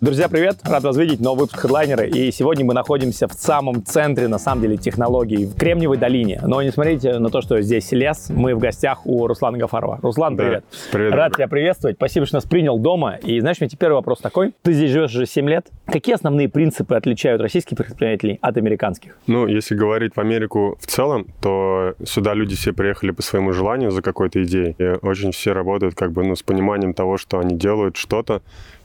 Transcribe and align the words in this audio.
Друзья, 0.00 0.30
привет! 0.30 0.56
Рад 0.64 0.82
вас 0.82 0.96
видеть, 0.96 1.20
новый 1.20 1.40
выпуск 1.42 1.62
Headliner. 1.62 2.08
И 2.08 2.32
сегодня 2.32 2.64
мы 2.64 2.72
находимся 2.72 3.28
в 3.28 3.34
самом 3.34 3.84
центре, 3.84 4.28
на 4.28 4.38
самом 4.38 4.62
деле, 4.62 4.78
технологий, 4.78 5.44
в 5.44 5.54
Кремниевой 5.54 5.98
долине. 5.98 6.40
Но 6.42 6.62
не 6.62 6.70
смотрите 6.70 7.18
на 7.18 7.28
то, 7.28 7.42
что 7.42 7.60
здесь 7.60 7.92
лес. 7.92 8.30
Мы 8.30 8.54
в 8.54 8.58
гостях 8.60 9.06
у 9.06 9.26
Руслана 9.26 9.58
Гафарова. 9.58 9.98
Руслан, 10.00 10.36
Да. 10.36 10.42
привет! 10.44 10.64
Привет. 10.90 11.12
Рад 11.12 11.34
тебя 11.36 11.48
приветствовать. 11.48 11.96
Спасибо, 11.96 12.24
что 12.24 12.36
нас 12.36 12.46
принял 12.46 12.78
дома. 12.78 13.16
И 13.16 13.40
знаешь, 13.40 13.58
у 13.60 13.64
меня 13.64 13.68
теперь 13.68 13.90
вопрос 13.90 14.20
такой. 14.20 14.54
Ты 14.62 14.72
здесь 14.72 14.90
живешь 14.90 15.10
уже 15.14 15.26
7 15.26 15.46
лет. 15.50 15.66
Какие 15.84 16.14
основные 16.14 16.48
принципы 16.48 16.94
отличают 16.94 17.42
российских 17.42 17.76
предпринимателей 17.76 18.38
от 18.40 18.56
американских? 18.56 19.18
Ну, 19.26 19.46
если 19.48 19.74
говорить 19.74 20.14
в 20.16 20.18
Америку 20.18 20.78
в 20.80 20.86
целом, 20.86 21.26
то 21.42 21.92
сюда 22.06 22.32
люди 22.32 22.56
все 22.56 22.72
приехали 22.72 23.10
по 23.10 23.20
своему 23.20 23.52
желанию 23.52 23.90
за 23.90 24.00
какой-то 24.00 24.42
идеей. 24.44 24.74
И 24.78 24.82
очень 25.06 25.32
все 25.32 25.52
работают 25.52 25.94
как 25.94 26.12
бы 26.12 26.24
ну, 26.24 26.36
с 26.36 26.42
пониманием 26.42 26.94
того, 26.94 27.18
что 27.18 27.38
они 27.38 27.54
делают 27.54 27.98
что-то, 27.98 28.40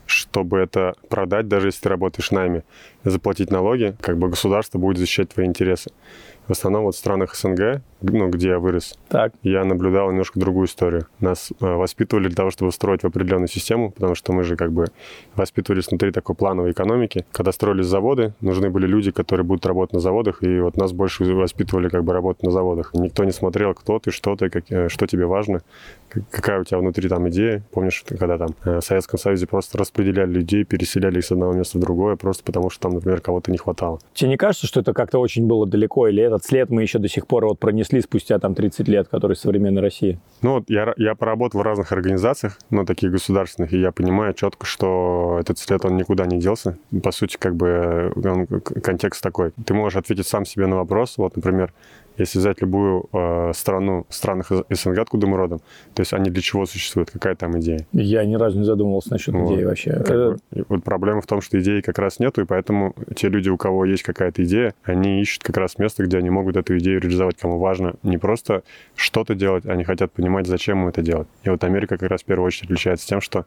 чтобы 0.06 0.58
это 0.58 0.94
продать, 1.08 1.48
даже 1.48 1.68
если 1.68 1.82
ты 1.82 1.88
работаешь 1.88 2.30
нами, 2.30 2.62
заплатить 3.04 3.50
налоги, 3.50 3.96
как 4.00 4.18
бы 4.18 4.28
государство 4.28 4.78
будет 4.78 4.98
защищать 4.98 5.30
твои 5.30 5.46
интересы. 5.46 5.90
В 6.48 6.52
основном 6.52 6.84
вот 6.84 6.94
в 6.94 6.98
странах 6.98 7.34
СНГ, 7.34 7.82
ну, 8.02 8.28
где 8.28 8.48
я 8.50 8.58
вырос, 8.58 8.96
Так, 9.08 9.32
я 9.42 9.64
наблюдал 9.64 10.10
немножко 10.10 10.38
другую 10.38 10.66
историю. 10.66 11.06
Нас 11.18 11.50
э, 11.60 11.66
воспитывали 11.66 12.28
для 12.28 12.36
того, 12.36 12.50
чтобы 12.50 12.70
строить 12.70 13.02
в 13.02 13.06
определенную 13.06 13.48
систему, 13.48 13.90
потому 13.90 14.14
что 14.14 14.32
мы 14.32 14.44
же 14.44 14.54
как 14.56 14.70
бы 14.70 14.86
воспитывались 15.34 15.88
внутри 15.88 16.12
такой 16.12 16.36
плановой 16.36 16.70
экономики. 16.70 17.24
Когда 17.32 17.50
строились 17.52 17.86
заводы, 17.86 18.32
нужны 18.40 18.70
были 18.70 18.86
люди, 18.86 19.10
которые 19.10 19.44
будут 19.44 19.66
работать 19.66 19.94
на 19.94 20.00
заводах, 20.00 20.42
и 20.42 20.60
вот 20.60 20.76
нас 20.76 20.92
больше 20.92 21.24
воспитывали 21.24 21.88
как 21.88 22.04
бы 22.04 22.12
работать 22.12 22.42
на 22.44 22.50
заводах. 22.52 22.94
Никто 22.94 23.24
не 23.24 23.32
смотрел, 23.32 23.74
кто 23.74 23.98
ты, 23.98 24.10
что 24.12 24.36
ты, 24.36 24.48
как- 24.50 24.70
э, 24.70 24.88
что 24.88 25.06
тебе 25.06 25.26
важно, 25.26 25.62
какая 26.30 26.60
у 26.60 26.64
тебя 26.64 26.78
внутри 26.78 27.08
там 27.08 27.28
идея. 27.28 27.62
Помнишь, 27.72 28.04
когда 28.08 28.38
там 28.38 28.50
э, 28.64 28.78
в 28.80 28.84
Советском 28.84 29.18
Союзе 29.18 29.46
просто 29.46 29.78
распределяли 29.78 30.30
людей, 30.30 30.64
переселяли 30.64 31.18
их 31.18 31.24
с 31.24 31.32
одного 31.32 31.52
места 31.54 31.78
в 31.78 31.80
другое, 31.80 32.16
просто 32.16 32.44
потому 32.44 32.70
что 32.70 32.82
там, 32.82 32.92
например, 32.94 33.20
кого-то 33.20 33.50
не 33.50 33.58
хватало. 33.58 33.98
тебе 34.14 34.30
не 34.30 34.36
кажется, 34.36 34.66
что 34.66 34.80
это 34.80 34.92
как-то 34.92 35.18
очень 35.18 35.46
было 35.46 35.66
далеко? 35.66 36.06
Или 36.08 36.22
этот 36.22 36.35
след 36.44 36.70
мы 36.70 36.82
еще 36.82 36.98
до 36.98 37.08
сих 37.08 37.26
пор 37.26 37.46
вот 37.46 37.58
пронесли 37.58 38.00
спустя 38.00 38.38
там 38.38 38.54
30 38.54 38.88
лет, 38.88 39.08
который 39.08 39.36
современной 39.36 39.82
России? 39.82 40.18
Ну 40.42 40.54
вот 40.54 40.64
я, 40.68 40.92
я 40.96 41.14
поработал 41.14 41.60
в 41.60 41.62
разных 41.62 41.92
организациях, 41.92 42.58
ну, 42.70 42.84
таких 42.84 43.10
государственных, 43.10 43.72
и 43.72 43.80
я 43.80 43.92
понимаю 43.92 44.34
четко, 44.34 44.66
что 44.66 45.38
этот 45.40 45.58
след, 45.58 45.84
он 45.84 45.96
никуда 45.96 46.26
не 46.26 46.38
делся. 46.38 46.76
По 47.02 47.10
сути, 47.12 47.36
как 47.38 47.56
бы 47.56 48.12
он- 48.24 48.46
контекст 48.82 49.22
такой. 49.22 49.52
Ты 49.64 49.74
можешь 49.74 49.96
ответить 49.96 50.26
сам 50.26 50.44
себе 50.44 50.66
на 50.66 50.76
вопрос. 50.76 51.18
Вот, 51.18 51.36
например, 51.36 51.72
если 52.18 52.38
взять 52.38 52.60
любую 52.60 53.08
э, 53.12 53.52
страну, 53.54 54.06
странах 54.08 54.50
СНГ, 54.70 54.98
откуда 54.98 55.26
мы 55.26 55.36
родом, 55.36 55.60
то 55.94 56.00
есть 56.00 56.12
они 56.12 56.30
для 56.30 56.42
чего 56.42 56.66
существуют, 56.66 57.10
какая 57.10 57.34
там 57.34 57.58
идея? 57.58 57.86
Я 57.92 58.24
ни 58.24 58.34
разу 58.34 58.58
не 58.58 58.64
задумывался 58.64 59.10
насчет 59.12 59.34
Вот. 59.34 59.52
идеи 59.54 59.64
вообще. 59.64 59.92
Как 59.92 60.10
Э, 60.10 60.30
бы, 60.30 60.64
вот 60.68 60.84
проблема 60.84 61.20
в 61.20 61.26
том, 61.26 61.40
что 61.40 61.58
идеи 61.60 61.80
как 61.80 61.98
раз 61.98 62.18
нету, 62.18 62.42
и 62.42 62.44
поэтому 62.44 62.94
те 63.14 63.28
люди, 63.28 63.48
у 63.48 63.56
кого 63.56 63.84
есть 63.84 64.02
какая-то 64.02 64.44
идея, 64.44 64.74
они 64.84 65.20
ищут 65.20 65.42
как 65.42 65.56
раз 65.56 65.78
место, 65.78 66.04
где 66.04 66.18
они 66.18 66.30
могут 66.30 66.56
эту 66.56 66.76
идею 66.78 67.00
реализовать, 67.00 67.36
кому 67.36 67.58
важно 67.58 67.94
не 68.02 68.18
просто 68.18 68.62
что-то 68.94 69.34
делать, 69.34 69.66
они 69.66 69.84
хотят 69.84 70.12
понимать, 70.12 70.46
зачем 70.46 70.82
им 70.82 70.88
это 70.88 71.02
делать. 71.02 71.28
И 71.44 71.48
вот 71.50 71.62
Америка 71.64 71.96
как 71.98 72.10
раз 72.10 72.22
в 72.22 72.24
первую 72.24 72.46
очередь 72.46 72.64
отличается 72.70 73.06
тем, 73.06 73.20
что 73.20 73.44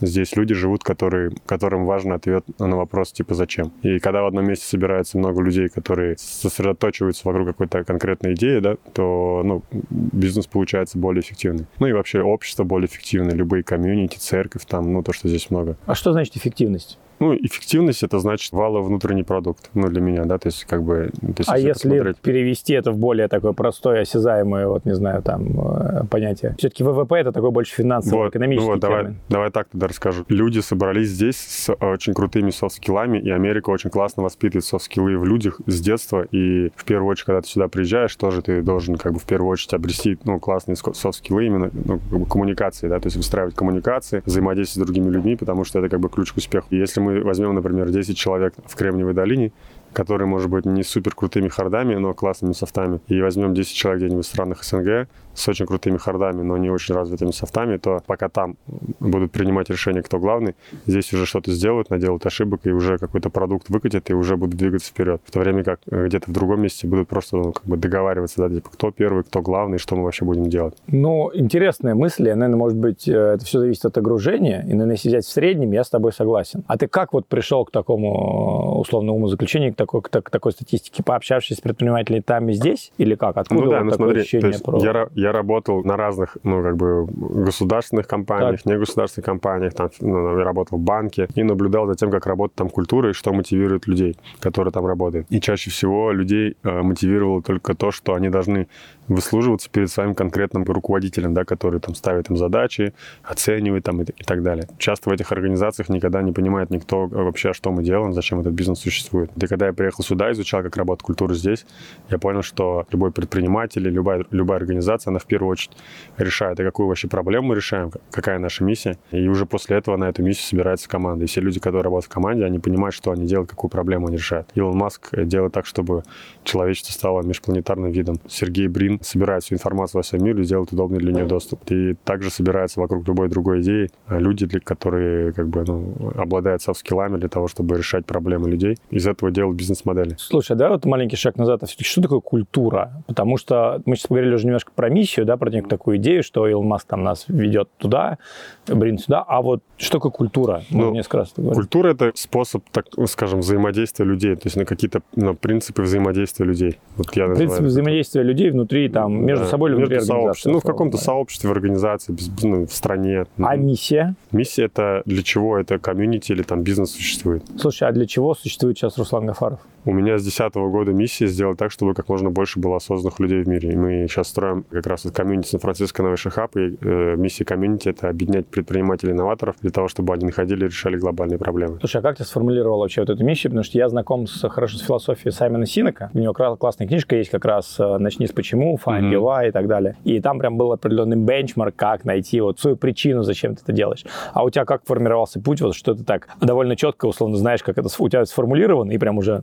здесь 0.00 0.36
люди 0.36 0.54
живут, 0.54 0.82
которые, 0.82 1.32
которым 1.46 1.84
важен 1.84 2.12
ответ 2.12 2.44
на 2.58 2.76
вопрос 2.76 3.12
типа 3.12 3.34
«зачем?». 3.34 3.72
И 3.82 3.98
когда 3.98 4.22
в 4.22 4.26
одном 4.26 4.46
месте 4.46 4.66
собирается 4.66 5.18
много 5.18 5.42
людей, 5.42 5.68
которые 5.68 6.16
сосредоточиваются 6.18 7.22
вокруг 7.26 7.48
какой-то 7.48 7.84
конкретной 7.84 8.34
идеи, 8.34 8.58
да, 8.60 8.76
то 8.92 9.42
ну, 9.44 9.62
бизнес 9.90 10.46
получается 10.46 10.98
более 10.98 11.22
эффективный. 11.22 11.66
Ну 11.78 11.86
и 11.86 11.92
вообще 11.92 12.22
общество 12.22 12.64
более 12.64 12.86
эффективное, 12.86 13.34
любые 13.34 13.62
community, 13.62 14.18
церковь, 14.18 14.64
там, 14.66 14.92
ну 14.92 15.02
то, 15.02 15.12
что 15.12 15.28
здесь 15.28 15.50
много. 15.50 15.76
А 15.86 15.94
что 15.94 16.12
значит 16.12 16.36
эффективность? 16.36 16.98
Ну, 17.22 17.36
эффективность 17.36 18.02
это 18.02 18.18
значит 18.18 18.52
валовый 18.52 18.88
внутренний 18.88 19.22
продукт, 19.22 19.70
ну, 19.74 19.86
для 19.86 20.00
меня, 20.00 20.24
да, 20.24 20.38
то 20.38 20.48
есть, 20.48 20.64
как 20.64 20.82
бы, 20.82 21.08
то 21.20 21.34
есть, 21.38 21.48
А 21.48 21.56
если 21.56 21.88
посмотреть- 21.88 22.16
перевести 22.20 22.74
это 22.74 22.90
в 22.90 22.98
более 22.98 23.28
такое 23.28 23.52
простое, 23.52 24.00
осязаемое, 24.00 24.66
вот 24.66 24.84
не 24.86 24.96
знаю, 24.96 25.22
там 25.22 25.46
э, 25.56 26.04
понятие. 26.10 26.56
Все-таки 26.58 26.82
ВВП 26.82 27.20
это 27.20 27.30
такой 27.30 27.52
больше 27.52 27.76
финансово 27.76 28.24
Вот, 28.24 28.34
ну 28.34 28.60
вот, 28.62 28.80
давай, 28.80 29.02
термин. 29.02 29.20
давай 29.28 29.50
так 29.52 29.68
тогда 29.68 29.86
расскажу. 29.86 30.24
Люди 30.26 30.58
собрались 30.58 31.10
здесь 31.10 31.36
с 31.36 31.72
очень 31.74 32.12
крутыми 32.12 32.50
soft 32.50 32.71
skillами, 32.71 33.18
и 33.18 33.30
Америка 33.30 33.70
очень 33.70 33.90
классно 33.90 34.24
воспитывает 34.24 34.64
soft 34.64 34.85
skillы 34.85 35.16
в 35.16 35.24
людях 35.24 35.60
с 35.66 35.80
детства, 35.80 36.26
и 36.32 36.72
в 36.74 36.84
первую 36.84 37.08
очередь, 37.08 37.26
когда 37.26 37.40
ты 37.42 37.46
сюда 37.46 37.68
приезжаешь, 37.68 38.16
тоже 38.16 38.42
ты 38.42 38.62
должен 38.62 38.96
как 38.96 39.12
бы 39.12 39.20
в 39.20 39.26
первую 39.26 39.48
очередь 39.48 39.74
обрести, 39.74 40.18
ну, 40.24 40.40
классные 40.40 40.74
soft 40.74 41.03
skillы 41.03 41.46
именно, 41.46 41.70
ну, 41.72 42.00
как 42.10 42.18
бы 42.18 42.26
коммуникации, 42.26 42.88
да, 42.88 42.98
то 42.98 43.06
есть 43.06 43.16
выстраивать 43.16 43.54
коммуникации, 43.54 44.24
взаимодействовать 44.26 44.88
с 44.88 44.92
другими 44.92 45.08
людьми, 45.08 45.36
потому 45.36 45.62
что 45.62 45.78
это 45.78 45.88
как 45.88 46.00
бы 46.00 46.08
ключ 46.08 46.32
к 46.32 46.38
успеху. 46.38 46.66
И 46.70 46.76
если 46.76 46.98
мы 46.98 47.11
возьмем, 47.20 47.54
например, 47.54 47.90
10 47.90 48.16
человек 48.16 48.54
в 48.64 48.74
Кремниевой 48.74 49.14
долине, 49.14 49.52
которые, 49.92 50.26
может 50.26 50.50
быть, 50.50 50.64
не 50.64 50.82
супер 50.82 51.14
крутыми 51.14 51.48
хардами, 51.48 51.94
но 51.94 52.14
классными 52.14 52.52
софтами, 52.52 53.00
и 53.08 53.20
возьмем 53.20 53.54
10 53.54 53.74
человек 53.74 54.02
где-нибудь 54.02 54.24
в 54.24 54.28
странах 54.28 54.64
СНГ 54.64 55.08
с 55.34 55.48
очень 55.48 55.66
крутыми 55.66 55.96
хардами, 55.96 56.42
но 56.42 56.56
не 56.56 56.70
очень 56.70 56.94
развитыми 56.94 57.30
софтами, 57.30 57.76
то 57.76 58.02
пока 58.06 58.28
там 58.28 58.56
будут 59.00 59.32
принимать 59.32 59.70
решение, 59.70 60.02
кто 60.02 60.18
главный, 60.18 60.54
здесь 60.86 61.12
уже 61.12 61.26
что-то 61.26 61.52
сделают, 61.52 61.90
наделают 61.90 62.26
ошибок, 62.26 62.60
и 62.64 62.70
уже 62.70 62.98
какой-то 62.98 63.30
продукт 63.30 63.68
выкатят, 63.70 64.10
и 64.10 64.14
уже 64.14 64.36
будут 64.36 64.56
двигаться 64.56 64.90
вперед. 64.90 65.20
В 65.24 65.30
то 65.30 65.40
время 65.40 65.64
как 65.64 65.80
э, 65.90 66.06
где-то 66.06 66.30
в 66.30 66.32
другом 66.32 66.62
месте 66.62 66.86
будут 66.86 67.08
просто 67.08 67.36
ну, 67.36 67.52
как 67.52 67.64
бы 67.64 67.76
договариваться, 67.76 68.48
да, 68.48 68.54
типа, 68.54 68.70
кто 68.70 68.90
первый, 68.90 69.24
кто 69.24 69.40
главный, 69.42 69.78
что 69.78 69.96
мы 69.96 70.04
вообще 70.04 70.24
будем 70.24 70.48
делать. 70.48 70.74
Ну, 70.86 71.30
интересная 71.34 71.94
мысль, 71.94 72.28
и, 72.28 72.34
наверное, 72.34 72.56
может 72.56 72.78
быть, 72.78 73.08
э, 73.08 73.34
это 73.34 73.44
все 73.44 73.58
зависит 73.58 73.84
от 73.84 73.98
огружения, 73.98 74.62
и, 74.62 74.72
наверное, 74.72 74.94
если 74.94 75.08
взять 75.08 75.24
в 75.24 75.30
среднем, 75.30 75.72
я 75.72 75.84
с 75.84 75.90
тобой 75.90 76.12
согласен. 76.12 76.64
А 76.66 76.76
ты 76.76 76.86
как 76.86 77.12
вот 77.12 77.26
пришел 77.26 77.64
к 77.64 77.70
такому 77.70 78.74
э, 78.76 78.80
условному 78.80 79.28
заключению, 79.28 79.72
к 79.72 79.76
такой, 79.76 80.02
к, 80.02 80.08
так- 80.08 80.24
к 80.24 80.30
такой 80.30 80.52
статистике, 80.52 81.02
пообщавшись 81.02 81.58
с 81.58 81.60
предпринимателями 81.60 82.20
там 82.20 82.48
и 82.48 82.52
здесь? 82.52 82.92
Или 82.98 83.14
как? 83.14 83.36
Откуда 83.36 83.64
ну 83.64 83.70
да, 83.70 83.78
вот 83.78 83.84
ну 83.84 83.90
такое 83.90 84.06
смотри, 84.06 84.20
ощущение 84.20 84.58
про... 84.58 84.78
я, 84.82 85.08
я 85.22 85.32
работал 85.32 85.84
на 85.84 85.96
разных, 85.96 86.36
ну, 86.42 86.62
как 86.62 86.76
бы, 86.76 87.06
государственных 87.44 88.06
компаниях, 88.06 88.66
негосударственных 88.66 89.26
компаниях, 89.26 89.74
там, 89.74 89.90
ну, 90.00 90.38
я 90.38 90.44
работал 90.44 90.78
в 90.78 90.80
банке 90.80 91.28
и 91.34 91.42
наблюдал 91.42 91.86
за 91.86 91.94
тем, 91.94 92.10
как 92.10 92.26
работает 92.26 92.56
там 92.56 92.68
культура 92.68 93.10
и 93.10 93.12
что 93.12 93.32
мотивирует 93.32 93.86
людей, 93.86 94.16
которые 94.40 94.72
там 94.72 94.86
работают. 94.86 95.26
И 95.30 95.40
чаще 95.40 95.70
всего 95.70 96.12
людей 96.12 96.56
э, 96.62 96.82
мотивировало 96.82 97.42
только 97.42 97.74
то, 97.74 97.90
что 97.90 98.14
они 98.14 98.28
должны 98.28 98.66
выслуживаться 99.08 99.68
перед 99.70 99.90
своим 99.90 100.14
конкретным 100.14 100.64
руководителем, 100.64 101.34
да, 101.34 101.44
который 101.44 101.80
там 101.80 101.94
ставит 101.94 102.30
им 102.30 102.36
задачи, 102.36 102.94
оценивает 103.22 103.84
там 103.84 104.02
и, 104.02 104.04
и 104.04 104.24
так 104.24 104.42
далее. 104.42 104.68
Часто 104.78 105.10
в 105.10 105.12
этих 105.12 105.32
организациях 105.32 105.88
никогда 105.88 106.22
не 106.22 106.32
понимает 106.32 106.70
никто 106.70 107.04
э, 107.04 107.08
вообще, 107.08 107.52
что 107.52 107.70
мы 107.70 107.82
делаем, 107.82 108.12
зачем 108.12 108.40
этот 108.40 108.52
бизнес 108.52 108.80
существует. 108.80 109.30
И 109.36 109.46
когда 109.46 109.66
я 109.66 109.72
приехал 109.72 110.04
сюда, 110.04 110.30
изучал, 110.32 110.62
как 110.62 110.76
работает 110.76 111.02
культура 111.02 111.34
здесь, 111.34 111.66
я 112.10 112.18
понял, 112.18 112.42
что 112.42 112.86
любой 112.90 113.12
предприниматель 113.12 113.82
или 113.82 113.90
любая, 113.90 114.24
любая 114.30 114.58
организация, 114.58 115.10
она 115.10 115.18
в 115.18 115.26
первую 115.26 115.50
очередь 115.50 115.76
решает, 116.16 116.60
а 116.60 116.64
какую 116.64 116.88
вообще 116.88 117.08
проблему 117.08 117.48
мы 117.48 117.56
решаем, 117.56 117.90
какая 118.10 118.38
наша 118.38 118.64
миссия. 118.64 118.98
И 119.10 119.28
уже 119.28 119.46
после 119.46 119.76
этого 119.76 119.96
на 119.96 120.08
эту 120.08 120.22
миссию 120.22 120.46
собирается 120.46 120.88
команда. 120.88 121.24
И 121.24 121.26
все 121.26 121.40
люди, 121.40 121.60
которые 121.60 121.82
работают 121.82 122.10
в 122.10 122.14
команде, 122.14 122.44
они 122.44 122.58
понимают, 122.58 122.94
что 122.94 123.10
они 123.10 123.26
делают, 123.26 123.50
какую 123.50 123.70
проблему 123.70 124.06
они 124.06 124.16
решают. 124.16 124.48
Илон 124.54 124.76
Маск 124.76 125.08
э, 125.12 125.24
делает 125.24 125.52
так, 125.52 125.66
чтобы 125.66 126.02
человечество 126.44 126.92
стало 126.92 127.22
межпланетарным 127.22 127.90
видом. 127.90 128.20
Сергей 128.28 128.68
Брин 128.68 128.91
собирает 129.02 129.42
всю 129.44 129.54
информацию 129.54 129.98
во 129.98 130.02
всем 130.02 130.24
мире 130.24 130.42
и 130.42 130.46
делает 130.46 130.72
удобный 130.72 130.98
для 130.98 131.12
нее 131.12 131.24
доступ. 131.26 131.60
И 131.70 131.94
также 132.04 132.30
собирается 132.30 132.80
вокруг 132.80 133.06
любой 133.06 133.28
другой 133.28 133.62
идеи 133.62 133.90
э, 134.08 134.18
люди, 134.18 134.46
для, 134.46 134.60
которые 134.60 135.32
как 135.32 135.48
бы, 135.48 135.64
ну, 135.66 136.12
обладают 136.16 136.62
софт-скиллами 136.62 137.16
для 137.18 137.28
того, 137.28 137.48
чтобы 137.48 137.76
решать 137.76 138.06
проблемы 138.06 138.50
людей. 138.50 138.76
Из 138.90 139.06
этого 139.06 139.30
делают 139.30 139.56
бизнес-модели. 139.56 140.16
Слушай, 140.18 140.56
да, 140.56 140.68
вот 140.68 140.84
маленький 140.84 141.16
шаг 141.16 141.36
назад. 141.36 141.62
А 141.62 141.66
все-таки 141.66 141.84
что 141.84 142.02
такое 142.02 142.20
культура? 142.20 143.02
Потому 143.06 143.36
что 143.36 143.82
мы 143.86 143.96
сейчас 143.96 144.06
поговорили 144.06 144.34
уже 144.34 144.46
немножко 144.46 144.72
про 144.74 144.88
миссию, 144.88 145.26
да, 145.26 145.36
про 145.36 145.50
некую 145.50 145.70
такую 145.70 145.96
идею, 145.98 146.22
что 146.22 146.46
Илон 146.48 146.66
Маск 146.66 146.86
там 146.86 147.02
нас 147.02 147.24
ведет 147.28 147.68
туда, 147.78 148.18
Брин 148.66 148.98
сюда. 148.98 149.24
А 149.26 149.42
вот 149.42 149.62
что 149.76 149.98
такое 149.98 150.12
культура? 150.12 150.62
Мы 150.70 150.84
Ну, 150.84 150.92
несколько 150.92 151.18
раз. 151.18 151.32
Культура 151.34 151.88
это 151.90 152.12
способ, 152.14 152.64
так 152.70 152.86
скажем, 153.06 153.40
взаимодействия 153.40 154.04
людей, 154.04 154.34
то 154.34 154.42
есть 154.44 154.56
на 154.56 154.64
какие-то 154.64 155.02
ну, 155.16 155.34
принципы 155.34 155.82
взаимодействия 155.82 156.46
людей. 156.46 156.78
Вот 156.96 157.14
я 157.16 157.28
называю 157.28 157.36
Принцип 157.36 157.60
это. 157.60 157.66
взаимодействия 157.66 158.22
людей 158.22 158.50
внутри, 158.50 158.81
там, 158.88 159.24
между 159.24 159.44
Да, 159.44 159.50
собой 159.50 159.70
или 159.70 159.76
внутри 159.76 159.96
между 159.96 160.12
организации. 160.14 160.50
Ну, 160.50 160.60
в 160.60 160.62
каком-то 160.62 160.96
Да. 160.98 161.02
сообществе, 161.02 161.48
в 161.48 161.52
организации, 161.52 162.16
ну, 162.42 162.66
в 162.66 162.72
стране. 162.72 163.24
А 163.38 163.56
миссия? 163.56 164.14
Миссия 164.30 164.64
это 164.64 165.02
для 165.06 165.22
чего? 165.22 165.58
Это 165.58 165.78
комьюнити 165.78 166.32
или 166.32 166.42
там 166.42 166.62
бизнес 166.62 166.92
существует? 166.92 167.42
Слушай, 167.58 167.88
а 167.88 167.92
для 167.92 168.06
чего 168.06 168.34
существует 168.34 168.76
сейчас 168.78 168.98
Руслан 168.98 169.26
Гафаров? 169.26 169.60
У 169.84 169.92
меня 169.92 170.16
с 170.16 170.22
2010 170.22 170.54
года 170.70 170.92
миссия 170.92 171.26
сделать 171.26 171.58
так, 171.58 171.72
чтобы 171.72 171.94
как 171.94 172.08
можно 172.08 172.30
больше 172.30 172.60
было 172.60 172.76
осознанных 172.76 173.18
людей 173.18 173.42
в 173.42 173.48
мире. 173.48 173.72
И 173.72 173.76
мы 173.76 174.06
сейчас 174.08 174.28
строим 174.28 174.64
как 174.70 174.86
раз 174.86 175.04
вот 175.04 175.12
комьюнити 175.12 175.48
Сан-Франциско 175.48 176.02
Новый 176.04 176.16
Хаб. 176.18 176.56
И 176.56 176.76
э, 176.80 177.16
миссия 177.16 177.44
комьюнити— 177.44 177.88
это 177.90 178.08
объединять 178.08 178.46
предпринимателей-инноваторов 178.46 179.56
для 179.60 179.70
того, 179.70 179.88
чтобы 179.88 180.14
они 180.14 180.26
находили 180.26 180.66
и 180.66 180.68
решали 180.68 180.96
глобальные 180.96 181.38
проблемы. 181.38 181.78
Слушай, 181.80 181.96
а 181.96 182.02
как 182.02 182.16
ты 182.16 182.24
сформулировал 182.24 182.78
вообще 182.78 183.00
вот 183.00 183.10
эту 183.10 183.24
миссию? 183.24 183.50
Потому 183.50 183.64
что 183.64 183.76
я 183.76 183.88
знаком 183.88 184.28
с, 184.28 184.48
хорошо 184.48 184.78
с 184.78 184.82
философией 184.82 185.32
Саймона 185.32 185.66
Синека. 185.66 186.10
У 186.14 186.18
него 186.18 186.32
классная 186.32 186.86
книжка 186.86 187.16
есть 187.16 187.30
как 187.30 187.44
раз 187.44 187.74
э, 187.80 187.98
«Начни 187.98 188.28
с 188.28 188.32
почему», 188.32 188.71
почему, 188.72 188.78
find 188.84 189.10
mm-hmm. 189.10 189.22
why 189.22 189.48
и 189.48 189.50
так 189.50 189.66
далее. 189.66 189.96
И 190.04 190.20
там 190.20 190.38
прям 190.38 190.56
был 190.56 190.72
определенный 190.72 191.16
бенчмарк, 191.16 191.74
как 191.76 192.04
найти 192.04 192.40
вот 192.40 192.60
свою 192.60 192.76
причину, 192.76 193.22
зачем 193.22 193.54
ты 193.54 193.62
это 193.62 193.72
делаешь. 193.72 194.04
А 194.32 194.44
у 194.44 194.50
тебя 194.50 194.64
как 194.64 194.84
формировался 194.84 195.40
путь, 195.40 195.60
вот 195.60 195.74
что 195.74 195.94
ты 195.94 196.04
так 196.04 196.28
довольно 196.40 196.76
четко, 196.76 197.06
условно, 197.06 197.36
знаешь, 197.36 197.62
как 197.62 197.78
это 197.78 197.88
у 197.98 198.08
тебя 198.08 198.24
сформулировано, 198.24 198.92
и 198.92 198.98
прям 198.98 199.18
уже 199.18 199.42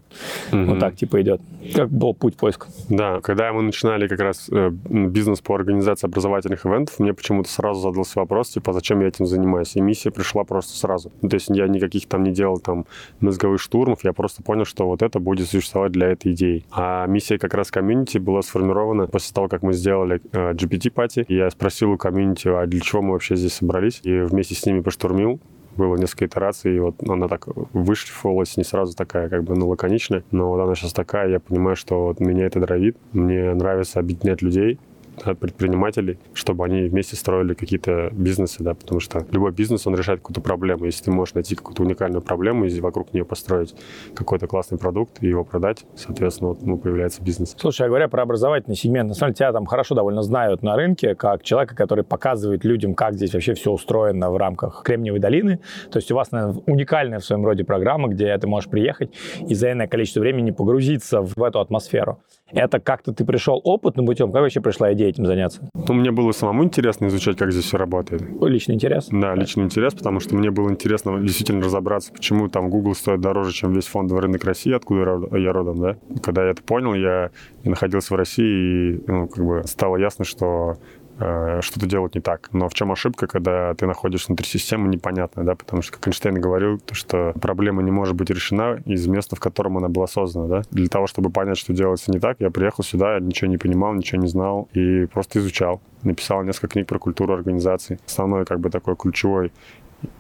mm-hmm. 0.52 0.66
вот 0.66 0.80
так 0.80 0.96
типа 0.96 1.22
идет. 1.22 1.42
Как 1.76 1.90
был 1.90 2.14
путь 2.14 2.36
поиска? 2.36 2.68
Да, 2.90 3.20
когда 3.22 3.52
мы 3.54 3.62
начинали 3.62 4.08
как 4.08 4.20
раз 4.20 4.50
э, 4.52 4.70
бизнес 4.70 5.42
по 5.42 5.56
организации 5.56 6.08
образовательных 6.08 6.66
ивентов, 6.66 7.00
мне 7.00 7.14
почему-то 7.14 7.50
сразу 7.50 7.82
задался 7.82 8.20
вопрос, 8.20 8.50
типа, 8.50 8.74
зачем 8.74 9.02
я 9.02 9.08
этим 9.08 9.26
занимаюсь? 9.26 9.76
И 9.76 9.82
миссия 9.82 10.12
пришла 10.12 10.44
просто 10.44 10.78
сразу. 10.78 11.12
Ну, 11.22 11.30
то 11.30 11.36
есть 11.36 11.50
я 11.50 11.68
никаких 11.68 12.08
там 12.08 12.24
не 12.24 12.32
делал 12.32 12.60
там 12.60 12.86
мозговых 13.20 13.62
штурмов, 13.62 14.04
я 14.04 14.14
просто 14.14 14.44
понял, 14.44 14.66
что 14.66 14.88
вот 14.88 15.02
это 15.02 15.20
будет 15.20 15.48
существовать 15.48 15.92
для 15.92 16.08
этой 16.08 16.34
идеи. 16.34 16.66
А 16.72 17.06
миссия 17.08 17.38
как 17.38 17.54
раз 17.54 17.72
комьюнити 17.72 18.18
была 18.18 18.42
сформирована 18.42 19.08
после 19.20 19.34
того, 19.34 19.48
как 19.50 19.64
мы 19.64 19.74
сделали 19.74 20.22
э, 20.32 20.54
GPT-пати. 20.54 21.26
Я 21.28 21.50
спросил 21.50 21.92
у 21.92 21.98
комьюнити, 21.98 22.48
а 22.48 22.66
для 22.66 22.80
чего 22.80 23.02
мы 23.02 23.12
вообще 23.12 23.36
здесь 23.36 23.54
собрались? 23.54 24.00
И 24.04 24.22
вместе 24.22 24.56
с 24.56 24.66
ними 24.66 24.80
поштурмил 24.80 25.40
было 25.76 25.96
несколько 25.98 26.26
итераций, 26.26 26.76
и 26.76 26.80
вот 26.80 26.96
она 27.08 27.28
так 27.28 27.48
вышлифовалась, 27.74 28.58
не 28.58 28.64
сразу 28.64 28.96
такая, 28.96 29.30
как 29.30 29.44
бы, 29.44 29.56
ну, 29.56 29.68
лаконичная, 29.68 30.24
но 30.32 30.50
вот 30.50 30.60
она 30.60 30.76
сейчас 30.76 30.94
такая, 30.94 31.30
я 31.30 31.40
понимаю, 31.40 31.76
что 31.76 32.08
вот 32.08 32.20
меня 32.20 32.46
это 32.46 32.60
дровит, 32.60 32.98
мне 33.14 33.54
нравится 33.54 34.00
объединять 34.00 34.42
людей, 34.42 34.80
от 35.26 35.40
предпринимателей, 35.40 36.20
чтобы 36.34 36.66
они 36.66 36.84
вместе 36.84 37.16
строили 37.16 37.54
какие-то 37.54 38.10
бизнесы, 38.12 38.64
да, 38.64 38.74
потому 38.74 39.00
что 39.00 39.26
любой 39.32 39.52
бизнес, 39.52 39.88
он 39.88 39.96
решает 39.96 40.20
какую-то 40.20 40.42
проблему. 40.42 40.86
Если 40.86 41.06
ты 41.06 41.12
можешь 41.12 41.34
найти 41.34 41.56
какую-то 41.56 41.84
уникальную 41.84 42.22
проблему 42.22 42.66
и 42.66 42.80
вокруг 42.80 43.14
нее 43.14 43.26
построить 43.26 43.76
какой-то 44.16 44.48
классный 44.48 44.78
продукт 44.78 45.22
и 45.22 45.28
его 45.28 45.44
продать, 45.44 45.86
соответственно, 45.96 46.50
вот, 46.50 46.62
ну, 46.62 46.78
появляется 46.78 47.22
бизнес. 47.24 47.56
Слушай, 47.58 47.88
а 47.88 47.90
говоря 47.90 48.08
про 48.08 48.24
образовательный 48.24 48.76
сегмент, 48.76 49.10
на 49.10 49.16
самом 49.16 49.34
деле 49.34 49.40
тебя 49.40 49.54
там 49.54 49.66
хорошо 49.66 49.96
довольно 49.96 50.22
знают 50.22 50.64
на 50.64 50.76
рынке, 50.76 51.16
как 51.16 51.44
человека, 51.44 51.76
который 51.76 52.04
показывает 52.04 52.64
людям, 52.66 52.94
как 52.94 53.14
здесь 53.14 53.34
вообще 53.34 53.54
все 53.54 53.72
устроено 53.72 54.32
в 54.32 54.38
рамках 54.38 54.84
Кремниевой 54.84 55.20
долины. 55.20 55.60
То 55.92 55.98
есть 55.98 56.12
у 56.12 56.16
вас, 56.16 56.32
наверное, 56.32 56.62
уникальная 56.66 57.20
в 57.20 57.26
своем 57.26 57.46
роде 57.46 57.64
программа, 57.64 58.10
где 58.10 58.38
ты 58.38 58.48
можешь 58.48 58.70
приехать 58.70 59.14
и 59.48 59.54
за 59.54 59.72
энное 59.72 59.88
количество 59.88 60.20
времени 60.20 60.52
погрузиться 60.52 61.22
в 61.22 61.42
эту 61.42 61.60
атмосферу. 61.60 62.20
Это 62.52 62.80
как-то 62.80 63.14
ты 63.14 63.26
пришел 63.26 63.62
опытным 63.64 64.06
путем? 64.06 64.32
Как 64.32 64.42
вообще 64.42 64.62
пришла 64.62 64.94
идея 64.94 65.10
этим 65.10 65.26
заняться? 65.26 65.70
Ну, 65.74 65.94
мне 65.94 66.12
было 66.12 66.32
самому 66.32 66.64
интересно 66.64 67.08
изучать, 67.08 67.38
как 67.38 67.52
здесь 67.52 67.66
все 67.66 67.78
работает. 67.78 68.24
Личный 68.42 68.76
интерес? 68.76 69.08
Да, 69.12 69.36
личный 69.36 69.66
интерес, 69.66 69.94
потому 69.94 70.20
что 70.20 70.36
мне 70.36 70.52
было 70.52 70.70
интересно 70.70 71.20
действительно 71.20 71.64
разобраться, 71.64 72.12
почему 72.12 72.48
там 72.48 72.70
Google 72.70 72.96
стоит 72.96 73.22
дороже, 73.22 73.54
чем 73.54 73.74
весь 73.74 73.86
фондовый 73.86 74.24
рынок 74.24 74.44
России, 74.44 74.74
откуда 74.74 75.38
я 75.38 75.54
родом, 75.54 75.80
да. 75.80 75.98
Когда 76.22 76.46
я 76.46 76.52
это 76.52 76.64
понял, 76.64 76.94
я 76.94 77.30
находился 77.64 78.14
в 78.14 78.18
России, 78.18 78.96
и 78.96 79.04
ну, 79.08 79.28
как 79.28 79.46
бы 79.46 79.64
стало 79.66 79.98
ясно, 79.98 80.26
что 80.26 80.78
что-то 81.20 81.86
делать 81.86 82.16
не 82.16 82.22
так. 82.22 82.50
Но 82.54 82.70
в 82.70 82.74
чем 82.74 82.92
ошибка, 82.92 83.28
когда 83.28 83.74
ты 83.74 83.86
находишься 83.86 84.28
внутри 84.28 84.48
системы, 84.48 84.88
непонятно, 84.88 85.44
да, 85.44 85.56
потому 85.56 85.82
что, 85.82 85.94
как 85.94 86.08
Эйнштейн 86.08 86.40
говорил, 86.40 86.82
что 86.92 87.34
проблема 87.42 87.84
не 87.84 87.92
может 87.92 88.16
быть 88.16 88.30
решена 88.30 88.82
из 88.86 89.06
места, 89.08 89.36
в 89.36 89.40
котором 89.40 89.78
она 89.78 89.90
была 89.90 90.08
создана, 90.08 90.48
да. 90.48 90.62
Для 90.72 90.88
того, 90.88 91.08
чтобы 91.08 91.30
понять, 91.30 91.58
что 91.58 91.74
делается 91.74 92.12
не 92.12 92.20
так, 92.20 92.38
я 92.40 92.50
приехал 92.50 92.84
сюда, 92.84 93.20
ничего 93.20 93.50
не 93.50 93.58
понимал, 93.58 93.94
ничего 93.94 94.22
не 94.22 94.28
знал 94.28 94.70
и 94.74 95.06
просто 95.08 95.40
изучал. 95.40 95.82
Написал 96.04 96.44
несколько 96.44 96.70
книг 96.70 96.88
про 96.88 97.00
культуру 97.00 97.34
организации. 97.34 98.00
Основной, 98.08 98.46
как 98.46 98.60
бы, 98.60 98.70
такой 98.70 98.96
ключевой 98.96 99.52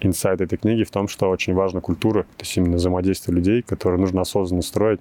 инсайт 0.01 0.42
этой 0.42 0.57
книги 0.57 0.84
в 0.84 0.92
том, 0.92 1.07
что 1.07 1.30
очень 1.30 1.54
важна 1.54 1.80
культура, 1.80 2.24
то 2.24 2.44
есть 2.44 2.57
именно 2.57 2.75
взаимодействие 2.75 3.36
людей, 3.36 3.62
которые 3.62 4.00
нужно 4.00 4.22
осознанно 4.22 4.62
строить, 4.62 5.00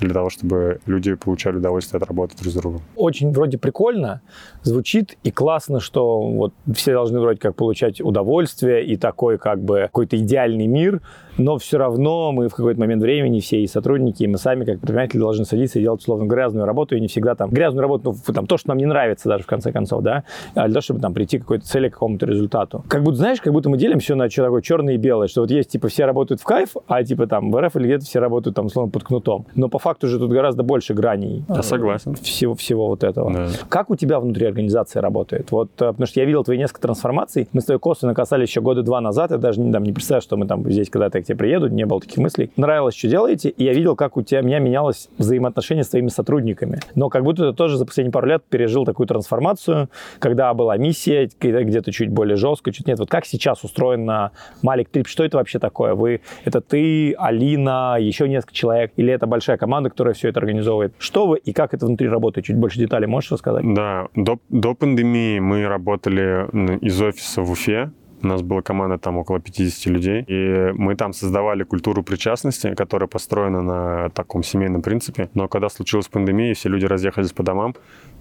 для 0.00 0.14
того, 0.14 0.30
чтобы 0.30 0.80
люди 0.86 1.14
получали 1.14 1.56
удовольствие 1.56 1.98
от 1.98 2.08
работы 2.08 2.36
друг 2.38 2.52
с 2.52 2.56
другом. 2.56 2.82
Очень 2.96 3.32
вроде 3.32 3.58
прикольно 3.58 4.20
звучит 4.62 5.16
и 5.24 5.30
классно, 5.30 5.80
что 5.80 6.20
вот 6.20 6.54
все 6.74 6.92
должны 6.92 7.20
вроде 7.20 7.38
как 7.38 7.56
получать 7.56 8.00
удовольствие 8.00 8.84
и 8.84 8.96
такой 8.96 9.38
как 9.38 9.60
бы 9.60 9.80
какой-то 9.82 10.16
идеальный 10.16 10.66
мир, 10.66 11.00
но 11.38 11.56
все 11.58 11.78
равно 11.78 12.32
мы 12.32 12.48
в 12.48 12.54
какой-то 12.54 12.78
момент 12.80 13.02
времени 13.02 13.40
все 13.40 13.60
и 13.62 13.66
сотрудники, 13.66 14.24
и 14.24 14.26
мы 14.26 14.38
сами 14.38 14.64
как 14.64 14.80
предприниматели 14.80 15.20
должны 15.20 15.44
садиться 15.44 15.78
и 15.78 15.82
делать 15.82 16.00
условно 16.00 16.26
грязную 16.26 16.66
работу, 16.66 16.96
и 16.96 17.00
не 17.00 17.08
всегда 17.08 17.34
там 17.34 17.50
грязную 17.50 17.82
работу, 17.82 18.14
ну, 18.26 18.34
там 18.34 18.46
то, 18.46 18.56
что 18.56 18.68
нам 18.68 18.78
не 18.78 18.86
нравится 18.86 19.28
даже 19.28 19.44
в 19.44 19.46
конце 19.46 19.72
концов, 19.72 20.02
да, 20.02 20.24
а 20.54 20.64
для 20.64 20.74
того, 20.74 20.80
чтобы 20.82 21.00
там 21.00 21.14
прийти 21.14 21.38
к 21.38 21.42
какой-то 21.42 21.64
цели, 21.66 21.88
к 21.88 21.94
какому-то 21.94 22.26
результату. 22.26 22.84
Как 22.88 23.02
будто, 23.02 23.18
знаешь, 23.18 23.40
как 23.40 23.52
будто 23.52 23.68
мы 23.70 23.78
делим 23.78 24.00
все 24.00 24.14
на 24.14 24.28
что 24.28 24.44
такое 24.44 24.62
черное 24.62 24.94
и 24.94 24.96
белое, 24.96 25.28
что 25.28 25.42
вот 25.42 25.50
есть 25.50 25.70
типа 25.70 25.88
все 25.88 26.04
работают 26.04 26.40
в 26.40 26.44
кайф, 26.44 26.70
а 26.86 27.02
типа 27.02 27.26
там 27.26 27.50
в 27.50 27.60
РФ 27.60 27.76
или 27.76 27.84
где-то 27.84 28.04
все 28.04 28.18
работают 28.18 28.56
там 28.56 28.66
условно 28.66 28.90
под 28.90 29.04
кнутом. 29.04 29.46
Но 29.54 29.68
по 29.68 29.78
факту 29.78 30.08
же 30.08 30.18
тут 30.18 30.30
гораздо 30.30 30.62
больше 30.62 30.94
граней. 30.94 31.44
Я 31.48 31.62
согласен. 31.62 32.14
Всего, 32.14 32.54
всего 32.54 32.88
вот 32.88 33.04
этого. 33.04 33.32
Да. 33.32 33.46
Как 33.68 33.90
у 33.90 33.96
тебя 33.96 34.20
внутри 34.20 34.46
организации 34.46 34.98
работает? 34.98 35.50
Вот, 35.50 35.70
э, 35.80 35.88
потому 35.88 36.06
что 36.06 36.20
я 36.20 36.26
видел 36.26 36.44
твои 36.44 36.58
несколько 36.58 36.82
трансформаций, 36.82 37.48
мы 37.52 37.60
с 37.60 37.64
тобой 37.64 37.78
косвенно 37.78 38.14
касались 38.14 38.48
еще 38.48 38.60
года 38.60 38.82
два 38.82 39.00
назад, 39.00 39.30
я 39.30 39.38
даже 39.38 39.60
не, 39.60 39.72
там, 39.72 39.82
не 39.82 39.92
представляю, 39.92 40.22
что 40.22 40.36
мы 40.36 40.46
там 40.46 40.68
здесь 40.70 40.90
когда-то 40.90 41.18
к 41.28 41.30
тебе 41.30 41.36
приеду, 41.38 41.68
не 41.68 41.84
было 41.84 42.00
таких 42.00 42.18
мыслей. 42.18 42.50
Нравилось, 42.56 42.94
что 42.94 43.08
делаете, 43.08 43.50
и 43.50 43.64
я 43.64 43.74
видел, 43.74 43.96
как 43.96 44.16
у 44.16 44.22
тебя, 44.22 44.40
меня 44.40 44.58
менялось 44.58 45.08
взаимоотношение 45.18 45.84
с 45.84 45.88
твоими 45.88 46.08
сотрудниками. 46.08 46.80
Но 46.94 47.08
как 47.10 47.24
будто 47.24 47.50
ты 47.50 47.56
тоже 47.56 47.76
за 47.76 47.84
последние 47.84 48.12
пару 48.12 48.26
лет 48.26 48.42
пережил 48.48 48.84
такую 48.84 49.06
трансформацию, 49.06 49.88
когда 50.18 50.52
была 50.54 50.76
миссия, 50.76 51.28
где-то 51.40 51.92
чуть 51.92 52.10
более 52.10 52.36
жестко, 52.36 52.72
чуть 52.72 52.86
нет. 52.86 52.98
Вот 52.98 53.10
как 53.10 53.26
сейчас 53.26 53.62
устроена 53.64 54.32
Малик 54.62 54.88
Трип? 54.88 55.06
Что 55.06 55.24
это 55.24 55.36
вообще 55.36 55.58
такое? 55.58 55.94
Вы, 55.94 56.20
это 56.44 56.60
ты, 56.60 57.14
Алина, 57.14 57.96
еще 57.98 58.28
несколько 58.28 58.54
человек, 58.54 58.92
или 58.96 59.12
это 59.12 59.26
большая 59.26 59.56
команда, 59.56 59.90
которая 59.90 60.14
все 60.14 60.28
это 60.28 60.40
организовывает? 60.40 60.94
Что 60.98 61.26
вы 61.26 61.38
и 61.38 61.52
как 61.52 61.74
это 61.74 61.86
внутри 61.86 62.08
работает? 62.08 62.46
Чуть 62.46 62.56
больше 62.56 62.78
деталей 62.78 63.06
можешь 63.06 63.32
рассказать? 63.32 63.64
Да, 63.74 64.08
до, 64.14 64.38
до 64.48 64.74
пандемии 64.74 65.38
мы 65.38 65.66
работали 65.66 66.46
из 66.84 67.00
офиса 67.00 67.42
в 67.42 67.50
Уфе, 67.50 67.90
у 68.22 68.26
нас 68.26 68.42
была 68.42 68.62
команда 68.62 68.98
там 68.98 69.16
около 69.16 69.40
50 69.40 69.86
людей, 69.86 70.24
и 70.26 70.72
мы 70.74 70.94
там 70.96 71.12
создавали 71.12 71.64
культуру 71.64 72.02
причастности, 72.02 72.74
которая 72.74 73.08
построена 73.08 73.62
на 73.62 74.08
таком 74.10 74.42
семейном 74.42 74.82
принципе. 74.82 75.28
Но 75.34 75.48
когда 75.48 75.68
случилась 75.68 76.08
пандемия, 76.08 76.54
все 76.54 76.68
люди 76.68 76.86
разъехались 76.86 77.32
по 77.32 77.42
домам, 77.42 77.74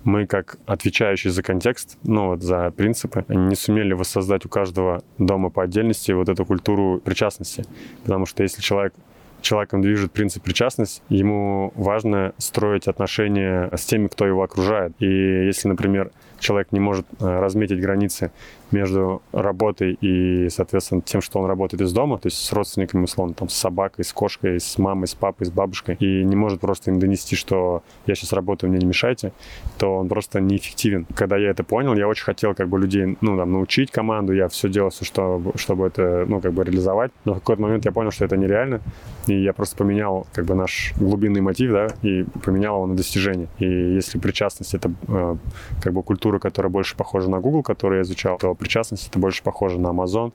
мы, 0.04 0.26
как 0.26 0.58
отвечающие 0.66 1.32
за 1.32 1.44
контекст, 1.44 1.98
ну 2.04 2.28
вот 2.28 2.42
за 2.42 2.72
принципы, 2.72 3.26
не 3.28 3.56
сумели 3.56 3.94
воссоздать 3.94 4.46
у 4.46 4.50
каждого 4.50 5.04
дома 5.18 5.50
по 5.50 5.64
отдельности 5.64 6.12
вот 6.12 6.30
эту 6.30 6.46
культуру 6.46 7.02
причастности. 7.04 7.66
Потому 8.04 8.26
что 8.26 8.44
если 8.44 8.62
человек 8.62 8.94
человеком 9.42 9.82
движет 9.82 10.12
принцип 10.12 10.44
причастности, 10.44 11.02
ему 11.10 11.72
важно 11.76 12.34
строить 12.38 12.88
отношения 12.88 13.70
с 13.76 13.86
теми, 13.86 14.08
кто 14.08 14.26
его 14.26 14.44
окружает. 14.44 14.94
И 15.00 15.06
если, 15.06 15.68
например, 15.68 16.12
человек 16.40 16.72
не 16.72 16.80
может 16.80 17.06
э, 17.20 17.40
разметить 17.40 17.80
границы 17.80 18.32
между 18.72 19.22
работой 19.32 19.98
и, 20.02 20.50
соответственно, 20.50 21.02
тем, 21.02 21.22
что 21.22 21.40
он 21.40 21.46
работает 21.46 21.82
из 21.82 21.94
дома, 21.94 22.18
то 22.18 22.28
есть 22.28 22.38
с 22.38 22.52
родственниками, 22.54 23.04
условно, 23.04 23.34
там, 23.34 23.50
с 23.50 23.54
собакой, 23.54 24.04
с 24.04 24.12
кошкой, 24.12 24.60
с 24.60 24.78
мамой, 24.78 25.08
с 25.08 25.16
папой, 25.16 25.46
с 25.46 25.52
бабушкой, 25.52 25.96
и 26.00 26.24
не 26.24 26.36
может 26.36 26.60
просто 26.60 26.92
им 26.92 27.00
донести, 27.00 27.36
что 27.36 27.84
я 28.06 28.16
сейчас 28.16 28.34
работаю, 28.34 28.70
мне 28.70 28.80
не 28.80 28.86
мешайте, 28.86 29.32
то 29.78 29.98
он 29.98 30.10
просто 30.10 30.40
неэффективен. 30.40 31.06
Когда 31.16 31.38
я 31.38 31.50
это 31.50 31.64
понял, 31.64 31.96
я 31.96 32.08
очень 32.08 32.26
хотел 32.26 32.54
как 32.54 32.68
бы 32.70 32.80
людей, 32.80 33.18
ну, 33.22 33.38
там, 33.38 33.52
научить 33.52 33.92
команду, 33.92 34.34
я 34.34 34.48
все 34.48 34.70
делал, 34.70 34.92
чтобы, 34.92 35.58
чтобы 35.58 35.88
это, 35.88 36.26
ну, 36.28 36.42
как 36.42 36.54
бы 36.54 36.64
реализовать, 36.64 37.12
но 37.26 37.34
в 37.34 37.40
какой-то 37.40 37.62
момент 37.62 37.86
я 37.86 37.92
понял, 37.92 38.12
что 38.12 38.26
это 38.26 38.38
нереально, 38.38 38.82
и 39.28 39.42
я 39.42 39.54
просто 39.54 39.76
поменял, 39.76 40.28
как 40.34 40.46
бы, 40.46 40.56
наш 40.56 40.94
глубинный 40.98 41.42
мотив, 41.42 41.72
да, 41.72 41.88
и 42.02 42.26
поменял 42.44 42.76
его 42.76 42.88
на 42.88 42.96
достижение. 42.96 43.48
И 43.60 43.66
если 43.66 44.20
причастность— 44.20 44.74
это, 44.74 44.92
э, 45.08 45.36
как 45.82 45.94
бы, 45.94 46.04
культура, 46.04 46.40
которая 46.40 46.72
больше 46.72 46.96
похожа 46.96 47.30
на 47.30 47.40
Google, 47.40 47.64
которую 47.64 48.00
я 48.00 48.04
изучал, 48.04 48.38
то 48.38 48.57
причастность 48.58 49.08
это 49.08 49.20
больше 49.20 49.44
похоже 49.44 49.80
на 49.80 49.88
Amazon, 49.88 50.34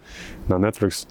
на 0.48 0.54
Netflix. 0.54 1.06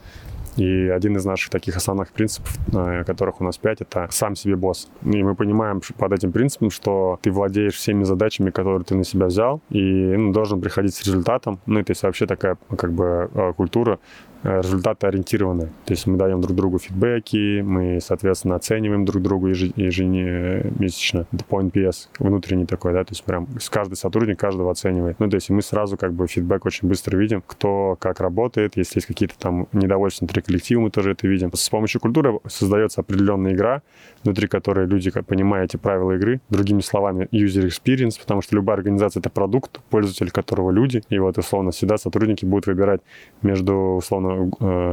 И 0.58 0.90
один 0.90 1.16
из 1.16 1.26
наших 1.26 1.50
таких 1.50 1.78
основных 1.78 2.12
принципов, 2.12 2.58
э, 2.74 3.04
которых 3.06 3.40
у 3.40 3.44
нас 3.44 3.58
пять, 3.58 3.82
это 3.82 4.08
сам 4.12 4.36
себе 4.36 4.56
босс. 4.56 4.90
И 5.04 5.24
мы 5.24 5.34
понимаем 5.34 5.82
под 5.98 6.12
этим 6.12 6.32
принципом, 6.32 6.72
что 6.72 7.20
ты 7.22 7.32
владеешь 7.32 7.76
всеми 7.76 8.04
задачами, 8.04 8.50
которые 8.50 8.84
ты 8.84 8.96
на 8.96 9.06
себя 9.06 9.28
взял, 9.28 9.62
и 9.70 9.82
ну, 9.82 10.34
должен 10.34 10.60
приходить 10.60 10.94
с 10.94 11.04
результатом. 11.04 11.60
Ну, 11.66 11.80
и 11.80 11.84
то 11.84 11.92
есть 11.92 12.04
вообще 12.04 12.26
такая 12.26 12.58
как 12.78 12.92
бы 12.92 13.30
э, 13.34 13.54
культура 13.56 14.00
результаты 14.44 15.08
ориентированы. 15.08 15.68
То 15.86 15.94
есть 15.94 16.08
мы 16.08 16.18
даем 16.18 16.42
друг 16.42 16.56
другу 16.56 16.80
фидбэки, 16.80 17.62
мы, 17.62 18.00
соответственно, 18.02 18.56
оцениваем 18.56 19.06
друг 19.06 19.22
друга 19.22 19.50
ежемесячно. 19.50 21.28
Это 21.32 21.46
по 21.46 21.62
NPS 21.62 22.08
внутренний 22.20 22.66
такой, 22.66 22.94
да, 22.94 23.04
то 23.04 23.12
есть 23.12 23.24
прям 23.24 23.48
каждый 23.70 23.96
сотрудник 23.96 24.40
каждого 24.40 24.72
оценивает. 24.72 25.20
Ну, 25.20 25.30
то 25.30 25.36
есть 25.36 25.50
мы 25.50 25.62
сразу 25.62 25.98
как 25.98 26.14
бы 26.14 26.28
фидбэк 26.28 26.66
очень 26.66 26.88
быстро 26.88 27.18
видим, 27.18 27.44
кто 27.46 27.96
как 28.00 28.20
работает, 28.20 28.78
если 28.78 28.98
есть 28.98 29.08
какие-то 29.08 29.38
там 29.38 29.68
недовольства 29.74 30.26
внутри 30.26 30.42
коллектива, 30.42 30.82
мы 30.82 30.90
тоже 30.90 31.12
это 31.12 31.28
видим. 31.28 31.52
С 31.54 31.70
помощью 31.70 32.02
культуры 32.02 32.40
создается 32.48 33.02
определенная 33.02 33.54
игра, 33.54 33.82
внутри 34.24 34.48
которой 34.48 34.88
люди 34.88 35.12
понимают 35.12 35.72
эти 35.72 35.78
правила 35.78 36.14
игры. 36.14 36.42
Другими 36.50 36.82
словами, 36.82 37.28
user 37.32 37.68
experience, 37.68 38.20
потому 38.20 38.42
что 38.42 38.56
любая 38.56 38.78
организация— 38.78 39.20
это 39.22 39.30
продукт, 39.30 39.80
пользователь 39.90 40.32
которого 40.32 40.72
люди. 40.72 41.04
И 41.10 41.20
вот, 41.20 41.38
условно, 41.38 41.72
всегда 41.72 41.98
сотрудники 41.98 42.46
будут 42.46 42.68
выбирать 42.68 43.02
между, 43.42 43.74
условно, 43.98 44.31
Э, 44.31 44.31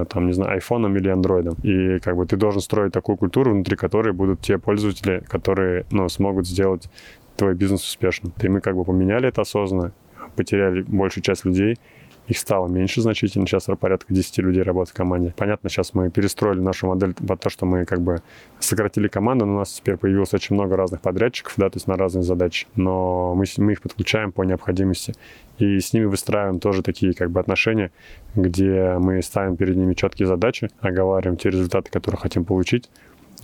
там, 0.08 0.26
не 0.26 0.32
знаю, 0.32 0.52
айфоном 0.52 0.96
или 0.96 1.08
андроидом. 1.08 1.54
И 1.62 1.98
как 1.98 2.16
бы 2.16 2.26
ты 2.26 2.36
должен 2.36 2.60
строить 2.60 2.92
такую 2.92 3.16
культуру, 3.16 3.52
внутри 3.52 3.76
которой 3.76 4.12
будут 4.12 4.40
те 4.40 4.58
пользователи, 4.58 5.22
которые, 5.28 5.84
ну, 5.90 6.08
смогут 6.08 6.46
сделать 6.46 6.88
твой 7.36 7.54
бизнес 7.54 7.84
успешным. 7.84 8.32
И 8.40 8.48
мы 8.48 8.60
как 8.60 8.74
бы 8.74 8.84
поменяли 8.84 9.28
это 9.28 9.42
осознанно, 9.42 9.92
потеряли 10.36 10.82
большую 10.82 11.22
часть 11.22 11.44
людей, 11.44 11.76
их 12.28 12.38
стало 12.38 12.68
меньше 12.68 13.00
значительно, 13.00 13.46
сейчас 13.46 13.68
порядка 13.80 14.12
10 14.12 14.38
людей 14.38 14.62
работает 14.62 14.94
в 14.94 14.96
команде. 14.96 15.32
Понятно, 15.36 15.70
сейчас 15.70 15.94
мы 15.94 16.10
перестроили 16.10 16.60
нашу 16.60 16.86
модель 16.86 17.14
под 17.14 17.40
то, 17.40 17.48
что 17.48 17.64
мы 17.64 17.86
как 17.86 18.02
бы 18.02 18.20
сократили 18.60 19.08
команду, 19.08 19.46
но 19.46 19.54
у 19.54 19.58
нас 19.58 19.72
теперь 19.72 19.96
появилось 19.96 20.34
очень 20.34 20.54
много 20.54 20.76
разных 20.76 21.00
подрядчиков, 21.00 21.54
да, 21.56 21.70
то 21.70 21.76
есть 21.76 21.86
на 21.86 21.96
разные 21.96 22.22
задачи, 22.22 22.66
но 22.76 23.34
мы, 23.34 23.44
мы 23.56 23.72
их 23.72 23.80
подключаем 23.80 24.32
по 24.32 24.42
необходимости. 24.42 25.14
И 25.58 25.80
с 25.80 25.92
ними 25.92 26.04
выстраиваем 26.04 26.60
тоже 26.60 26.82
такие 26.82 27.14
как 27.14 27.30
бы 27.30 27.40
отношения, 27.40 27.90
где 28.36 28.96
мы 28.98 29.22
ставим 29.22 29.56
перед 29.56 29.76
ними 29.76 29.94
четкие 29.94 30.28
задачи, 30.28 30.70
оговариваем 30.80 31.36
те 31.36 31.50
результаты, 31.50 31.90
которые 31.90 32.20
хотим 32.20 32.44
получить, 32.44 32.90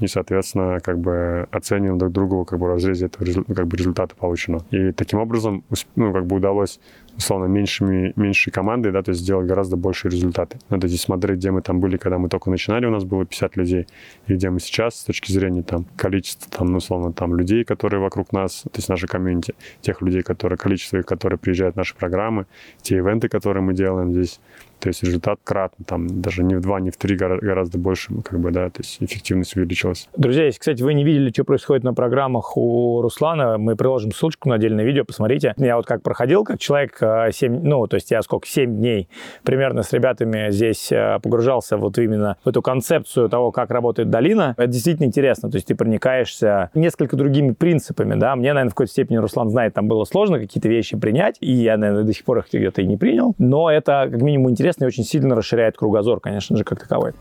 и, 0.01 0.07
соответственно, 0.07 0.81
как 0.81 0.99
бы 0.99 1.47
оцениваем 1.51 1.99
друг 1.99 2.13
друга 2.13 2.45
как 2.45 2.59
бы 2.59 2.67
в 2.67 2.71
разрезе 2.71 3.07
этого 3.07 3.25
как 3.55 3.67
бы 3.67 3.77
результата 3.77 4.15
полученного. 4.15 4.65
И 4.71 4.93
таким 4.93 5.21
образом, 5.21 5.65
ну, 5.97 6.13
как 6.13 6.27
бы 6.27 6.37
удалось 6.37 6.81
условно, 7.17 7.47
меньшими, 7.47 8.13
меньшей 8.17 8.51
командой, 8.51 8.93
да, 8.93 9.03
то 9.03 9.11
есть 9.11 9.23
сделать 9.23 9.47
гораздо 9.47 9.77
большие 9.77 10.11
результаты. 10.11 10.59
Надо 10.69 10.89
здесь 10.89 11.03
смотреть, 11.03 11.39
где 11.39 11.51
мы 11.51 11.63
там 11.63 11.81
были, 11.81 11.97
когда 11.97 12.19
мы 12.19 12.29
только 12.29 12.51
начинали, 12.51 12.87
у 12.87 12.91
нас 12.91 13.05
было 13.05 13.25
50 13.25 13.57
людей, 13.57 13.87
и 14.27 14.35
где 14.35 14.51
мы 14.51 14.61
сейчас 14.61 15.01
с 15.01 15.05
точки 15.05 15.31
зрения 15.31 15.63
там 15.63 15.87
количества, 15.97 16.51
там, 16.51 16.69
ну, 16.69 16.79
условно, 16.79 17.13
там 17.13 17.37
людей, 17.37 17.65
которые 17.65 18.01
вокруг 18.01 18.33
нас, 18.33 18.63
то 18.63 18.77
есть 18.77 18.89
нашей 18.89 19.09
комьюнити, 19.09 19.55
тех 19.81 20.03
людей, 20.03 20.23
которые, 20.23 20.59
количество 20.59 20.99
их, 20.99 21.07
которые 21.07 21.39
приезжают 21.39 21.75
в 21.75 21.79
наши 21.79 21.95
программы, 21.95 22.47
те 22.83 22.97
ивенты, 22.97 23.29
которые 23.29 23.63
мы 23.63 23.75
делаем 23.75 24.13
здесь, 24.13 24.41
то 24.85 24.89
есть 24.89 25.03
результат 25.03 25.39
кратно, 25.43 25.83
там 25.89 26.21
даже 26.21 26.45
не 26.45 26.57
в 26.57 26.61
два, 26.61 26.79
не 26.79 26.91
в 26.91 26.99
три, 26.99 27.17
гораздо 27.17 27.79
больше, 27.79 28.13
как 28.23 28.39
бы, 28.39 28.51
да, 28.51 28.69
то 28.69 28.83
есть 28.83 28.99
эффективность 29.01 29.57
увеличилась. 29.57 30.11
Друзья, 30.15 30.45
если, 30.45 30.61
кстати, 30.61 30.83
вы 30.83 30.93
не 30.93 31.05
видели, 31.05 31.31
что 31.31 31.45
происходит 31.45 31.85
на 31.85 31.95
программах 31.95 32.55
у 32.59 33.01
Руслана, 33.01 33.57
мы 33.57 33.77
приложим 33.77 34.13
ссылочку 34.13 34.51
на 34.51 34.57
отдельное 34.57 34.85
видео, 34.85 35.07
посмотрите. 35.07 35.55
Я 35.57 35.77
вот 35.77 35.87
как 35.87 36.03
проходил, 36.03 36.45
как 36.45 36.59
человек 36.59 37.01
7, 37.01 37.63
ну, 37.63 37.87
то 37.87 37.95
есть 37.95 38.11
я 38.11 38.21
сколько, 38.21 38.47
7 38.47 38.77
дней 38.77 39.09
примерно 39.43 39.83
с 39.85 39.93
ребятами 39.95 40.51
здесь 40.51 40.93
э, 40.93 41.19
погружался 41.23 41.79
вот 41.79 41.97
именно 41.97 42.37
в 42.45 42.49
эту 42.51 42.61
концепцию 42.61 43.31
того, 43.31 43.53
как 43.53 43.71
работает 43.71 44.11
долина. 44.11 44.55
Это 44.59 44.67
действительно 44.67 45.07
интересно, 45.07 45.51
то 45.51 45.57
есть 45.57 45.69
ты 45.69 45.75
проникаешься 45.75 46.69
несколько 46.75 47.17
другими 47.17 47.53
принципами, 47.53 48.17
да. 48.17 48.37
Мне, 48.37 48.53
наверное, 48.53 48.69
в 48.69 48.75
какой-то 48.75 48.93
степени 48.93 49.17
Руслан 49.17 49.49
знает, 49.49 49.73
там 49.73 49.89
было 49.89 50.05
сложно 50.05 50.39
какие-то 50.39 50.69
вещи 50.69 50.95
принять, 50.99 51.39
и 51.41 51.53
я, 51.53 51.79
наверное, 51.79 52.05
до 52.05 52.13
сих 52.13 52.25
пор 52.25 52.41
их 52.41 52.49
где-то 52.53 52.83
и 52.83 52.87
не 52.87 52.99
принял, 52.99 53.35
но 53.39 53.71
это 53.71 54.09
как 54.11 54.21
минимум 54.21 54.51
интересно 54.51 54.74
и 54.83 54.87
очень 54.87 55.05
сильно 55.05 55.35
расширяет 55.35 55.77
кругозор, 55.77 56.21
конечно 56.21 56.57
же, 56.57 56.65
как 56.65 56.81
таковой. 56.81 57.13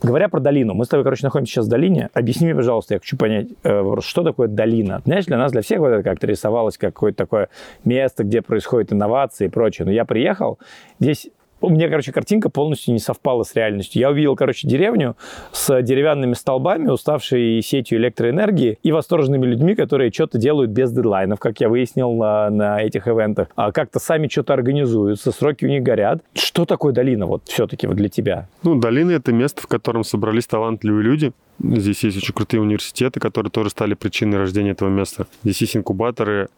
Говоря 0.00 0.28
про 0.28 0.40
долину, 0.40 0.74
мы 0.74 0.84
с 0.84 0.88
тобой, 0.88 1.04
короче, 1.04 1.26
находимся 1.26 1.52
сейчас 1.52 1.66
в 1.66 1.68
долине. 1.68 2.08
Объясни 2.14 2.46
мне, 2.46 2.54
пожалуйста, 2.54 2.94
я 2.94 3.00
хочу 3.00 3.16
понять, 3.16 3.48
э, 3.62 3.96
что 4.00 4.22
такое 4.22 4.48
долина. 4.48 5.02
Знаешь, 5.04 5.26
для 5.26 5.36
нас, 5.36 5.52
для 5.52 5.60
всех 5.60 5.80
вот 5.80 5.88
это 5.88 6.02
как-то 6.02 6.26
рисовалось 6.26 6.78
как 6.78 6.94
какое-то 6.94 7.18
такое 7.18 7.48
место, 7.84 8.24
где 8.24 8.40
происходят 8.40 8.92
инновации 8.92 9.46
и 9.46 9.48
прочее. 9.48 9.84
Но 9.84 9.92
я 9.92 10.04
приехал, 10.04 10.58
здесь 10.98 11.28
у 11.60 11.70
меня, 11.70 11.88
короче, 11.88 12.12
картинка 12.12 12.50
полностью 12.50 12.92
не 12.92 13.00
совпала 13.00 13.42
с 13.42 13.54
реальностью. 13.54 14.00
Я 14.00 14.10
увидел, 14.10 14.36
короче, 14.36 14.68
деревню 14.68 15.16
с 15.52 15.82
деревянными 15.82 16.34
столбами, 16.34 16.88
уставшей 16.88 17.62
сетью 17.62 17.98
электроэнергии 17.98 18.78
и 18.82 18.92
восторженными 18.92 19.46
людьми, 19.46 19.74
которые 19.74 20.12
что-то 20.12 20.38
делают 20.38 20.70
без 20.70 20.92
дедлайнов, 20.92 21.38
как 21.38 21.60
я 21.60 21.68
выяснил 21.68 22.12
на, 22.12 22.50
на 22.50 22.82
этих 22.82 23.08
ивентах. 23.08 23.48
А 23.56 23.72
как-то 23.72 23.98
сами 23.98 24.28
что-то 24.28 24.54
организуются, 24.54 25.32
сроки 25.32 25.64
у 25.64 25.68
них 25.68 25.82
горят. 25.82 26.22
Что 26.34 26.64
такое 26.64 26.92
долина 26.92 27.26
вот 27.26 27.42
все-таки 27.46 27.86
вот 27.86 27.96
для 27.96 28.08
тебя? 28.08 28.48
Ну, 28.62 28.76
долина— 28.76 29.10
это 29.12 29.32
место, 29.32 29.62
в 29.62 29.66
котором 29.66 30.04
собрались 30.04 30.46
талантливые 30.46 31.02
люди, 31.02 31.32
Здесь 31.60 32.04
есть 32.04 32.16
очень 32.16 32.34
крутые 32.34 32.60
университеты, 32.60 33.18
которые 33.18 33.50
тоже 33.50 33.70
стали 33.70 33.94
причиной 33.94 34.38
рождения 34.38 34.70
этого 34.70 34.88
места. 34.88 35.26
Здесь 35.42 35.60
есть 35.60 35.76
инкубаторы, 35.76 36.50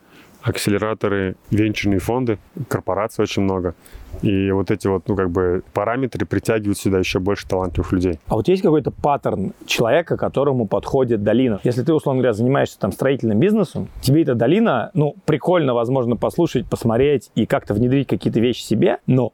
акселераторы, 0.42 1.37
венчурные 1.50 2.00
фонды, 2.00 2.38
корпораций 2.68 3.23
очень 3.23 3.42
много. 3.42 3.75
И 4.23 4.50
вот 4.50 4.70
эти 4.70 4.87
вот, 4.87 5.09
ну, 5.09 5.16
как 5.16 5.30
бы 5.30 5.62
параметры 5.73 6.26
притягивают 6.26 6.78
сюда 6.78 6.99
еще 6.99 7.20
больше 7.20 7.47
талантливых 7.47 7.92
людей. 7.92 8.18
А 8.26 8.35
вот 8.35 8.49
есть 8.49 8.62
какой-то 8.62 8.90
паттерн 8.90 9.52
человека, 9.66 10.16
которому 10.16 10.66
подходит 10.66 11.23
долина? 11.23 11.61
Если 11.62 11.82
ты, 11.82 11.94
условно 11.94 12.20
говоря, 12.20 12.32
занимаешься 12.32 12.78
там 12.78 12.92
строительным 12.92 13.38
бизнесом, 13.38 13.88
тебе 14.00 14.23
эта 14.23 14.35
долина, 14.35 14.90
ну, 14.94 15.14
прикольно, 15.26 15.75
возможно, 15.75 16.16
послушать, 16.16 16.66
посмотреть 16.68 17.30
и 17.35 17.47
как-то 17.47 17.75
внедрить 17.75 18.09
какие-то 18.09 18.40
вещи 18.40 18.62
себе, 18.62 18.99
но 19.06 19.32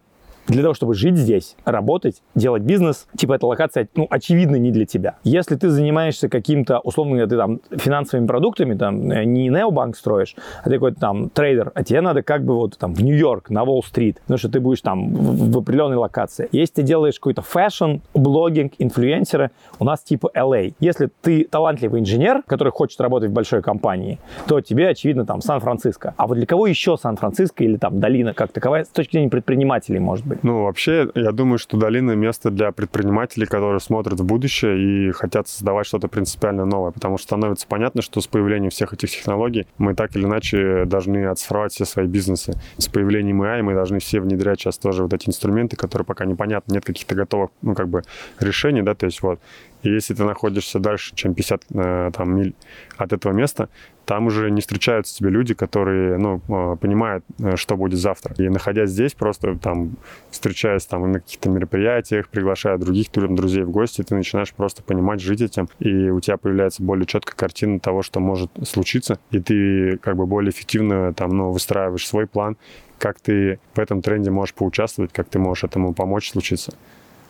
для 0.49 0.63
того, 0.63 0.75
чтобы 0.75 0.95
жить 0.95 1.17
здесь, 1.17 1.57
работать, 1.65 2.23
делать 2.35 2.63
бизнес, 2.63 3.07
типа 3.17 3.35
эта 3.35 3.47
локация, 3.47 3.89
ну, 3.95 4.07
очевидно, 4.11 4.57
не 4.57 4.71
для 4.71 4.87
тебя. 4.87 5.17
Если 5.25 5.57
ты 5.57 5.71
занимаешься 5.71 6.29
каким-то, 6.29 6.79
условно 6.81 7.27
ты 7.27 7.37
там 7.37 7.61
финансовыми 7.71 8.27
продуктами, 8.27 8.75
там, 8.75 9.11
э, 9.11 9.25
не 9.25 9.49
необанк 9.49 9.97
строишь, 9.97 10.37
а 10.63 10.65
ты 10.65 10.75
какой-то 10.75 11.01
там 11.01 11.31
трейдер, 11.31 11.73
а 11.75 11.83
тебе 11.83 12.01
надо 12.01 12.23
как 12.23 12.45
бы 12.45 12.55
вот 12.55 12.79
там 12.79 12.95
в 12.95 13.03
Нью-Йорк, 13.03 13.51
на 13.51 13.65
Уолл-стрит, 13.65 14.21
потому 14.21 14.39
что 14.39 14.49
ты 14.49 14.61
будешь 14.61 14.81
там 14.81 15.13
в, 15.13 15.53
в 15.53 15.59
определенной 15.59 15.97
локации. 15.97 16.49
Если 16.53 16.75
ты 16.75 16.83
делаешь 16.83 17.19
какой-то 17.19 17.43
fashion, 17.43 17.97
blogging, 18.15 18.75
influencer'ы, 18.79 19.51
у 19.79 19.85
нас 19.85 20.01
типа 20.01 20.31
LA. 20.35 20.75
Если 20.81 21.11
ты 21.23 21.45
талантливый 21.45 22.01
инженер, 22.01 22.43
который 22.47 22.73
хочет 22.73 23.01
работать 23.01 23.31
в 23.31 23.33
большой 23.33 23.63
компании, 23.63 24.19
то 24.47 24.61
тебе, 24.61 24.89
очевидно, 24.89 25.27
там 25.27 25.41
Сан-Франциско. 25.41 26.15
А 26.17 26.27
вот 26.27 26.37
для 26.37 26.47
кого 26.47 26.67
еще 26.67 26.97
Сан-Франциско 26.97 27.65
или 27.65 27.77
там 27.77 28.01
долина 28.01 28.35
как 28.35 28.53
таковая 28.53 28.85
с 28.85 28.89
точки 28.89 29.13
зрения 29.13 29.31
предпринимателей 29.31 29.99
может 29.99 30.27
быть? 30.27 30.36
Ну, 30.43 30.65
вообще, 30.65 31.09
я 31.15 31.33
думаю, 31.33 31.59
что 31.59 31.77
долина— 31.77 32.13
место 32.13 32.51
для 32.51 32.73
предпринимателей, 32.73 33.47
которые 33.47 33.81
смотрят 33.81 34.21
в 34.21 34.25
будущее 34.25 35.09
и 35.09 35.11
хотят 35.13 35.49
создавать 35.49 35.87
что-то 35.87 36.09
принципиально 36.09 36.65
новое, 36.65 36.91
потому 36.91 37.19
что 37.19 37.27
становится 37.27 37.67
понятно, 37.67 38.03
что 38.03 38.21
с 38.21 38.27
появлением 38.27 38.71
всех 38.71 38.93
этих 38.93 39.11
технологий 39.11 39.67
мы 39.79 39.95
так 39.95 40.15
или 40.17 40.25
иначе 40.25 40.85
должны 40.87 41.27
оцифровать 41.27 41.73
все 41.73 41.85
свои 41.85 42.07
бизнесы. 42.07 42.55
С 42.79 42.89
появлением 42.89 43.43
AI 43.43 43.63
мы 43.63 43.75
должны 43.75 43.99
все 43.99 44.21
внедрять 44.21 44.61
сейчас 44.61 44.79
тоже 44.79 45.03
вот 45.03 45.13
эти 45.13 45.29
инструменты, 45.29 45.77
которые 45.77 46.07
пока 46.07 46.25
непонятны, 46.25 46.75
нет 46.75 46.85
каких-то 46.85 47.15
готовых, 47.15 47.51
ну, 47.63 47.75
как 47.75 47.89
бы 47.89 48.03
решений, 48.41 48.83
да, 48.83 48.95
то 48.95 49.07
есть 49.07 49.23
вот. 49.23 49.41
И 49.87 49.89
если 49.89 50.15
ты 50.15 50.25
находишься 50.25 50.81
дальше, 50.81 51.15
чем 51.15 51.33
50 51.35 51.63
э, 51.73 52.11
там, 52.13 52.37
миль 52.37 52.55
от 52.97 53.13
этого 53.13 53.33
места, 53.33 53.69
там 54.05 54.27
уже 54.27 54.51
не 54.51 54.61
встречаются 54.61 55.17
тебе 55.17 55.31
люди, 55.31 55.55
которые, 55.55 56.19
ну, 56.19 56.41
а, 56.49 56.75
понимают, 56.75 57.25
э, 57.39 57.55
что 57.55 57.77
будет 57.77 58.01
завтра. 58.01 58.35
И 58.39 58.49
находясь 58.49 58.91
здесь, 58.91 59.15
просто 59.15 59.57
там, 59.57 59.97
встречаясь 60.31 60.87
там 60.87 61.13
на 61.13 61.21
каких-то 61.21 61.51
мероприятиях, 61.51 62.29
приглашая 62.29 62.79
других 62.79 63.13
друзей 63.13 63.63
в 63.63 63.71
гости, 63.71 64.03
ты 64.03 64.17
начинаешь 64.17 64.53
просто 64.53 64.83
понимать, 64.83 65.21
жить 65.21 65.41
этим, 65.41 65.69
и 65.79 66.11
у 66.11 66.19
тебя 66.19 66.37
появляется 66.37 66.83
более 66.83 67.07
четкая 67.07 67.37
картина 67.37 67.79
того, 67.79 68.03
что 68.03 68.19
может 68.19 68.51
случиться, 68.65 69.21
и 69.31 69.39
ты 69.39 69.99
как 69.99 70.17
бы 70.17 70.27
более 70.27 70.51
эффективно 70.51 71.15
там, 71.15 71.31
ну, 71.31 71.51
выстраиваешь 71.53 72.09
свой 72.09 72.27
план, 72.27 72.57
как 72.99 73.21
ты 73.21 73.61
в 73.75 73.79
этом 73.79 74.03
тренде 74.03 74.33
можешь 74.33 74.55
поучаствовать, 74.55 75.13
как 75.13 75.29
ты 75.29 75.39
можешь 75.39 75.63
этому 75.63 75.95
помочь 75.95 76.31
случиться. 76.31 76.73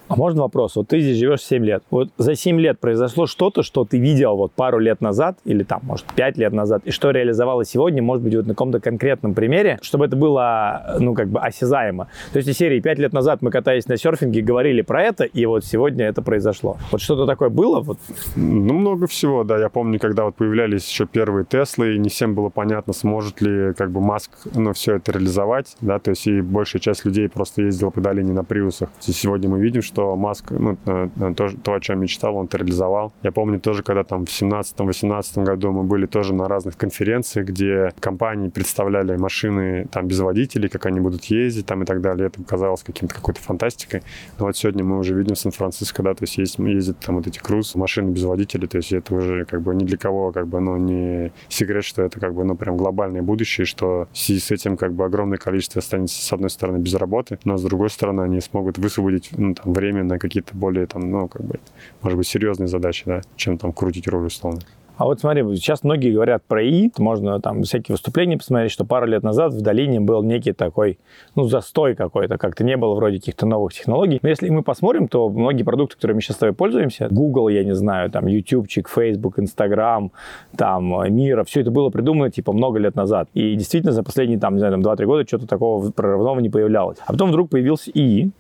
А 0.09 0.17
можно 0.17 0.43
вопрос? 0.43 0.77
Вот 0.77 0.89
ты 0.89 1.01
здесь 1.01 1.19
живешь 1.19 1.41
7 1.43 1.65
лет. 1.65 1.83
Вот 1.91 2.11
за 2.17 2.37
7 2.37 2.61
лет 2.61 2.79
произошло 2.79 3.27
что-то, 3.27 3.63
что 3.63 3.85
ты 3.85 3.99
видел 3.99 4.37
вот 4.37 4.53
пару 4.53 4.79
лет 4.79 5.01
назад, 5.01 5.39
или 5.45 5.65
там, 5.65 5.81
может, 5.83 6.07
5 6.15 6.39
лет 6.39 6.53
назад, 6.53 6.83
и 6.85 6.91
что 6.93 7.11
реализовалось 7.11 7.69
сегодня, 7.69 8.03
может 8.03 8.23
быть, 8.23 8.35
вот 8.35 8.47
на 8.47 8.55
каком-то 8.55 8.81
конкретном 8.81 9.35
примере, 9.35 9.79
чтобы 9.83 10.07
это 10.07 10.17
было, 10.17 10.97
ну, 11.01 11.15
как 11.15 11.29
бы 11.29 11.41
осязаемо. 11.41 12.09
То 12.33 12.37
есть 12.39 12.49
из 12.49 12.57
серии 12.57 12.81
5 12.81 12.99
лет 13.01 13.13
назад 13.13 13.43
мы 13.43 13.51
катались 13.51 13.89
на 13.89 13.97
серфинге, 13.97 14.43
говорили 14.43 14.83
про 14.83 15.03
это, 15.03 15.25
и 15.25 15.45
вот 15.47 15.65
сегодня 15.65 16.07
это 16.07 16.23
произошло. 16.23 16.77
Вот 16.93 17.01
что-то 17.01 17.27
такое 17.27 17.49
было? 17.49 17.81
Вот? 17.81 17.99
Ну, 18.37 18.75
много 18.75 19.07
всего, 19.09 19.43
да. 19.43 19.59
Я 19.59 19.69
помню, 19.69 19.99
когда 19.99 20.25
вот 20.25 20.37
появлялись 20.37 20.89
еще 20.89 21.07
первые 21.07 21.45
Теслы, 21.45 21.97
и 21.97 21.99
не 21.99 22.11
всем 22.11 22.35
было 22.35 22.49
понятно, 22.49 22.93
сможет 22.93 23.41
ли 23.41 23.75
как 23.75 23.91
бы 23.91 24.01
Маск, 24.01 24.31
ну, 24.55 24.73
все 24.73 24.97
это 24.97 25.13
реализовать, 25.13 25.77
да, 25.81 25.99
то 25.99 26.11
есть 26.11 26.27
и 26.27 26.41
большая 26.41 26.81
часть 26.81 27.05
людей 27.05 27.29
просто 27.29 27.63
ездила 27.63 27.91
по 27.91 28.01
долине 28.01 28.33
на 28.33 28.45
приусах. 28.45 28.89
Сегодня 29.01 29.49
мы 29.49 29.59
видим, 29.59 29.83
что 29.83 29.96
что 29.97 30.15
Маск, 30.15 30.51
ну, 30.51 30.77
э, 30.85 31.09
э, 31.19 31.35
то, 31.35 31.49
то, 31.63 31.73
о 31.73 31.81
чем 31.81 32.01
мечтал, 32.01 32.37
он 32.37 32.51
реализовал. 32.53 33.15
Я 33.23 33.33
помню 33.33 33.59
тоже, 33.59 33.83
когда 33.83 34.05
там 34.05 34.27
в 34.27 34.29
17-18 34.29 35.43
году 35.43 35.73
мы 35.73 35.85
были 35.85 36.05
тоже 36.05 36.35
на 36.35 36.49
разных 36.49 36.77
конференциях, 36.77 37.47
где 37.47 37.93
компании 37.99 38.51
представляли 38.51 39.17
машины 39.17 39.87
там 39.91 40.07
без 40.07 40.21
водителей, 40.21 40.69
как 40.69 40.85
они 40.85 41.01
будут 41.01 41.25
ездить 41.25 41.65
там 41.65 41.83
и 41.83 41.87
так 41.87 42.03
далее. 42.03 42.27
Это 42.27 42.43
казалось 42.45 42.83
каким-то 42.83 43.15
какой-то 43.15 43.41
фантастикой. 43.41 44.03
Но 44.39 44.45
вот 44.45 44.57
сегодня 44.59 44.85
мы 44.85 44.99
уже 44.99 45.15
видим 45.15 45.35
в 45.35 45.39
Сан-Франциско, 45.39 46.03
да, 46.03 46.13
то 46.13 46.25
есть 46.25 46.37
есть, 46.37 46.59
ездят 46.59 46.99
там 46.99 47.17
вот 47.17 47.27
эти 47.27 47.39
круз, 47.39 47.75
машины 47.75 48.11
без 48.11 48.25
водителей, 48.25 48.69
то 48.69 48.77
есть 48.77 48.93
это 48.93 49.15
уже 49.15 49.47
как 49.47 49.63
бы 49.63 49.75
ни 49.75 49.85
для 49.85 49.97
кого 49.97 50.31
как 50.31 50.47
бы, 50.47 50.61
ну, 50.61 50.77
не 50.77 51.33
секрет, 51.49 51.85
что 51.85 52.03
это 52.03 52.21
как 52.21 52.35
бы, 52.35 52.45
ну, 52.45 52.55
прям 52.55 52.77
глобальное 52.77 53.23
будущее, 53.23 53.65
что 53.65 54.09
в 54.13 54.19
связи 54.19 54.41
с 54.41 54.51
этим 54.51 54.77
как 54.77 54.93
бы 54.93 55.07
огромное 55.07 55.39
количество 55.39 55.79
останется 55.79 56.21
с 56.21 56.33
одной 56.35 56.51
стороны 56.51 56.77
без 56.77 56.93
работы, 56.95 57.39
но 57.45 57.57
с 57.57 57.63
другой 57.63 57.89
стороны 57.89 58.21
они 58.21 58.43
смогут 58.43 58.77
высвободить 58.77 59.31
ну, 59.33 59.55
там, 59.55 59.73
время 59.73 59.86
время 59.87 60.05
на 60.05 60.19
какие-то 60.19 60.57
более, 60.57 60.87
там, 60.87 61.11
ну, 61.11 61.29
как 61.29 61.43
бы, 61.45 61.59
может 62.03 62.19
быть, 62.19 62.27
серьезные 62.27 62.69
задачи, 62.69 63.05
да, 63.07 63.21
чем 63.37 63.59
там 63.59 63.73
крутить 63.73 64.09
руль 64.09 64.27
условно. 64.27 64.61
А 64.97 65.05
вот 65.05 65.21
смотри, 65.21 65.43
сейчас 65.57 65.85
многие 65.85 66.11
говорят 66.11 66.43
про 66.45 66.65
ИИ, 66.65 66.91
можно 66.97 67.39
там 67.39 67.65
всякие 67.65 67.93
выступления 67.93 68.39
посмотреть, 68.39 68.73
что 68.73 68.87
пару 68.87 69.07
лет 69.07 69.23
назад 69.23 69.53
в 69.53 69.61
долине 69.61 70.01
был 70.01 70.23
некий 70.23 70.53
такой, 70.53 70.99
ну, 71.35 71.45
застой 71.45 71.95
какой-то, 71.95 72.39
как-то 72.39 72.65
не 72.65 72.79
было 72.79 72.95
вроде 72.95 73.19
каких-то 73.19 73.45
новых 73.45 73.75
технологий. 73.75 74.19
Но 74.23 74.29
если 74.31 74.49
мы 74.49 74.63
посмотрим, 74.63 75.09
то 75.09 75.29
многие 75.29 75.65
продукты, 75.65 75.97
которыми 75.97 76.21
сейчас 76.21 76.37
с 76.37 76.39
тобой 76.39 76.55
пользуемся, 76.55 77.09
Google, 77.11 77.49
я 77.49 77.63
не 77.63 77.75
знаю, 77.75 78.11
там, 78.11 78.25
YouTubeчик, 78.25 78.89
Facebook, 78.89 79.39
Instagram, 79.39 80.13
там, 80.57 81.15
Мира, 81.15 81.45
все 81.45 81.61
это 81.61 81.71
было 81.71 81.91
придумано, 81.91 82.31
типа, 82.31 82.55
много 82.55 82.79
лет 82.79 82.95
назад. 82.95 83.29
И 83.35 83.55
действительно 83.55 83.93
за 83.93 84.03
последние, 84.03 84.39
там, 84.39 84.55
не 84.55 84.61
знаю, 84.61 84.81
там, 84.81 84.81
2-3 84.81 85.05
года 85.05 85.27
что-то 85.27 85.47
такого 85.47 85.91
прорывного 85.91 86.41
не 86.41 86.49
появлялось. 86.49 86.97
А 87.05 87.13
потом 87.13 87.29
вдруг 87.29 87.51
появился 87.51 87.91
ИИ, 87.91 88.31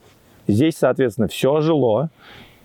Здесь, 0.47 0.77
соответственно, 0.77 1.29
все 1.29 1.61
жило, 1.61 2.11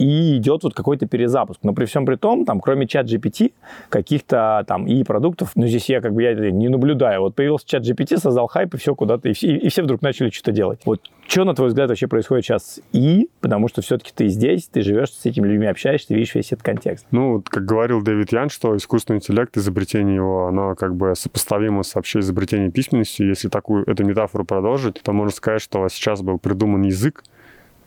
и 0.01 0.37
идет 0.37 0.63
вот 0.63 0.73
какой-то 0.73 1.05
перезапуск. 1.05 1.59
Но 1.63 1.73
при 1.73 1.85
всем 1.85 2.05
при 2.05 2.15
том, 2.15 2.45
там, 2.45 2.59
кроме 2.59 2.87
чат 2.87 3.05
GPT, 3.05 3.53
каких-то 3.89 4.63
там 4.67 4.87
и 4.87 5.03
продуктов, 5.03 5.51
ну, 5.55 5.67
здесь 5.67 5.89
я 5.89 6.01
как 6.01 6.13
бы 6.13 6.23
я 6.23 6.33
не 6.33 6.69
наблюдаю. 6.69 7.21
Вот 7.21 7.35
появился 7.35 7.67
чат 7.67 7.83
GPT, 7.83 8.17
создал 8.17 8.47
хайп, 8.47 8.73
и 8.73 8.77
все 8.77 8.95
куда-то, 8.95 9.29
и 9.29 9.33
все, 9.33 9.55
и 9.55 9.69
все 9.69 9.83
вдруг 9.83 10.01
начали 10.01 10.31
что-то 10.31 10.51
делать. 10.51 10.81
Вот 10.85 11.01
что, 11.27 11.43
на 11.43 11.53
твой 11.53 11.67
взгляд, 11.67 11.89
вообще 11.89 12.07
происходит 12.07 12.45
сейчас 12.45 12.79
И? 12.91 13.29
Потому 13.41 13.67
что 13.67 13.81
все-таки 13.81 14.11
ты 14.13 14.27
здесь, 14.27 14.67
ты 14.67 14.81
живешь 14.81 15.11
с 15.11 15.25
этими 15.25 15.47
людьми, 15.47 15.67
общаешься, 15.67 16.09
ты 16.09 16.15
видишь 16.15 16.33
весь 16.33 16.51
этот 16.51 16.63
контекст. 16.63 17.05
Ну, 17.11 17.43
как 17.47 17.65
говорил 17.65 18.01
Дэвид 18.01 18.31
Ян, 18.31 18.49
что 18.49 18.75
искусственный 18.75 19.17
интеллект, 19.17 19.55
изобретение 19.55 20.15
его, 20.15 20.47
оно 20.47 20.75
как 20.75 20.95
бы 20.95 21.13
сопоставимо 21.15 21.83
с 21.83 21.93
вообще 21.93 22.19
изобретением 22.19 22.71
письменности. 22.71 23.21
Если 23.21 23.49
такую 23.49 23.87
эту 23.87 24.03
метафору 24.03 24.45
продолжить, 24.45 25.01
то 25.03 25.13
можно 25.13 25.31
сказать, 25.31 25.61
что 25.61 25.87
сейчас 25.89 26.21
был 26.21 26.39
придуман 26.39 26.81
язык, 26.81 27.23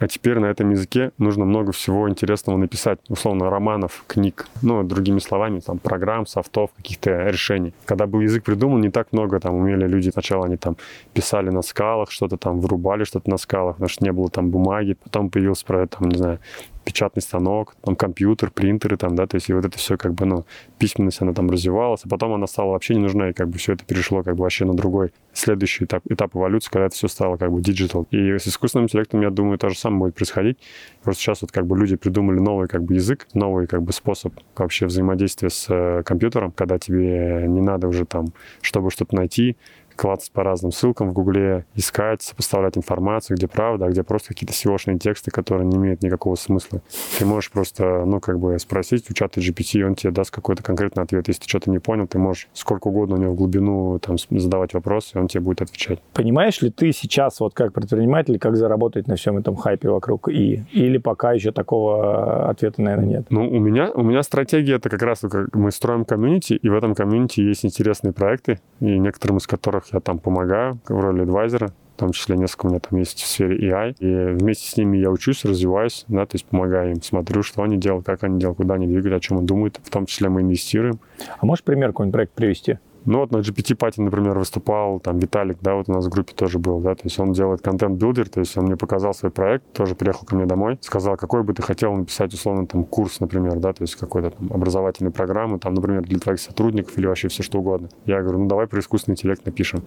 а 0.05 0.07
теперь 0.07 0.39
на 0.39 0.47
этом 0.47 0.71
языке 0.71 1.13
нужно 1.17 1.47
много 1.47 1.73
всего 1.73 2.11
интересного 2.11 2.59
написать, 2.59 2.99
условно, 3.09 3.49
романов, 3.49 4.05
книг, 4.07 4.47
ну, 4.61 4.83
другими 4.83 5.19
словами, 5.19 5.61
там, 5.61 5.79
программ, 5.79 6.27
софтов, 6.27 6.73
каких-то 6.77 7.31
решений. 7.31 7.73
Когда 7.87 8.07
был 8.07 8.21
язык 8.21 8.45
придуман, 8.45 8.83
не 8.83 8.91
так 8.91 9.13
много 9.13 9.41
там 9.41 9.55
умели 9.55 9.87
люди. 9.87 10.11
Сначала 10.11 10.45
они 10.45 10.59
там 10.59 10.77
писали 11.15 11.49
на 11.49 11.63
скалах, 11.63 12.11
что-то 12.11 12.37
там 12.37 12.61
вырубали, 12.61 13.05
что-то 13.05 13.31
на 13.31 13.39
скалах, 13.39 13.77
потому 13.77 13.89
что 13.89 14.05
не 14.05 14.13
было 14.13 14.29
там 14.29 14.51
бумаги. 14.51 14.95
Потом 15.03 15.31
появился 15.31 15.65
там, 15.65 16.11
не 16.11 16.19
знаю, 16.19 16.39
печатный 16.85 17.23
станок, 17.23 17.75
там 17.83 17.97
компьютер, 17.97 18.51
принтеры, 18.51 18.97
там, 18.97 19.17
да, 19.17 19.27
то 19.27 19.37
есть 19.37 19.49
и 19.49 19.53
вот 19.53 19.65
это 19.65 19.79
все 19.79 19.97
как 19.97 20.15
бы, 20.15 20.27
ну, 20.27 20.45
письменность, 20.79 21.21
она 21.21 21.33
там 21.33 21.51
развивалась, 21.51 22.03
а 22.05 22.09
потом 22.09 22.33
она 22.35 22.47
стала 22.47 22.73
вообще 22.73 22.95
не 22.95 23.01
нужна, 23.01 23.31
и 23.31 23.33
как 23.33 23.49
бы 23.49 23.59
все 23.59 23.73
это 23.73 23.85
перешло 23.85 24.23
как 24.23 24.37
бы 24.37 24.43
вообще 24.43 24.65
на 24.65 24.75
другой 24.75 25.13
следующий 25.33 25.85
этап, 25.85 26.03
этап 26.09 26.37
эволюции, 26.37 26.71
когда 26.71 26.87
это 26.87 26.95
все 26.95 27.09
стало 27.09 27.37
как 27.37 27.51
бы 27.51 27.61
digital. 27.61 28.07
И 28.11 28.39
с 28.39 28.47
искусственным 28.47 28.85
интеллектом, 28.85 29.21
я 29.21 29.31
думаю, 29.31 29.59
то 29.59 29.69
же 29.69 29.79
самое 29.79 30.01
будет 30.01 30.15
происходить. 30.15 30.59
Просто 31.03 31.23
сейчас 31.23 31.43
вот 31.43 31.53
как 31.53 31.67
бы 31.67 31.77
люди 31.77 31.97
придумали 31.97 32.39
новый 32.39 32.69
как 32.69 32.85
бы 32.85 32.95
язык, 32.95 33.27
новый 33.35 33.67
как 33.67 33.83
бы 33.83 33.93
способ 33.93 34.35
вообще 34.57 34.87
взаимодействия 34.87 35.51
с 35.51 35.67
э, 35.69 36.03
компьютером, 36.05 36.53
когда 36.53 36.79
тебе 36.79 37.47
не 37.49 37.61
надо 37.61 37.89
уже 37.89 38.05
там, 38.05 38.27
чтобы 38.61 38.91
что-то 38.91 39.17
найти, 39.17 39.57
клацать 39.97 40.33
по 40.33 40.43
разным 40.43 40.73
ссылкам 40.73 41.11
в 41.11 41.13
Гугле, 41.13 41.65
искать, 41.75 42.23
сопоставлять 42.23 42.77
информацию, 42.77 43.37
где 43.37 43.49
правда, 43.49 43.87
а 43.87 43.91
где 43.91 44.03
просто 44.03 44.29
какие-то 44.29 44.55
SEO-шные 44.55 44.99
тексты, 44.99 45.31
которые 45.31 45.67
не 45.67 45.77
имеют 45.77 46.03
никакого 46.03 46.35
смысла. 46.35 46.81
Ты 47.19 47.27
можешь 47.27 47.51
просто, 47.51 48.05
ну, 48.05 48.21
как 48.21 48.39
бы 48.39 48.59
спросить 48.59 49.11
у 49.11 49.15
чата 49.15 49.41
GPT, 49.41 49.81
и 49.81 49.83
он 49.83 49.95
тебе 49.95 50.13
даст 50.13 50.31
какой-то 50.31 50.63
конкретный 50.63 51.03
ответ. 51.03 51.29
Если 51.29 51.43
ты 51.43 51.49
что-то 51.49 51.71
не 51.71 51.79
понял, 51.79 52.07
ты 52.07 52.19
можешь 52.19 52.49
сколько 52.53 52.89
угодно 52.89 53.17
у 53.17 53.19
него 53.19 53.33
в 53.33 53.37
глубину 53.37 53.99
там 53.99 54.17
задавать 54.31 54.75
вопросы, 54.75 55.17
и 55.17 55.19
он 55.19 55.29
тебе 55.29 55.41
будет 55.41 55.63
отвечать. 55.63 56.01
Понимаешь 56.13 56.61
ли 56.63 56.71
ты 56.71 56.93
сейчас, 56.93 57.41
вот 57.41 57.55
как 57.55 57.73
предприниматель, 57.73 58.39
как 58.39 58.57
заработать 58.57 59.07
на 59.07 59.17
всем 59.17 59.37
этом 59.37 59.57
хайпе 59.57 59.89
вокруг 59.89 60.29
И? 60.29 60.65
Или 60.73 60.99
пока 60.99 61.33
еще 61.33 61.53
такого 61.53 62.49
ответа, 62.49 62.83
наверное, 62.83 63.07
нет? 63.07 63.27
Ну, 63.31 63.49
у 63.49 63.59
меня, 63.59 63.91
у 63.91 64.03
меня 64.03 64.23
стратегия 64.23 64.75
это 64.75 64.89
как 64.89 65.03
раз, 65.03 65.21
как 65.21 65.55
мы 65.55 65.71
строим 65.71 66.05
комьюнити, 66.05 66.55
и 66.55 66.69
в 66.69 66.75
этом 66.75 66.95
комьюнити 66.95 67.41
есть 67.41 67.65
интересные 67.65 68.13
проекты, 68.13 68.61
и 68.81 68.99
некоторым 68.99 69.39
из 69.39 69.47
которых 69.47 69.84
которых 69.85 69.95
я 69.95 70.01
там 70.01 70.19
помогаю 70.19 70.79
в 70.89 71.01
роли 71.01 71.23
адвайзера, 71.23 71.69
в 71.97 71.99
том 71.99 72.13
числе 72.13 72.37
несколько 72.37 72.67
у 72.67 72.69
меня 72.71 72.81
там 72.81 72.99
есть 72.99 73.21
в 73.21 73.27
сфере 73.27 73.71
AI, 73.71 73.95
и 73.99 74.35
вместе 74.35 74.69
с 74.69 74.77
ними 74.77 74.97
я 74.97 75.11
учусь, 75.11 75.45
развиваюсь, 75.45 76.05
да, 76.09 76.27
то 76.27 76.35
есть 76.35 76.47
помогаю 76.47 76.93
им, 76.93 77.03
смотрю, 77.03 77.43
что 77.43 77.63
они 77.63 77.77
делают, 77.77 78.05
как 78.05 78.25
они 78.25 78.39
делают, 78.39 78.57
куда 78.57 78.75
они 78.75 78.87
двигают, 78.87 79.17
о 79.17 79.21
чем 79.21 79.39
они 79.39 79.47
думают, 79.47 79.81
в 79.83 79.91
том 79.91 80.07
числе 80.07 80.29
мы 80.29 80.41
инвестируем. 80.41 80.99
А 81.39 81.47
можешь 81.47 81.65
пример 81.65 81.91
какой-нибудь 81.91 82.15
проект 82.15 82.33
привести? 82.33 82.79
Ну 83.05 83.19
вот 83.19 83.33
на 83.33 83.39
GPT 83.39 83.77
Party, 83.77 84.03
например, 84.03 84.39
выступал, 84.39 84.99
там 84.99 85.19
Виталик, 85.19 85.59
да, 85.61 85.75
вот 85.75 85.89
у 85.89 85.93
нас 85.93 86.07
в 86.07 86.09
группе 86.09 86.33
тоже 86.35 86.59
был, 86.59 86.81
да, 86.81 86.95
то 86.95 87.03
есть 87.05 87.19
он 87.19 87.33
делает 87.33 87.61
content 87.61 87.92
builder, 87.92 88.29
то 88.29 88.41
есть 88.41 88.57
он 88.57 88.65
мне 88.65 88.77
показал 88.77 89.13
свой 89.13 89.31
проект, 89.31 89.73
тоже 89.73 89.95
приехал 89.95 90.27
ко 90.27 90.35
мне 90.35 90.47
домой, 90.47 90.79
сказал, 90.81 91.17
какой 91.17 91.43
бы 91.43 91.53
ты 91.53 91.63
хотел 91.63 91.93
написать, 91.95 92.33
условно, 92.33 92.67
там, 92.67 92.85
курс, 92.85 93.21
например, 93.21 93.59
да, 93.59 93.73
то 93.73 93.83
есть 93.83 93.97
какой-то 93.97 94.31
там 94.31 94.51
образовательной 94.53 95.11
программы, 95.11 95.59
там, 95.59 95.75
например, 95.75 96.03
для 96.03 96.19
твоих 96.19 96.41
сотрудников 96.41 96.97
или 96.97 97.07
вообще 97.07 97.29
все 97.29 97.43
что 97.43 97.59
угодно. 97.59 97.89
Я 98.07 98.23
говорю, 98.23 98.39
ну 98.39 98.49
давай 98.49 98.67
про 98.67 98.81
искусственный 98.81 99.15
интеллект 99.15 99.45
напишем. 99.45 99.83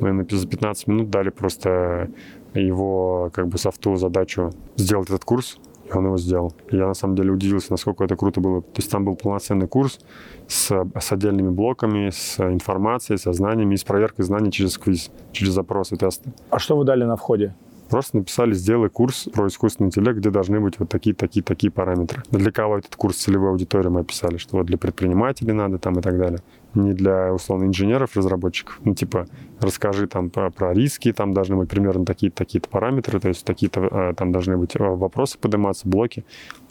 Мы 0.00 0.26
за 0.30 0.48
15 0.48 0.86
минут 0.86 1.10
дали 1.10 1.28
просто 1.30 2.10
его 2.54 3.30
как 3.32 3.48
бы 3.48 3.58
софту 3.58 3.96
задачу 3.96 4.50
сделать 4.76 5.08
этот 5.08 5.24
курс, 5.24 5.58
он 5.96 6.06
его 6.06 6.18
сделал. 6.18 6.52
я 6.70 6.86
на 6.86 6.94
самом 6.94 7.16
деле 7.16 7.32
удивился, 7.32 7.72
насколько 7.72 8.04
это 8.04 8.16
круто 8.16 8.40
было. 8.40 8.62
То 8.62 8.78
есть 8.78 8.90
там 8.90 9.04
был 9.04 9.16
полноценный 9.16 9.68
курс 9.68 10.00
с, 10.48 10.70
с 10.98 11.12
отдельными 11.12 11.50
блоками, 11.50 12.10
с 12.10 12.38
информацией, 12.40 13.18
со 13.18 13.32
знаниями 13.32 13.74
и 13.74 13.76
с 13.76 13.84
проверкой 13.84 14.24
знаний 14.24 14.50
через 14.50 14.78
квиз, 14.78 15.10
через 15.32 15.52
запросы, 15.52 15.96
тесты. 15.96 16.32
А 16.50 16.58
что 16.58 16.76
вы 16.76 16.84
дали 16.84 17.04
на 17.04 17.16
входе? 17.16 17.54
Просто 17.90 18.16
написали, 18.16 18.54
сделай 18.54 18.88
курс 18.88 19.28
про 19.34 19.48
искусственный 19.48 19.88
интеллект, 19.88 20.18
где 20.18 20.30
должны 20.30 20.60
быть 20.60 20.78
вот 20.78 20.88
такие, 20.88 21.14
такие, 21.14 21.42
такие 21.42 21.70
параметры. 21.70 22.22
Для 22.30 22.50
кого 22.50 22.78
этот 22.78 22.96
курс 22.96 23.16
целевой 23.16 23.50
аудитории 23.50 23.88
мы 23.88 24.00
описали, 24.00 24.38
что 24.38 24.56
вот 24.56 24.66
для 24.66 24.78
предпринимателей 24.78 25.52
надо 25.52 25.78
там 25.78 25.98
и 25.98 26.00
так 26.00 26.18
далее 26.18 26.38
не 26.74 26.92
для, 26.92 27.32
условно, 27.32 27.64
инженеров, 27.64 28.16
разработчиков. 28.16 28.80
Ну, 28.84 28.94
типа, 28.94 29.26
расскажи 29.60 30.06
там 30.06 30.30
про, 30.30 30.50
про 30.50 30.72
риски, 30.72 31.12
там 31.12 31.32
должны 31.32 31.56
быть 31.56 31.68
примерно 31.68 32.04
такие-то 32.04 32.36
такие 32.36 32.60
параметры, 32.60 33.20
то 33.20 33.28
есть 33.28 33.44
такие-то 33.44 33.80
э, 33.80 34.14
там 34.16 34.32
должны 34.32 34.56
быть 34.56 34.74
э, 34.76 34.82
вопросы 34.82 35.38
подниматься, 35.38 35.88
блоки. 35.88 36.24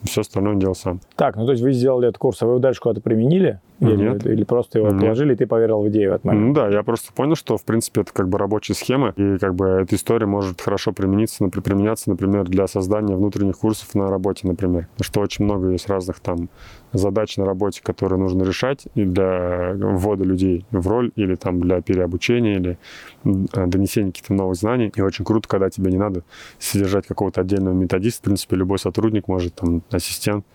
Все 0.04 0.22
остальное 0.22 0.56
делал 0.56 0.76
сам. 0.76 1.00
Так, 1.16 1.36
ну 1.36 1.46
то 1.46 1.52
есть 1.52 1.64
вы 1.64 1.74
сделали 1.74 2.08
этот 2.08 2.18
курс, 2.18 2.42
а 2.42 2.46
вы 2.46 2.54
его 2.54 2.60
дальше 2.60 2.82
куда-то 2.82 3.02
применили? 3.02 3.60
Или, 3.80 3.96
Нет. 3.96 4.26
или 4.28 4.44
просто 4.44 4.78
его 4.78 4.90
отложили, 4.90 5.34
и 5.34 5.36
ты 5.36 5.48
поверил 5.48 5.82
в 5.82 5.90
идею 5.90 6.14
от 6.14 6.24
момента? 6.24 6.48
Ну 6.48 6.54
да, 6.54 6.76
я 6.76 6.84
просто 6.84 7.12
понял, 7.14 7.36
что, 7.36 7.58
в 7.58 7.64
принципе, 7.64 8.02
это 8.02 8.14
как 8.14 8.30
бы 8.30 8.38
рабочая 8.38 8.76
схема, 8.76 9.10
и 9.16 9.38
как 9.40 9.56
бы 9.56 9.66
эта 9.66 9.96
история 9.96 10.28
может 10.28 10.62
хорошо 10.62 10.92
примениться, 10.92 11.48
применяться, 11.48 12.12
например, 12.12 12.46
для 12.46 12.68
создания 12.68 13.16
внутренних 13.16 13.58
курсов 13.58 13.96
на 13.96 14.08
работе, 14.08 14.48
например. 14.48 14.88
Что 15.02 15.22
очень 15.22 15.46
много 15.46 15.70
есть 15.70 15.90
разных 15.90 16.20
там 16.20 16.50
задач 16.94 17.38
на 17.38 17.46
работе, 17.46 17.82
которые 17.84 18.20
нужно 18.20 18.44
решать 18.44 18.88
и 18.96 19.04
для 19.04 19.74
ввода 19.76 20.24
людей 20.24 20.66
в 20.72 20.88
роль 20.88 21.12
или 21.16 21.36
там 21.36 21.60
для 21.62 21.82
переобучения 21.82 22.58
или 22.58 22.78
донесения 23.24 24.12
каких-то 24.12 24.34
новых 24.34 24.56
знаний. 24.56 24.92
И 24.96 25.02
очень 25.02 25.26
круто, 25.26 25.48
когда 25.48 25.70
тебе 25.70 25.92
не 25.92 25.98
надо 25.98 26.24
содержать 26.60 27.08
какого-то 27.08 27.42
отдельного 27.42 27.74
методиста. 27.74 28.22
В 28.22 28.24
принципе, 28.26 28.56
любой 28.56 28.80
сотрудник 28.80 29.28
может, 29.28 29.56
там, 29.56 29.82
ассистент, 29.92 30.46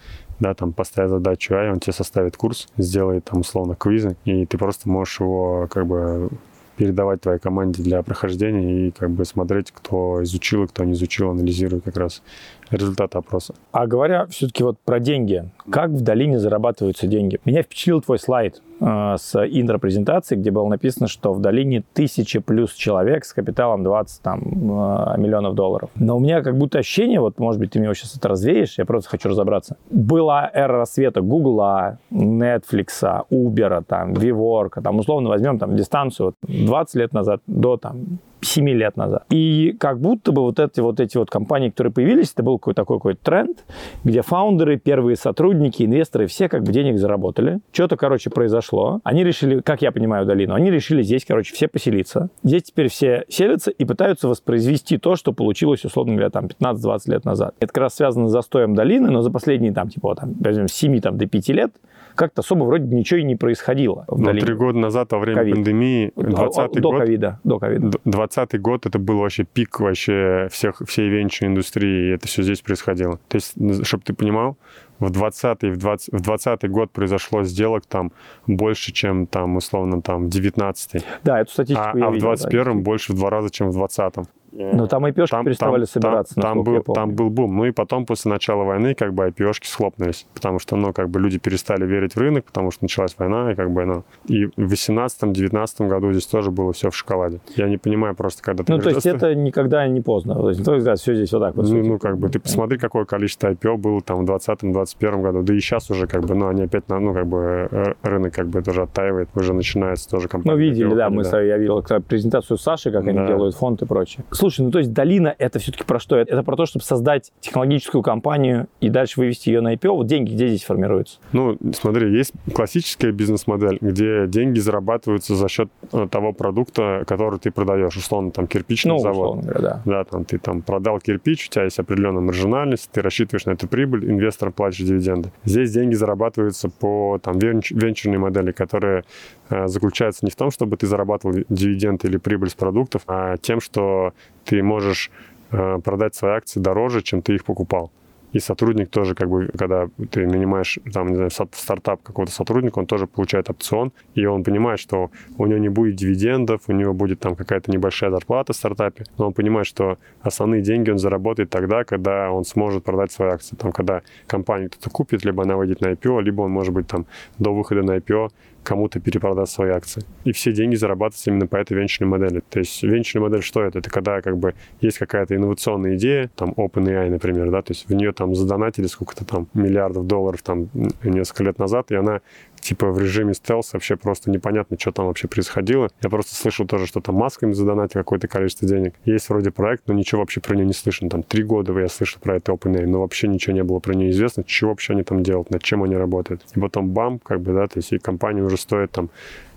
да, 0.40 0.54
там, 0.54 0.72
поставить 0.72 1.10
задачу 1.10 1.54
А, 1.54 1.66
и 1.66 1.70
он 1.70 1.80
тебе 1.80 1.92
составит 1.92 2.36
курс, 2.36 2.68
сделает 2.76 3.24
там 3.24 3.40
условно 3.40 3.74
квизы, 3.74 4.16
и 4.24 4.44
ты 4.46 4.58
просто 4.58 4.88
можешь 4.88 5.20
его 5.20 5.66
как 5.70 5.86
бы 5.86 6.28
передавать 6.76 7.20
твоей 7.20 7.38
команде 7.38 7.82
для 7.82 8.02
прохождения 8.02 8.88
и 8.88 8.90
как 8.90 9.10
бы 9.10 9.24
смотреть, 9.24 9.72
кто 9.72 10.22
изучил 10.22 10.64
и 10.64 10.66
кто 10.66 10.84
не 10.84 10.92
изучил, 10.92 11.30
анализируя 11.30 11.80
как 11.80 11.96
раз 11.96 12.22
результаты 12.70 13.18
опроса. 13.18 13.54
А 13.72 13.86
говоря 13.86 14.26
все-таки 14.26 14.62
вот 14.62 14.78
про 14.80 15.00
деньги, 15.00 15.48
как 15.70 15.90
в 15.90 16.00
долине 16.00 16.38
зарабатываются 16.38 17.06
деньги? 17.06 17.40
Меня 17.44 17.62
впечатлил 17.62 18.00
твой 18.00 18.18
слайд 18.18 18.62
с 18.78 19.34
интро-презентацией, 19.34 20.40
где 20.40 20.50
было 20.50 20.68
написано, 20.68 21.08
что 21.08 21.32
в 21.32 21.40
долине 21.40 21.82
тысячи 21.94 22.38
плюс 22.38 22.72
человек 22.72 23.24
с 23.24 23.32
капиталом 23.32 23.82
20 23.84 24.22
там, 24.22 24.40
э, 24.40 25.18
миллионов 25.18 25.54
долларов. 25.54 25.90
Но 25.94 26.16
у 26.16 26.20
меня 26.20 26.42
как 26.42 26.56
будто 26.56 26.78
ощущение, 26.78 27.20
вот, 27.20 27.38
может 27.38 27.60
быть, 27.60 27.70
ты 27.70 27.80
мне 27.80 27.94
сейчас 27.94 28.16
это 28.16 28.28
развеешь, 28.28 28.78
я 28.78 28.84
просто 28.84 29.10
хочу 29.10 29.28
разобраться. 29.28 29.76
Была 29.90 30.50
эра 30.52 30.78
рассвета 30.78 31.20
Гугла, 31.20 31.98
Netflix, 32.10 33.24
Uber, 33.30 33.82
там, 33.86 34.12
WeWork, 34.12 34.82
там, 34.82 34.98
условно 34.98 35.28
возьмем 35.28 35.58
там 35.58 35.76
дистанцию 35.76 36.34
20 36.42 36.94
лет 36.96 37.12
назад 37.12 37.40
до 37.46 37.76
там 37.76 38.18
7 38.40 38.68
лет 38.70 38.96
назад. 38.96 39.24
И 39.30 39.76
как 39.78 40.00
будто 40.00 40.32
бы 40.32 40.42
вот 40.42 40.58
эти 40.60 40.80
вот, 40.80 41.00
эти 41.00 41.16
вот 41.16 41.30
компании, 41.30 41.70
которые 41.70 41.92
появились, 41.92 42.32
это 42.32 42.42
был 42.42 42.58
какой-то 42.58 42.82
такой 42.82 42.98
какой 42.98 43.14
тренд, 43.14 43.64
где 44.04 44.22
фаундеры, 44.22 44.78
первые 44.78 45.16
сотрудники, 45.16 45.82
инвесторы, 45.82 46.26
все 46.26 46.48
как 46.48 46.62
бы 46.62 46.72
денег 46.72 46.98
заработали. 46.98 47.60
Что-то, 47.72 47.96
короче, 47.96 48.30
произошло. 48.30 49.00
Они 49.04 49.24
решили, 49.24 49.60
как 49.60 49.82
я 49.82 49.92
понимаю 49.92 50.26
долину, 50.26 50.54
они 50.54 50.70
решили 50.70 51.02
здесь, 51.02 51.24
короче, 51.24 51.54
все 51.54 51.68
поселиться. 51.68 52.28
Здесь 52.42 52.64
теперь 52.64 52.88
все 52.88 53.24
селятся 53.28 53.70
и 53.70 53.84
пытаются 53.84 54.28
воспроизвести 54.28 54.98
то, 54.98 55.16
что 55.16 55.32
получилось, 55.32 55.84
условно 55.84 56.14
говоря, 56.14 56.30
там 56.30 56.46
15-20 56.46 57.00
лет 57.06 57.24
назад. 57.24 57.54
Это 57.60 57.72
как 57.72 57.82
раз 57.82 57.94
связано 57.94 58.28
с 58.28 58.32
застоем 58.32 58.74
долины, 58.74 59.10
но 59.10 59.22
за 59.22 59.30
последние, 59.30 59.72
там, 59.72 59.88
типа, 59.88 60.14
там, 60.14 60.34
возьмем, 60.40 60.68
с 60.68 60.72
7 60.72 61.00
там, 61.00 61.18
до 61.18 61.26
5 61.26 61.48
лет 61.48 61.72
как-то 62.16 62.40
особо 62.40 62.64
вроде 62.64 62.92
ничего 62.92 63.20
и 63.20 63.22
не 63.22 63.36
происходило. 63.36 64.04
В 64.08 64.18
ну, 64.18 64.32
три 64.32 64.54
года 64.54 64.78
назад, 64.78 65.12
во 65.12 65.18
время 65.18 65.42
COVID. 65.42 65.50
пандемии, 65.50 66.12
20 66.16 66.72
до 66.72 66.90
год... 66.90 67.00
ковида, 67.00 67.40
до 67.44 67.58
ковида. 67.58 67.90
20 68.04 68.25
год 68.58 68.86
это 68.86 68.98
был 68.98 69.18
вообще 69.18 69.44
пик 69.44 69.80
вообще 69.80 70.48
всех, 70.50 70.82
всей 70.86 71.08
венчурной 71.08 71.52
индустрии, 71.52 72.08
и 72.08 72.14
это 72.14 72.26
все 72.26 72.42
здесь 72.42 72.60
происходило. 72.60 73.18
То 73.28 73.36
есть, 73.36 73.54
чтобы 73.86 74.04
ты 74.04 74.14
понимал, 74.14 74.56
в 74.98 75.10
20 75.10 75.62
в 75.62 75.76
20 75.76 76.12
в 76.12 76.20
20 76.20 76.70
год 76.70 76.90
произошло 76.90 77.42
сделок 77.44 77.86
там 77.86 78.12
больше, 78.46 78.92
чем 78.92 79.26
там 79.26 79.56
условно 79.56 80.02
там 80.02 80.26
в 80.26 80.28
19 80.30 81.04
Да, 81.22 81.40
эту 81.40 81.52
статистику 81.52 81.88
а, 81.92 81.98
я 81.98 82.06
а 82.06 82.10
в 82.10 82.14
видел, 82.14 82.28
21 82.28 82.64
да. 82.64 82.72
больше 82.74 83.12
в 83.12 83.16
два 83.16 83.30
раза, 83.30 83.50
чем 83.50 83.70
в 83.70 83.74
20 83.74 84.14
Но 84.56 84.86
там 84.86 85.04
IPO 85.04 85.26
там, 85.28 85.44
переставали 85.44 85.84
там, 85.84 85.86
собираться, 85.88 86.34
там, 86.34 86.42
там 86.42 86.62
был, 86.64 86.82
там 86.82 87.14
был 87.14 87.30
бум. 87.30 87.56
Ну 87.56 87.64
и 87.66 87.70
потом, 87.72 88.06
после 88.06 88.30
начала 88.30 88.64
войны, 88.64 88.94
как 88.94 89.12
бы 89.14 89.26
IPO-шки 89.28 89.66
схлопнулись, 89.66 90.26
потому 90.34 90.58
что, 90.58 90.76
ну, 90.76 90.92
как 90.92 91.10
бы 91.10 91.20
люди 91.20 91.38
перестали 91.38 91.84
верить 91.84 92.14
в 92.14 92.18
рынок, 92.18 92.44
потому 92.46 92.70
что 92.70 92.84
началась 92.84 93.14
война, 93.18 93.52
и 93.52 93.54
как 93.54 93.70
бы, 93.70 93.84
ну... 93.84 94.04
И 94.26 94.46
в 94.46 94.72
18-19 94.72 95.88
году 95.88 96.12
здесь 96.12 96.26
тоже 96.26 96.50
было 96.50 96.72
все 96.72 96.90
в 96.90 96.96
шоколаде. 96.96 97.40
Я 97.56 97.68
не 97.68 97.76
понимаю 97.76 98.14
просто, 98.14 98.42
когда 98.42 98.64
ты... 98.64 98.72
Ну, 98.72 98.78
то 98.78 98.90
есть 98.90 99.06
это 99.06 99.34
никогда 99.34 99.86
не 99.86 100.00
поздно. 100.00 100.34
То 100.34 100.48
есть, 100.50 100.60
взгляд, 100.60 100.98
все 100.98 101.14
здесь 101.14 101.32
вот 101.32 101.40
так 101.40 101.54
вот. 101.56 101.68
Ну, 101.68 101.82
ну, 101.84 101.98
как 101.98 102.18
бы, 102.18 102.28
ты 102.28 102.38
посмотри, 102.38 102.78
какое 102.78 103.04
количество 103.04 103.48
IPO 103.52 103.76
было 103.76 104.00
там 104.00 104.24
в 104.24 104.30
2020-2021 104.30 105.22
году, 105.22 105.42
да 105.42 105.54
и 105.54 105.60
сейчас 105.60 105.90
уже, 105.90 106.06
как 106.06 106.24
бы, 106.24 106.34
ну, 106.34 106.48
они 106.48 106.62
опять, 106.62 106.88
на- 106.88 107.00
ну, 107.00 107.12
как 107.14 107.26
бы, 107.26 107.68
э, 107.70 107.94
рынок, 108.02 108.34
как 108.34 108.48
бы, 108.48 108.62
тоже 108.62 108.82
оттаивает, 108.82 109.28
уже 109.34 109.52
начинается 109.52 110.08
тоже 110.08 110.28
компания. 110.28 110.54
Ну, 110.54 110.58
видели, 110.60 110.90
IPO, 110.90 110.96
да, 110.96 111.10
мы 111.10 111.24
тобой- 111.24 111.46
я 111.48 111.56
видел 111.58 111.82
презентацию 112.08 112.56
Саши, 112.58 112.90
как 112.90 113.06
они 113.06 113.18
Да. 113.18 113.26
делают 113.26 113.54
фонд 113.54 113.82
и 113.82 113.86
прочее. 113.86 114.24
Слушай, 114.46 114.60
ну 114.60 114.70
то 114.70 114.78
есть 114.78 114.92
долина 114.92 115.34
это 115.38 115.58
все-таки 115.58 115.82
про 115.82 115.98
что? 115.98 116.16
Это 116.16 116.40
про 116.44 116.54
то, 116.54 116.66
чтобы 116.66 116.84
создать 116.84 117.32
технологическую 117.40 118.00
компанию 118.02 118.68
и 118.80 118.88
дальше 118.90 119.18
вывести 119.18 119.48
ее 119.50 119.60
на 119.60 119.74
IPO. 119.74 119.88
Вот 119.88 120.06
деньги 120.06 120.34
где 120.34 120.46
здесь 120.46 120.62
формируются? 120.62 121.18
Ну, 121.32 121.58
смотри, 121.74 122.12
есть 122.16 122.32
классическая 122.54 123.10
бизнес-модель, 123.10 123.78
где 123.80 124.28
деньги 124.28 124.60
зарабатываются 124.60 125.34
за 125.34 125.48
счет 125.48 125.68
э, 125.92 126.06
того 126.08 126.32
продукта, 126.32 127.02
который 127.08 127.40
ты 127.40 127.50
продаешь. 127.50 127.96
Условно, 127.96 128.30
там, 128.30 128.46
кирпичный 128.46 128.92
Ну, 128.92 128.98
завод. 129.00 129.38
условно 129.38 129.52
да. 129.60 129.82
Да, 129.84 130.04
там 130.04 130.24
ты 130.24 130.38
там 130.38 130.62
продал 130.62 131.00
кирпич, 131.00 131.48
у 131.48 131.50
тебя 131.50 131.64
есть 131.64 131.80
определенная 131.80 132.22
маржинальность, 132.22 132.88
ты 132.92 133.02
рассчитываешь 133.02 133.46
на 133.46 133.50
эту 133.50 133.66
прибыль, 133.66 134.08
инвесторам 134.08 134.52
платишь 134.52 134.84
дивиденды. 134.86 135.32
Здесь 135.44 135.72
деньги 135.72 135.94
зарабатываются 135.94 136.68
по 136.68 137.18
там 137.20 137.38
венч- 137.38 137.74
венчурной 137.74 138.18
модели, 138.18 138.52
которая 138.52 139.02
э, 139.50 139.66
заключается 139.66 140.24
не 140.24 140.30
в 140.30 140.36
том, 140.36 140.52
чтобы 140.52 140.76
ты 140.76 140.86
зарабатывал 140.86 141.34
дивиденды 141.48 142.06
или 142.06 142.16
прибыль 142.18 142.50
с 142.50 142.54
продуктов, 142.54 143.02
а 143.08 143.36
тем, 143.38 143.60
что 143.60 144.12
ты 144.44 144.62
можешь 144.62 145.10
э, 145.50 145.78
продать 145.84 146.14
свои 146.14 146.32
акции 146.32 146.60
дороже, 146.60 147.02
чем 147.02 147.22
ты 147.22 147.34
их 147.34 147.44
покупал. 147.44 147.90
И 148.36 148.38
сотрудник 148.38 148.90
тоже, 148.90 149.14
как 149.14 149.30
бы, 149.30 149.48
когда 149.56 149.88
ты 150.10 150.26
нанимаешь, 150.26 150.78
там, 150.92 151.08
не 151.08 151.14
знаю, 151.14 151.30
стартап 151.30 152.02
какого-то 152.02 152.32
сотрудника, 152.32 152.78
он 152.78 152.86
тоже 152.86 153.06
получает 153.06 153.48
опцион, 153.48 153.92
и 154.14 154.26
он 154.26 154.44
понимает, 154.44 154.78
что 154.78 155.10
у 155.38 155.46
него 155.46 155.58
не 155.58 155.70
будет 155.70 155.96
дивидендов, 155.96 156.60
у 156.68 156.72
него 156.72 156.92
будет 156.92 157.20
там 157.20 157.34
какая-то 157.34 157.70
небольшая 157.70 158.10
зарплата 158.10 158.52
в 158.52 158.56
стартапе, 158.56 159.04
но 159.16 159.28
он 159.28 159.32
понимает, 159.32 159.66
что 159.66 159.96
основные 160.20 160.60
деньги 160.60 160.90
он 160.90 160.98
заработает 160.98 161.48
тогда, 161.48 161.84
когда 161.84 162.30
он 162.30 162.44
сможет 162.44 162.84
продать 162.84 163.10
свои 163.10 163.30
акции. 163.30 163.56
Там, 163.56 163.72
когда 163.72 164.02
компанию 164.26 164.70
кто-то 164.70 164.90
купит, 164.90 165.24
либо 165.24 165.42
она 165.42 165.56
выйдет 165.56 165.80
на 165.80 165.92
IPO, 165.92 166.20
либо 166.22 166.42
он, 166.42 166.50
может 166.50 166.74
быть, 166.74 166.86
там, 166.86 167.06
до 167.38 167.54
выхода 167.54 167.82
на 167.82 167.96
IPO 167.96 168.30
кому-то 168.66 169.00
перепродаст 169.00 169.52
свои 169.52 169.70
акции. 169.70 170.02
И 170.24 170.32
все 170.32 170.52
деньги 170.52 170.74
зарабатываются 170.74 171.30
именно 171.30 171.46
по 171.46 171.56
этой 171.56 171.76
венчурной 171.76 172.18
модели. 172.18 172.42
То 172.50 172.58
есть 172.58 172.82
венчурная 172.82 173.28
модель 173.28 173.42
что 173.42 173.62
это? 173.62 173.78
Это 173.78 173.90
когда 173.90 174.20
как 174.20 174.36
бы 174.36 174.54
есть 174.80 174.98
какая-то 174.98 175.36
инновационная 175.36 175.94
идея, 175.94 176.30
там 176.34 176.50
OpenAI, 176.50 177.08
например, 177.08 177.50
да, 177.50 177.62
то 177.62 177.72
есть 177.72 177.88
в 177.88 177.94
нее 177.94 178.12
там 178.12 178.34
задонатили 178.34 178.86
сколько-то 178.86 179.24
там 179.24 179.48
миллиардов 179.54 180.06
долларов 180.06 180.42
там 180.42 180.68
несколько 181.04 181.44
лет 181.44 181.58
назад, 181.58 181.92
и 181.92 181.94
она 181.94 182.20
типа 182.60 182.90
в 182.90 182.98
режиме 182.98 183.34
стелс 183.34 183.72
вообще 183.72 183.96
просто 183.96 184.30
непонятно, 184.30 184.76
что 184.78 184.92
там 184.92 185.06
вообще 185.06 185.28
происходило. 185.28 185.90
Я 186.02 186.10
просто 186.10 186.34
слышал 186.34 186.66
тоже, 186.66 186.86
что 186.86 187.00
там 187.00 187.14
масками 187.14 187.52
задонатил 187.52 188.00
какое-то 188.00 188.28
количество 188.28 188.68
денег. 188.68 188.94
Есть 189.04 189.28
вроде 189.28 189.50
проект, 189.50 189.84
но 189.86 189.94
ничего 189.94 190.20
вообще 190.20 190.40
про 190.40 190.54
нее 190.54 190.66
не 190.66 190.72
слышно. 190.72 191.08
Там 191.08 191.22
три 191.22 191.42
года 191.42 191.78
я 191.78 191.88
слышал 191.88 192.20
про 192.20 192.36
это 192.36 192.52
OpenAI, 192.52 192.86
но 192.86 193.00
вообще 193.00 193.28
ничего 193.28 193.54
не 193.54 193.62
было 193.62 193.78
про 193.78 193.94
нее 193.94 194.10
известно, 194.10 194.44
что 194.46 194.68
вообще 194.68 194.92
они 194.92 195.02
там 195.02 195.22
делают, 195.22 195.50
над 195.50 195.62
чем 195.62 195.82
они 195.82 195.96
работают. 195.96 196.42
И 196.54 196.60
потом 196.60 196.90
бам, 196.90 197.18
как 197.18 197.40
бы, 197.40 197.52
да, 197.52 197.66
то 197.66 197.78
есть 197.78 197.92
и 197.92 197.98
компания 197.98 198.42
уже 198.42 198.56
стоит 198.56 198.90
там 198.90 199.10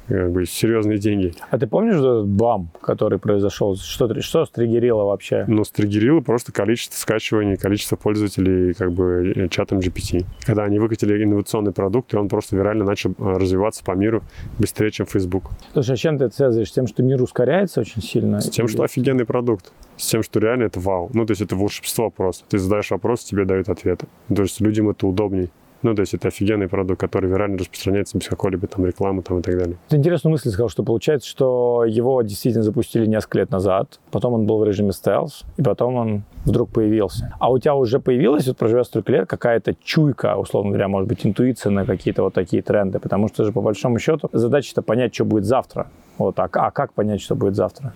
как 0.10 0.32
бы 0.32 0.46
серьезные 0.46 0.98
деньги. 0.98 1.34
А 1.50 1.58
ты 1.58 1.68
помнишь 1.68 1.96
этот 1.96 2.28
бам, 2.28 2.70
который 2.82 3.20
произошел? 3.20 3.76
Что, 3.76 4.20
что 4.22 4.46
стригерило 4.46 5.04
вообще? 5.04 5.46
Но 5.48 5.64
стригерило 5.64 6.20
просто 6.22 6.52
количество 6.52 6.98
скачиваний, 6.98 7.58
количество 7.58 7.96
пользователей 7.96 8.74
как 8.74 8.92
бы 8.92 9.34
э, 9.36 9.48
чатом 9.50 9.80
GPT. 9.80 10.26
Когда 10.46 10.64
они 10.64 10.80
выкатили 10.80 11.24
инновационный 11.24 11.72
продукт, 11.72 12.14
и 12.14 12.18
он 12.18 12.28
просто 12.28 12.56
вирально 12.56 12.86
начал 12.86 13.12
э, 13.12 13.14
развиваться 13.20 13.84
по 13.84 13.92
миру 13.92 14.24
быстрее, 14.58 14.92
чем 14.92 15.06
Facebook. 15.06 15.44
Слушай, 15.74 15.94
а 15.94 15.98
чем 15.98 16.18
ты 16.18 16.26
это 16.26 16.36
связываешь? 16.36 16.70
С 16.70 16.74
тем, 16.74 16.88
что 16.88 17.04
мир 17.04 17.22
ускоряется 17.22 17.82
очень 17.82 18.02
сильно? 18.02 18.42
С 18.42 18.50
тем, 18.50 18.68
что 18.68 18.84
офигенный 18.84 19.26
продукт. 19.26 19.72
С 19.98 20.08
тем, 20.08 20.24
что 20.24 20.40
реально 20.40 20.64
это 20.64 20.80
вау. 20.80 21.10
Ну, 21.14 21.26
то 21.26 21.32
есть 21.32 21.42
это 21.42 21.56
волшебство 21.56 22.10
просто. 22.10 22.46
Ты 22.50 22.58
задаешь 22.58 22.90
вопрос, 22.92 23.24
тебе 23.24 23.46
дают 23.46 23.70
ответы. 23.70 24.08
То 24.34 24.42
есть 24.42 24.60
людям 24.62 24.90
это 24.90 25.06
удобней. 25.06 25.50
Ну, 25.82 25.96
то 25.96 26.02
есть 26.02 26.14
это 26.14 26.28
офигенный 26.28 26.68
продукт, 26.68 27.00
который 27.00 27.30
вирально 27.30 27.58
распространяется 27.58 28.18
без 28.18 28.28
какой-либо 28.28 28.68
там 28.68 28.86
рекламы 28.86 29.22
там 29.22 29.40
и 29.40 29.42
так 29.42 29.58
далее. 29.58 29.78
Ты 29.88 29.98
интересную 29.98 30.32
мысль 30.32 30.50
сказал, 30.50 30.70
что 30.70 30.84
получается, 30.84 31.28
что 31.30 31.86
его 31.88 32.22
действительно 32.22 32.64
запустили 32.64 33.06
несколько 33.06 33.40
лет 33.40 33.52
назад, 33.52 34.00
потом 34.12 34.34
он 34.34 34.46
был 34.46 34.60
в 34.60 34.66
режиме 34.66 34.92
стелс, 34.92 35.46
и 35.58 35.62
потом 35.62 35.96
он 35.96 36.24
вдруг 36.46 36.70
появился. 36.70 37.34
А 37.40 37.52
у 37.52 37.58
тебя 37.60 37.76
уже 37.76 38.00
появилась, 38.00 38.48
вот 38.48 38.58
проживя 38.58 38.84
столько 38.84 39.12
лет, 39.12 39.30
какая-то 39.30 39.76
чуйка, 39.84 40.36
условно 40.36 40.72
говоря, 40.72 40.88
может 40.88 41.08
быть, 41.08 41.26
интуиция 41.26 41.72
на 41.72 41.86
какие-то 41.86 42.24
вот 42.24 42.34
такие 42.34 42.62
тренды, 42.62 43.00
потому 43.00 43.28
что 43.30 43.46
же 43.46 43.52
по 43.52 43.62
большому 43.62 44.00
счету 44.00 44.30
задача-то 44.34 44.82
понять, 44.82 45.14
что 45.14 45.26
будет 45.26 45.46
завтра. 45.46 45.88
Вот, 46.18 46.38
а, 46.38 46.50
а 46.52 46.72
как 46.72 46.94
понять, 46.94 47.22
что 47.22 47.36
будет 47.36 47.56
завтра? 47.56 47.94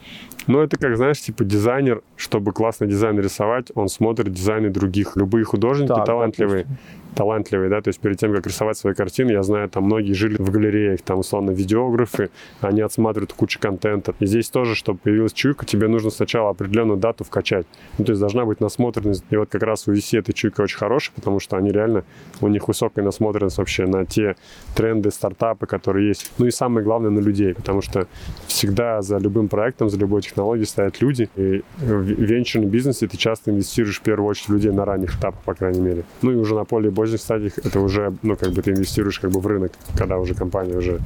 Ну, 0.48 0.62
это 0.62 0.78
как, 0.78 0.96
знаешь, 0.96 1.20
типа 1.20 1.44
дизайнер, 1.44 2.02
чтобы 2.16 2.54
классный 2.54 2.88
дизайн 2.88 3.20
рисовать, 3.20 3.68
он 3.76 3.90
смотрит 3.90 4.32
дизайны 4.32 4.70
других. 4.70 5.18
Любые 5.18 5.44
художники 5.44 5.90
Так, 5.90 6.06
талантливые, 6.06 6.64
допустим. 6.64 7.03
Талантливые, 7.16 7.70
да, 7.70 7.82
то 7.82 7.90
есть 7.90 8.00
перед 8.00 8.18
тем, 8.18 8.34
как 8.34 8.46
рисовать 8.48 8.78
свои 8.78 8.94
картины, 8.94 9.32
я 9.32 9.44
знаю, 9.44 9.70
там 9.70 9.86
многие 9.86 10.14
жили 10.14 10.36
в 10.38 10.50
галереях, 10.52 11.02
там, 11.02 11.20
условно, 11.20 11.52
видеографы, 11.52 12.30
они 12.62 12.82
отсматривают 12.82 13.34
кучу 13.34 13.60
контента. 13.60 14.14
И 14.20 14.26
здесь 14.26 14.50
тоже, 14.50 14.76
чтобы 14.76 15.00
появилась 15.00 15.34
чуйка, 15.34 15.66
тебе 15.66 15.88
нужно 15.88 16.10
сначала 16.10 16.50
определенную 16.50 16.98
дату 16.98 17.24
вкачать. 17.24 17.66
Ну, 17.98 18.06
то 18.06 18.12
есть 18.12 18.20
должна 18.20 18.46
быть 18.46 18.60
насмотренность. 18.60 19.24
И 19.30 19.38
вот 19.38 19.50
как 19.50 19.64
раз 19.64 19.88
у 19.88 19.94
VC 19.94 20.20
эта 20.20 20.34
чуйка 20.34 20.62
очень 20.62 20.78
хорошая, 20.78 21.16
потому 21.16 21.40
что 21.40 21.58
они 21.58 21.72
реально, 21.72 22.04
у 22.42 22.48
них 22.48 22.68
высокая 22.68 23.04
насмотренность 23.04 23.58
вообще 23.58 23.86
на 23.86 24.06
те 24.06 24.36
тренды, 24.76 25.12
стартапы, 25.12 25.66
которые 25.66 26.08
есть. 26.08 26.32
Ну 26.38 26.46
и 26.46 26.52
самое 26.52 26.84
главное, 26.84 27.10
на 27.10 27.20
людей, 27.20 27.54
потому 27.54 27.82
что 27.82 28.08
всегда 28.48 29.02
за 29.02 29.18
любым 29.18 29.48
проектом, 29.48 29.90
за 29.90 29.98
любой 29.98 30.22
технологией 30.22 30.68
стоят 30.68 31.02
люди. 31.02 31.30
И 31.36 31.64
в 31.78 32.02
венчурном 32.02 32.70
бизнесе 32.70 33.08
ты 33.08 33.18
часто 33.18 33.52
инвестируешь 33.52 34.00
в 34.00 34.02
первую 34.02 34.30
очередь 34.30 34.50
людей 34.50 34.72
на 34.72 34.86
ранних 34.86 35.18
этапах, 35.18 35.42
по 35.44 35.54
крайней 35.54 35.82
мере. 35.82 36.04
Ну 36.22 36.32
и 36.32 36.36
уже 36.36 36.56
на 36.56 36.64
более 36.64 36.92
поздних 37.04 37.20
стадиях 37.22 37.58
это 37.58 37.80
уже, 37.82 38.14
ну, 38.22 38.36
как 38.38 38.52
бы 38.52 38.62
ты 38.62 38.72
инвестируешь 38.72 39.20
как 39.20 39.32
бы 39.32 39.40
в 39.42 39.48
рынок, 39.48 39.72
когда 39.98 40.18
уже 40.18 40.34
компания 40.36 40.78
уже 40.78 41.00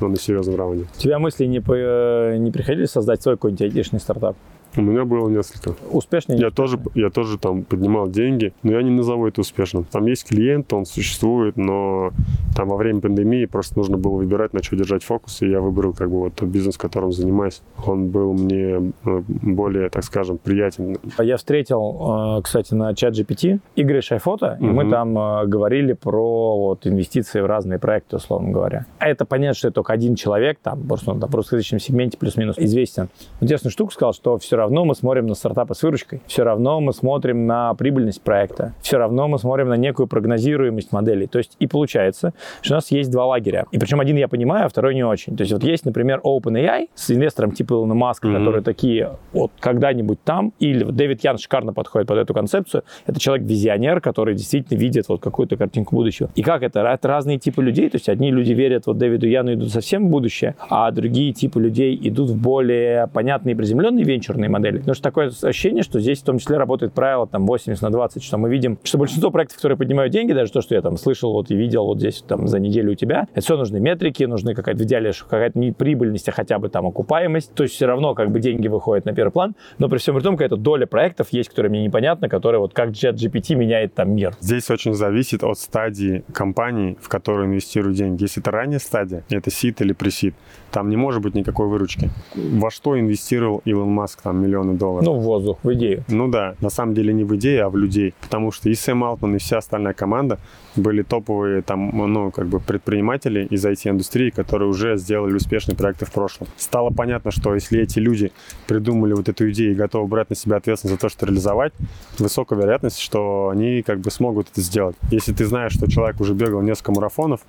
ну, 0.00 0.08
на 0.08 0.16
серьезном 0.16 0.56
раунде. 0.56 0.84
У 0.96 1.00
тебя 1.00 1.18
мысли 1.18 1.46
не, 1.46 1.60
по- 1.60 1.74
э, 1.76 2.36
не 2.38 2.52
приходили 2.52 2.86
создать 2.86 3.20
свой 3.22 3.34
какой-нибудь 3.34 3.62
айтишный 3.62 3.98
стартап? 4.00 4.36
У 4.76 4.82
меня 4.82 5.04
было 5.04 5.28
несколько. 5.28 5.74
Успешный? 5.90 6.38
Я 6.38 6.50
тоже, 6.50 6.78
я 6.94 7.10
тоже 7.10 7.38
там 7.38 7.64
поднимал 7.64 8.08
деньги, 8.08 8.52
но 8.62 8.72
я 8.72 8.82
не 8.82 8.90
назову 8.90 9.26
это 9.26 9.40
успешным. 9.40 9.84
Там 9.84 10.06
есть 10.06 10.28
клиент, 10.28 10.72
он 10.72 10.86
существует, 10.86 11.56
но 11.56 12.12
там 12.56 12.68
во 12.68 12.76
время 12.76 13.00
пандемии 13.00 13.46
просто 13.46 13.76
нужно 13.78 13.96
было 13.96 14.16
выбирать, 14.16 14.52
на 14.52 14.62
что 14.62 14.76
держать 14.76 15.02
фокус, 15.02 15.42
и 15.42 15.48
я 15.48 15.60
выбрал 15.60 15.92
как 15.92 16.10
бы 16.10 16.20
вот 16.20 16.34
тот 16.34 16.48
бизнес, 16.48 16.76
которым 16.76 17.12
занимаюсь. 17.12 17.62
Он 17.84 18.08
был 18.08 18.32
мне 18.32 18.92
ну, 19.04 19.24
более, 19.26 19.88
так 19.90 20.04
скажем, 20.04 20.38
приятен. 20.38 20.98
Я 21.18 21.36
встретил, 21.36 22.36
э, 22.38 22.42
кстати, 22.42 22.74
на 22.74 22.94
чат 22.94 23.14
GPT 23.14 23.58
Игоря 23.76 24.02
Шайфота, 24.02 24.56
и 24.60 24.64
мы 24.64 24.84
Мгм. 24.84 24.90
там 24.90 25.18
э, 25.18 25.46
говорили 25.46 25.92
про 25.94 26.56
вот, 26.58 26.86
инвестиции 26.86 27.40
в 27.40 27.46
разные 27.46 27.78
проекты, 27.78 28.16
условно 28.16 28.50
говоря. 28.50 28.86
А 28.98 29.08
это 29.08 29.24
понятно, 29.24 29.54
что 29.54 29.68
это 29.68 29.76
только 29.76 29.92
один 29.92 30.14
человек, 30.14 30.58
там, 30.62 30.86
просто 30.86 31.10
он 31.10 31.20
там, 31.20 31.30
в 31.30 31.34
русскоязычном 31.34 31.80
сегменте 31.80 32.18
плюс-минус 32.18 32.56
известен. 32.58 33.08
Интересную 33.40 33.72
штуку 33.72 33.92
сказал, 33.92 34.12
что 34.12 34.38
все 34.38 34.56
равно 34.60 34.84
мы 34.84 34.94
смотрим 34.94 35.26
на 35.26 35.34
стартапы 35.34 35.74
с 35.74 35.82
выручкой, 35.82 36.20
все 36.26 36.44
равно 36.44 36.80
мы 36.80 36.92
смотрим 36.92 37.46
на 37.46 37.74
прибыльность 37.74 38.22
проекта, 38.22 38.72
все 38.80 38.96
равно 38.98 39.26
мы 39.28 39.38
смотрим 39.38 39.68
на 39.68 39.76
некую 39.76 40.06
прогнозируемость 40.06 40.92
моделей. 40.92 41.26
То 41.26 41.38
есть 41.38 41.56
и 41.58 41.66
получается, 41.66 42.32
что 42.62 42.74
у 42.74 42.76
нас 42.76 42.90
есть 42.92 43.10
два 43.10 43.26
лагеря. 43.26 43.66
И 43.72 43.78
причем 43.78 44.00
один 44.00 44.16
я 44.16 44.28
понимаю, 44.28 44.66
а 44.66 44.68
второй 44.68 44.94
не 44.94 45.04
очень. 45.04 45.36
То 45.36 45.42
есть 45.42 45.52
вот 45.52 45.64
есть, 45.64 45.84
например, 45.84 46.20
OpenAI 46.24 46.88
с 46.94 47.10
инвестором 47.10 47.52
типа 47.52 47.74
Илона 47.74 47.94
Маска, 47.94 48.28
Мгм. 48.28 48.38
которые 48.38 48.62
такие 48.62 49.10
вот 49.32 49.50
когда-нибудь 49.60 50.22
там, 50.22 50.52
или 50.60 50.84
вот 50.84 50.94
Дэвид 50.94 51.24
Ян 51.24 51.38
шикарно 51.38 51.72
подходит 51.72 52.06
под 52.08 52.18
эту 52.18 52.34
концепцию. 52.34 52.82
Это 53.06 53.18
человек-визионер, 53.18 54.00
который 54.00 54.34
действительно 54.34 54.78
видит 54.78 55.08
вот 55.08 55.20
какую-то 55.22 55.56
картинку 55.56 55.96
будущего. 55.96 56.28
И 56.34 56.42
как 56.42 56.62
это? 56.62 56.80
Это 56.80 57.08
разные 57.08 57.38
типы 57.38 57.62
людей. 57.62 57.88
То 57.88 57.96
есть 57.96 58.08
одни 58.08 58.30
люди 58.30 58.52
верят 58.52 58.86
вот 58.86 58.98
Дэвиду 58.98 59.26
Яну 59.26 59.54
идут 59.54 59.70
совсем 59.70 60.06
в 60.06 60.10
будущее, 60.10 60.54
а 60.68 60.90
другие 60.90 61.32
типы 61.32 61.60
людей 61.60 61.98
идут 62.02 62.30
в 62.30 62.36
более 62.40 63.06
понятные 63.08 63.56
приземленные 63.56 64.04
венчурные 64.04 64.49
модели. 64.50 64.78
Потому 64.78 64.94
что 64.94 65.02
такое 65.02 65.30
ощущение, 65.42 65.82
что 65.82 66.00
здесь 66.00 66.20
в 66.20 66.24
том 66.24 66.38
числе 66.38 66.56
работает 66.56 66.92
правило 66.92 67.26
там 67.26 67.46
80 67.46 67.82
на 67.82 67.90
20, 67.90 68.22
что 68.22 68.38
мы 68.38 68.50
видим, 68.50 68.78
что 68.82 68.98
большинство 68.98 69.30
проектов, 69.30 69.56
которые 69.56 69.78
поднимают 69.78 70.12
деньги, 70.12 70.32
даже 70.32 70.52
то, 70.52 70.60
что 70.60 70.74
я 70.74 70.82
там 70.82 70.96
слышал 70.96 71.32
вот 71.32 71.50
и 71.50 71.56
видел 71.56 71.86
вот 71.86 71.98
здесь 71.98 72.22
там 72.26 72.46
за 72.46 72.58
неделю 72.58 72.92
у 72.92 72.94
тебя, 72.94 73.28
это 73.32 73.40
все 73.40 73.56
нужны 73.56 73.80
метрики, 73.80 74.24
нужны 74.24 74.54
какая-то 74.54 74.80
в 74.80 74.86
идеале 74.86 75.12
какая-то 75.12 75.58
не 75.58 75.72
прибыльность, 75.72 76.28
а 76.28 76.32
хотя 76.32 76.58
бы 76.58 76.68
там 76.68 76.86
окупаемость. 76.86 77.54
То 77.54 77.62
есть 77.64 77.74
все 77.74 77.86
равно 77.86 78.14
как 78.14 78.30
бы 78.30 78.40
деньги 78.40 78.68
выходят 78.68 79.04
на 79.04 79.12
первый 79.12 79.30
план, 79.30 79.54
но 79.78 79.88
при 79.88 79.98
всем 79.98 80.14
при 80.14 80.22
том 80.22 80.36
какая-то 80.36 80.56
доля 80.56 80.86
проектов 80.86 81.28
есть, 81.30 81.48
которые 81.48 81.70
мне 81.70 81.84
непонятна, 81.84 82.28
которые 82.28 82.60
вот 82.60 82.74
как 82.74 82.90
ChatGPT 82.90 83.54
меняет 83.54 83.94
там 83.94 84.14
мир. 84.14 84.34
Здесь 84.40 84.70
очень 84.70 84.94
зависит 84.94 85.44
от 85.44 85.58
стадии 85.58 86.24
компании, 86.32 86.96
в 87.00 87.08
которую 87.08 87.46
инвестируют 87.46 87.96
деньги. 87.96 88.22
Если 88.22 88.42
это 88.42 88.50
ранняя 88.50 88.78
стадия, 88.78 89.24
это 89.30 89.50
сид 89.50 89.80
или 89.80 89.92
пресид, 89.92 90.34
там 90.70 90.88
не 90.88 90.96
может 90.96 91.22
быть 91.22 91.34
никакой 91.34 91.68
выручки. 91.68 92.10
Во 92.34 92.70
что 92.70 92.98
инвестировал 92.98 93.62
Илон 93.64 93.90
Маск 93.90 94.22
там 94.22 94.42
миллионы 94.42 94.74
долларов? 94.74 95.06
Ну, 95.06 95.14
в 95.18 95.22
воздух, 95.22 95.58
в 95.62 95.72
идею. 95.74 96.04
Ну 96.08 96.28
да, 96.28 96.54
на 96.60 96.70
самом 96.70 96.94
деле 96.94 97.12
не 97.12 97.24
в 97.24 97.34
идею, 97.36 97.66
а 97.66 97.70
в 97.70 97.76
людей. 97.76 98.14
Потому 98.20 98.52
что 98.52 98.68
и 98.68 98.74
Сэм 98.74 99.04
Алтман, 99.04 99.36
и 99.36 99.38
вся 99.38 99.58
остальная 99.58 99.94
команда 99.94 100.38
были 100.76 101.02
топовые 101.02 101.62
там, 101.62 101.90
ну, 102.12 102.30
как 102.30 102.46
бы 102.46 102.60
предприниматели 102.60 103.46
из 103.50 103.64
IT-индустрии, 103.64 104.30
которые 104.30 104.68
уже 104.68 104.96
сделали 104.96 105.34
успешные 105.34 105.76
проекты 105.76 106.06
в 106.06 106.12
прошлом. 106.12 106.48
Стало 106.56 106.90
понятно, 106.90 107.30
что 107.30 107.54
если 107.54 107.80
эти 107.80 107.98
люди 107.98 108.32
придумали 108.66 109.12
вот 109.12 109.28
эту 109.28 109.50
идею 109.50 109.72
и 109.72 109.74
готовы 109.74 110.06
брать 110.06 110.30
на 110.30 110.36
себя 110.36 110.56
ответственность 110.56 111.00
за 111.00 111.00
то, 111.00 111.08
что 111.08 111.26
реализовать, 111.26 111.72
высокая 112.18 112.58
вероятность, 112.58 112.98
что 112.98 113.48
они 113.48 113.82
как 113.82 114.00
бы 114.00 114.10
смогут 114.10 114.48
это 114.52 114.60
сделать. 114.60 114.96
Если 115.10 115.32
ты 115.32 115.44
знаешь, 115.44 115.72
что 115.72 115.90
человек 115.90 116.20
уже 116.20 116.34
бегал 116.34 116.62
несколько 116.62 116.92
марафонов, 116.92 117.40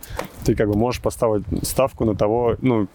ты 0.43 0.55
как 0.55 0.67
бы 0.67 0.75
можешь 0.75 1.01
поставить 1.01 1.43
ставку 1.62 2.05
на 2.05 2.15
того, 2.15 2.55
ну, 2.62 2.88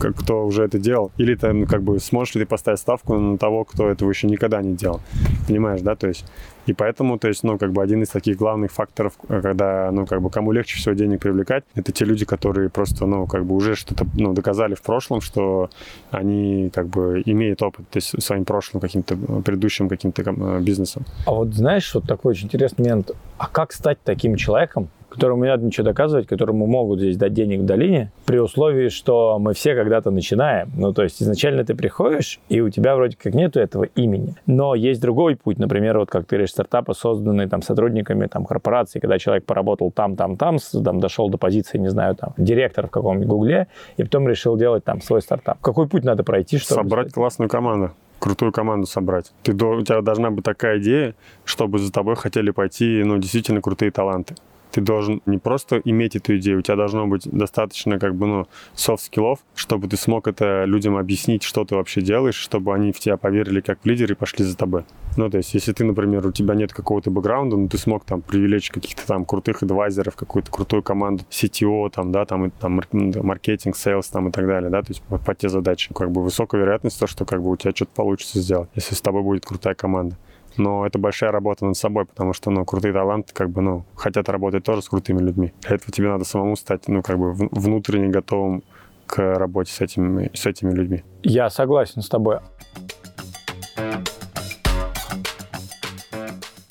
как, 0.00 0.16
кто 0.16 0.46
уже 0.46 0.64
это 0.64 0.78
делал. 0.78 1.12
Или 1.16 1.34
ты 1.34 1.52
ну, 1.52 1.66
как 1.66 1.82
бы 1.82 1.98
сможешь 2.00 2.34
ли 2.34 2.42
ты 2.42 2.46
поставить 2.46 2.80
ставку 2.80 3.18
на 3.18 3.38
того, 3.38 3.64
кто 3.64 3.88
этого 3.88 4.10
еще 4.10 4.26
никогда 4.26 4.62
не 4.62 4.74
делал. 4.74 5.00
Понимаешь, 5.46 5.80
да? 5.80 5.94
То 5.94 6.08
есть 6.08 6.24
и 6.66 6.72
поэтому, 6.72 7.18
то 7.18 7.28
есть, 7.28 7.44
ну, 7.44 7.58
как 7.58 7.72
бы 7.72 7.82
один 7.82 8.02
из 8.02 8.08
таких 8.08 8.36
главных 8.36 8.72
факторов, 8.72 9.12
когда, 9.28 9.90
ну, 9.92 10.06
как 10.06 10.22
бы 10.22 10.30
кому 10.30 10.52
легче 10.52 10.76
всего 10.78 10.94
денег 10.94 11.20
привлекать, 11.20 11.64
это 11.74 11.92
те 11.92 12.04
люди, 12.04 12.24
которые 12.24 12.70
просто, 12.70 13.06
ну, 13.06 13.26
как 13.26 13.44
бы 13.44 13.54
уже 13.54 13.74
что-то, 13.74 14.06
ну, 14.14 14.32
доказали 14.32 14.74
в 14.74 14.82
прошлом, 14.82 15.20
что 15.20 15.68
они, 16.10 16.70
как 16.72 16.86
бы, 16.86 17.22
имеют 17.26 17.62
опыт, 17.62 17.88
то 17.90 17.98
есть, 17.98 18.22
своим 18.22 18.44
прошлым 18.44 18.80
каким-то 18.80 19.16
предыдущим 19.44 19.88
каким-то 19.88 20.22
бизнесом. 20.60 21.04
А 21.26 21.32
вот 21.32 21.54
знаешь, 21.54 21.94
вот 21.94 22.06
такой 22.06 22.30
очень 22.30 22.46
интересный 22.46 22.84
момент. 22.84 23.10
А 23.36 23.46
как 23.46 23.72
стать 23.72 23.98
таким 24.02 24.36
человеком, 24.36 24.88
которому 25.14 25.44
не 25.44 25.50
надо 25.50 25.64
ничего 25.64 25.84
доказывать, 25.84 26.26
которому 26.26 26.66
могут 26.66 27.00
здесь 27.00 27.16
дать 27.16 27.32
денег 27.32 27.60
в 27.60 27.64
долине, 27.64 28.10
при 28.26 28.38
условии, 28.38 28.88
что 28.88 29.38
мы 29.38 29.54
все 29.54 29.74
когда-то 29.74 30.10
начинаем. 30.10 30.70
Ну, 30.76 30.92
то 30.92 31.02
есть 31.02 31.22
изначально 31.22 31.64
ты 31.64 31.74
приходишь, 31.74 32.40
и 32.48 32.60
у 32.60 32.70
тебя 32.70 32.96
вроде 32.96 33.16
как 33.16 33.34
нету 33.34 33.60
этого 33.60 33.84
имени. 33.94 34.34
Но 34.46 34.74
есть 34.74 35.00
другой 35.00 35.36
путь, 35.36 35.58
например, 35.58 35.98
вот 35.98 36.10
как 36.10 36.26
ты 36.26 36.36
говоришь, 36.36 36.50
стартапы, 36.50 36.94
созданные 36.94 37.48
там 37.48 37.62
сотрудниками 37.62 38.26
там 38.26 38.44
корпорации, 38.44 38.98
когда 38.98 39.18
человек 39.18 39.44
поработал 39.44 39.90
там, 39.90 40.16
там, 40.16 40.36
там, 40.36 40.58
там 40.58 41.00
дошел 41.00 41.28
до 41.28 41.38
позиции, 41.38 41.78
не 41.78 41.90
знаю, 41.90 42.16
там, 42.16 42.34
директора 42.36 42.86
в 42.86 42.90
каком-нибудь 42.90 43.28
гугле, 43.28 43.68
и 43.96 44.02
потом 44.02 44.28
решил 44.28 44.56
делать 44.56 44.84
там 44.84 45.00
свой 45.00 45.22
стартап. 45.22 45.58
Какой 45.60 45.88
путь 45.88 46.04
надо 46.04 46.24
пройти, 46.24 46.58
чтобы... 46.58 46.82
Собрать 46.82 47.06
стать? 47.08 47.14
классную 47.14 47.48
команду 47.48 47.92
крутую 48.24 48.52
команду 48.52 48.86
собрать. 48.86 49.32
Ты, 49.42 49.52
у 49.52 49.82
тебя 49.82 50.00
должна 50.00 50.30
быть 50.30 50.44
такая 50.46 50.78
идея, 50.78 51.14
чтобы 51.44 51.78
за 51.78 51.92
тобой 51.92 52.16
хотели 52.16 52.52
пойти, 52.52 53.02
ну, 53.04 53.18
действительно 53.18 53.60
крутые 53.60 53.90
таланты 53.90 54.34
ты 54.74 54.80
должен 54.80 55.22
не 55.24 55.38
просто 55.38 55.80
иметь 55.84 56.16
эту 56.16 56.36
идею, 56.38 56.58
у 56.58 56.62
тебя 56.62 56.74
должно 56.74 57.06
быть 57.06 57.28
достаточно 57.30 58.00
как 58.00 58.16
бы, 58.16 58.26
ну, 58.26 58.46
soft 58.74 58.94
skill'ов, 58.94 59.38
чтобы 59.54 59.86
ты 59.86 59.96
смог 59.96 60.26
это 60.26 60.64
людям 60.64 60.96
объяснить, 60.96 61.44
что 61.44 61.64
ты 61.64 61.76
вообще 61.76 62.00
делаешь, 62.00 62.34
чтобы 62.34 62.74
они 62.74 62.90
в 62.90 62.98
тебя 62.98 63.16
поверили 63.16 63.60
как 63.60 63.78
в 63.84 63.86
лидер 63.86 64.10
и 64.10 64.16
пошли 64.16 64.44
за 64.44 64.56
тобой. 64.56 64.84
Ну, 65.16 65.30
то 65.30 65.36
есть, 65.36 65.54
если 65.54 65.72
ты, 65.72 65.84
например, 65.84 66.26
у 66.26 66.32
тебя 66.32 66.56
нет 66.56 66.72
какого-то 66.72 67.12
бэкграунда, 67.12 67.56
но 67.56 67.68
ты 67.68 67.78
смог 67.78 68.04
там 68.04 68.20
привлечь 68.20 68.72
каких-то 68.72 69.06
там 69.06 69.24
крутых 69.24 69.62
advisor'ов, 69.62 70.16
какую-то 70.16 70.50
крутую 70.50 70.82
команду 70.82 71.22
CTO, 71.30 71.88
там, 71.90 72.10
да, 72.10 72.24
там, 72.24 72.50
там 72.50 72.80
маркетинг, 73.22 73.76
sales, 73.76 74.08
там 74.08 74.28
и 74.28 74.32
так 74.32 74.44
далее, 74.44 74.70
да, 74.70 74.82
то 74.82 74.90
есть 74.90 75.02
по, 75.02 75.18
по 75.18 75.36
те 75.36 75.48
задачи. 75.48 75.94
Как 75.94 76.10
бы 76.10 76.20
высокая 76.20 76.60
вероятность 76.60 76.98
то, 76.98 77.06
что 77.06 77.24
как 77.24 77.44
бы 77.44 77.50
у 77.52 77.56
тебя 77.56 77.70
что-то 77.72 77.92
получится 77.94 78.40
сделать, 78.40 78.70
если 78.74 78.96
с 78.96 79.00
тобой 79.00 79.22
будет 79.22 79.46
крутая 79.46 79.76
команда 79.76 80.16
но 80.56 80.86
это 80.86 80.98
большая 80.98 81.30
работа 81.32 81.64
над 81.64 81.76
собой, 81.76 82.06
потому 82.06 82.32
что, 82.32 82.50
ну, 82.50 82.64
крутые 82.64 82.92
таланты, 82.92 83.32
как 83.32 83.50
бы, 83.50 83.60
ну, 83.60 83.84
хотят 83.94 84.28
работать 84.28 84.64
тоже 84.64 84.82
с 84.82 84.88
крутыми 84.88 85.20
людьми. 85.20 85.52
Для 85.62 85.76
этого 85.76 85.92
тебе 85.92 86.08
надо 86.08 86.24
самому 86.24 86.56
стать, 86.56 86.88
ну, 86.88 87.02
как 87.02 87.18
бы, 87.18 87.32
внутренне 87.32 88.08
готовым 88.08 88.62
к 89.06 89.36
работе 89.36 89.72
с 89.72 89.80
этими, 89.80 90.30
с 90.34 90.46
этими 90.46 90.70
людьми. 90.70 91.04
Я 91.22 91.50
согласен 91.50 92.02
с 92.02 92.08
тобой. 92.08 92.38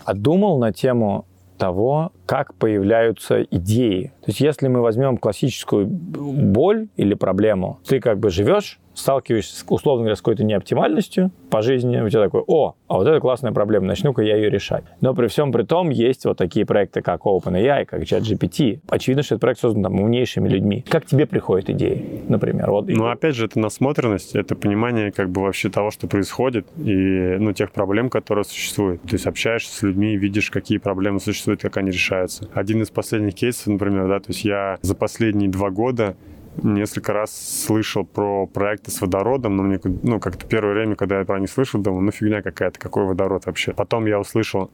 А 0.06 0.13
думал 0.13 0.60
на 0.60 0.74
тему 0.74 1.26
того, 1.58 2.12
как 2.34 2.56
появляются 2.56 3.43
идеи. 3.43 4.12
То 4.22 4.30
есть 4.30 4.41
если 4.41 4.67
мы 4.67 4.82
возьмем 4.82 5.17
классическую 5.17 5.86
боль 5.86 6.88
или 6.98 7.13
проблему, 7.13 7.80
ты 7.88 8.00
как 8.00 8.17
бы 8.17 8.32
живешь, 8.32 8.80
сталкиваешься, 8.96 9.65
условно 9.67 10.04
говоря, 10.04 10.15
с 10.15 10.19
какой-то 10.19 10.43
неоптимальностью 10.43 11.32
по 11.50 11.62
жизни, 11.62 12.00
у 12.00 12.10
тебя 12.10 12.24
такой, 12.24 12.43
о, 12.48 12.76
а 12.88 12.93
вот 12.96 13.08
это 13.08 13.19
классная 13.19 13.52
проблема, 13.52 13.88
начну-ка 13.88 14.22
я 14.22 14.36
ее 14.36 14.50
решать. 14.50 14.84
Но 15.02 15.13
при 15.13 15.28
всем 15.28 15.52
при 15.52 15.63
том 15.63 15.89
есть 15.89 16.26
вот 16.26 16.38
такие 16.38 16.65
проекты, 16.65 17.02
как 17.02 17.22
OpenAI, 17.22 17.86
как 17.86 18.02
ChatGPT. 18.02 18.82
Очевидно, 18.88 19.24
что 19.24 19.36
этот 19.36 19.41
проект 19.41 19.62
создан 19.62 19.84
там 19.84 20.00
умнейшими 20.00 20.48
людьми. 20.48 20.86
Как 20.88 21.06
тебе 21.06 21.26
приходят 21.26 21.69
идеи, 21.69 22.22
например? 22.28 22.69
Вот. 22.69 22.88
Ну, 22.88 23.08
опять 23.08 23.36
же, 23.36 23.46
это 23.46 23.60
насмотренность, 23.60 24.36
это 24.36 24.56
понимание 24.56 25.12
как 25.12 25.30
бы 25.30 25.41
вообще 25.41 25.69
того, 25.69 25.91
что 25.91 26.08
происходит, 26.08 26.67
и, 26.78 26.91
ну, 27.39 27.54
тех 27.54 27.72
проблем, 27.72 28.10
которые 28.10 28.43
существуют. 28.46 29.02
То 29.04 29.13
есть 29.13 29.26
общаешься 29.26 29.76
с 29.76 29.82
людьми, 29.82 30.17
видишь, 30.17 30.50
какие 30.50 30.78
проблемы 30.78 31.19
существуют, 31.19 31.62
как 31.62 31.78
они 31.78 31.91
решаются. 32.24 32.50
Один 32.54 32.82
из 32.82 32.90
последних 32.90 33.36
кейсов, 33.36 33.68
например, 33.68 34.08
да, 34.08 34.20
то 34.20 34.30
есть 34.30 34.46
я 34.46 34.78
за 34.82 34.96
последние 34.96 35.50
два 35.50 35.70
года 35.70 36.16
несколько 36.62 37.14
раз 37.14 37.36
слышал 37.66 38.06
про 38.06 38.46
проекты 38.46 38.92
с 38.92 39.02
водородом, 39.02 39.58
но 39.58 39.64
мне, 39.64 39.80
ну, 40.04 40.20
как-то 40.20 40.46
первое 40.46 40.74
время, 40.74 40.96
когда 40.96 41.20
я 41.20 41.26
про 41.26 41.40
них 41.40 41.50
слышал, 41.50 41.82
думал, 41.82 42.02
ну, 42.02 42.12
фигня 42.12 42.42
какая-то, 42.44 42.80
какой 42.80 43.06
водород 43.06 43.46
вообще. 43.48 43.74
Потом 43.74 44.06
я 44.06 44.20
услышал 44.20 44.70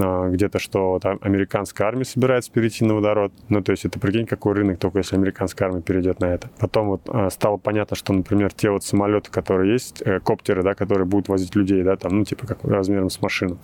а, 0.00 0.28
где-то, 0.28 0.58
что 0.58 0.98
там 1.00 1.18
американская 1.20 1.86
армия 1.86 2.04
собирается 2.04 2.50
перейти 2.50 2.84
на 2.84 2.94
водород. 2.94 3.32
Ну, 3.48 3.62
то 3.62 3.70
есть 3.70 3.84
это, 3.84 4.00
прикинь, 4.00 4.26
какой 4.26 4.54
рынок, 4.54 4.80
только 4.80 4.98
если 4.98 5.14
американская 5.14 5.68
армия 5.68 5.82
перейдет 5.82 6.18
на 6.18 6.26
это. 6.26 6.50
Потом 6.58 6.88
вот 6.88 7.02
а, 7.06 7.30
стало 7.30 7.58
понятно, 7.58 7.96
что, 7.96 8.12
например, 8.12 8.52
те 8.52 8.70
вот 8.70 8.82
самолеты, 8.82 9.30
которые 9.30 9.72
есть, 9.72 10.02
э, 10.04 10.18
коптеры, 10.18 10.64
да, 10.64 10.74
которые 10.74 11.06
будут 11.06 11.28
возить 11.28 11.54
людей, 11.54 11.84
да, 11.84 11.96
там, 11.96 12.18
ну, 12.18 12.24
типа, 12.24 12.48
как 12.48 12.64
размером 12.64 13.08
с 13.08 13.22
машину, 13.22 13.58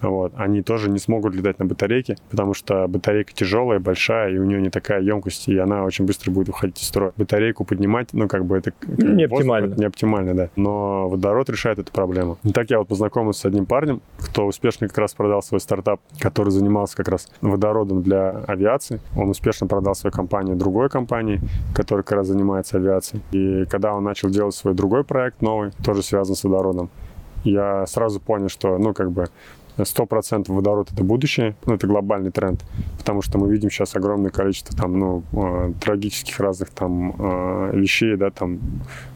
вот, 0.00 0.32
они 0.36 0.62
тоже 0.62 0.90
не 0.90 0.98
смогут 0.98 1.34
летать 1.34 1.58
на 1.58 1.64
батарейке, 1.64 2.16
потому 2.30 2.54
что 2.54 2.86
батарейка 2.88 3.32
тяжелая, 3.32 3.78
большая, 3.78 4.32
и 4.32 4.38
у 4.38 4.44
нее 4.44 4.60
не 4.60 4.70
такая 4.70 5.02
емкость, 5.02 5.48
и 5.48 5.58
она 5.58 5.84
очень 5.84 6.06
быстро 6.06 6.30
будет 6.30 6.48
уходить 6.48 6.80
из 6.80 6.86
строя. 6.86 7.12
Батарейку 7.16 7.64
поднимать, 7.64 8.08
ну, 8.12 8.28
как 8.28 8.44
бы 8.44 8.58
это... 8.58 8.72
Не 8.86 9.24
оптимально. 9.24 9.74
Не 9.74 9.84
оптимально, 9.84 10.34
да. 10.34 10.48
Но 10.56 11.08
водород 11.08 11.50
решает 11.50 11.78
эту 11.78 11.92
проблему. 11.92 12.38
И 12.44 12.52
так 12.52 12.70
я 12.70 12.78
вот 12.78 12.88
познакомился 12.88 13.40
с 13.42 13.44
одним 13.46 13.66
парнем, 13.66 14.00
кто 14.18 14.46
успешно 14.46 14.88
как 14.88 14.98
раз 14.98 15.14
продал 15.14 15.42
свой 15.42 15.60
стартап, 15.60 16.00
который 16.18 16.50
занимался 16.50 16.96
как 16.96 17.08
раз 17.08 17.28
водородом 17.40 18.02
для 18.02 18.30
авиации. 18.46 19.00
Он 19.16 19.30
успешно 19.30 19.66
продал 19.66 19.94
свою 19.94 20.12
компанию 20.12 20.56
другой 20.56 20.88
компании, 20.88 21.40
которая 21.74 22.02
как 22.02 22.18
раз 22.18 22.26
занимается 22.28 22.76
авиацией. 22.76 23.22
И 23.32 23.64
когда 23.66 23.94
он 23.94 24.04
начал 24.04 24.30
делать 24.30 24.54
свой 24.54 24.74
другой 24.74 25.04
проект 25.04 25.42
новый, 25.42 25.70
тоже 25.84 26.02
связан 26.02 26.34
с 26.34 26.44
водородом, 26.44 26.90
я 27.44 27.86
сразу 27.86 28.20
понял, 28.20 28.48
что, 28.48 28.76
ну, 28.78 28.92
как 28.92 29.10
бы, 29.10 29.28
100% 29.82 30.44
водород— 30.48 30.88
это 30.92 31.04
будущее, 31.04 31.56
ну, 31.66 31.74
это 31.74 31.86
глобальный 31.86 32.30
тренд, 32.30 32.64
потому 32.98 33.22
что 33.22 33.38
мы 33.38 33.50
видим 33.50 33.70
сейчас 33.70 33.96
огромное 33.96 34.30
количество 34.30 34.76
там, 34.76 34.98
ну, 34.98 35.22
э, 35.32 35.72
трагических 35.80 36.38
разных 36.40 36.70
там 36.70 37.14
э, 37.18 37.76
вещей, 37.76 38.16
да, 38.16 38.30
там 38.30 38.60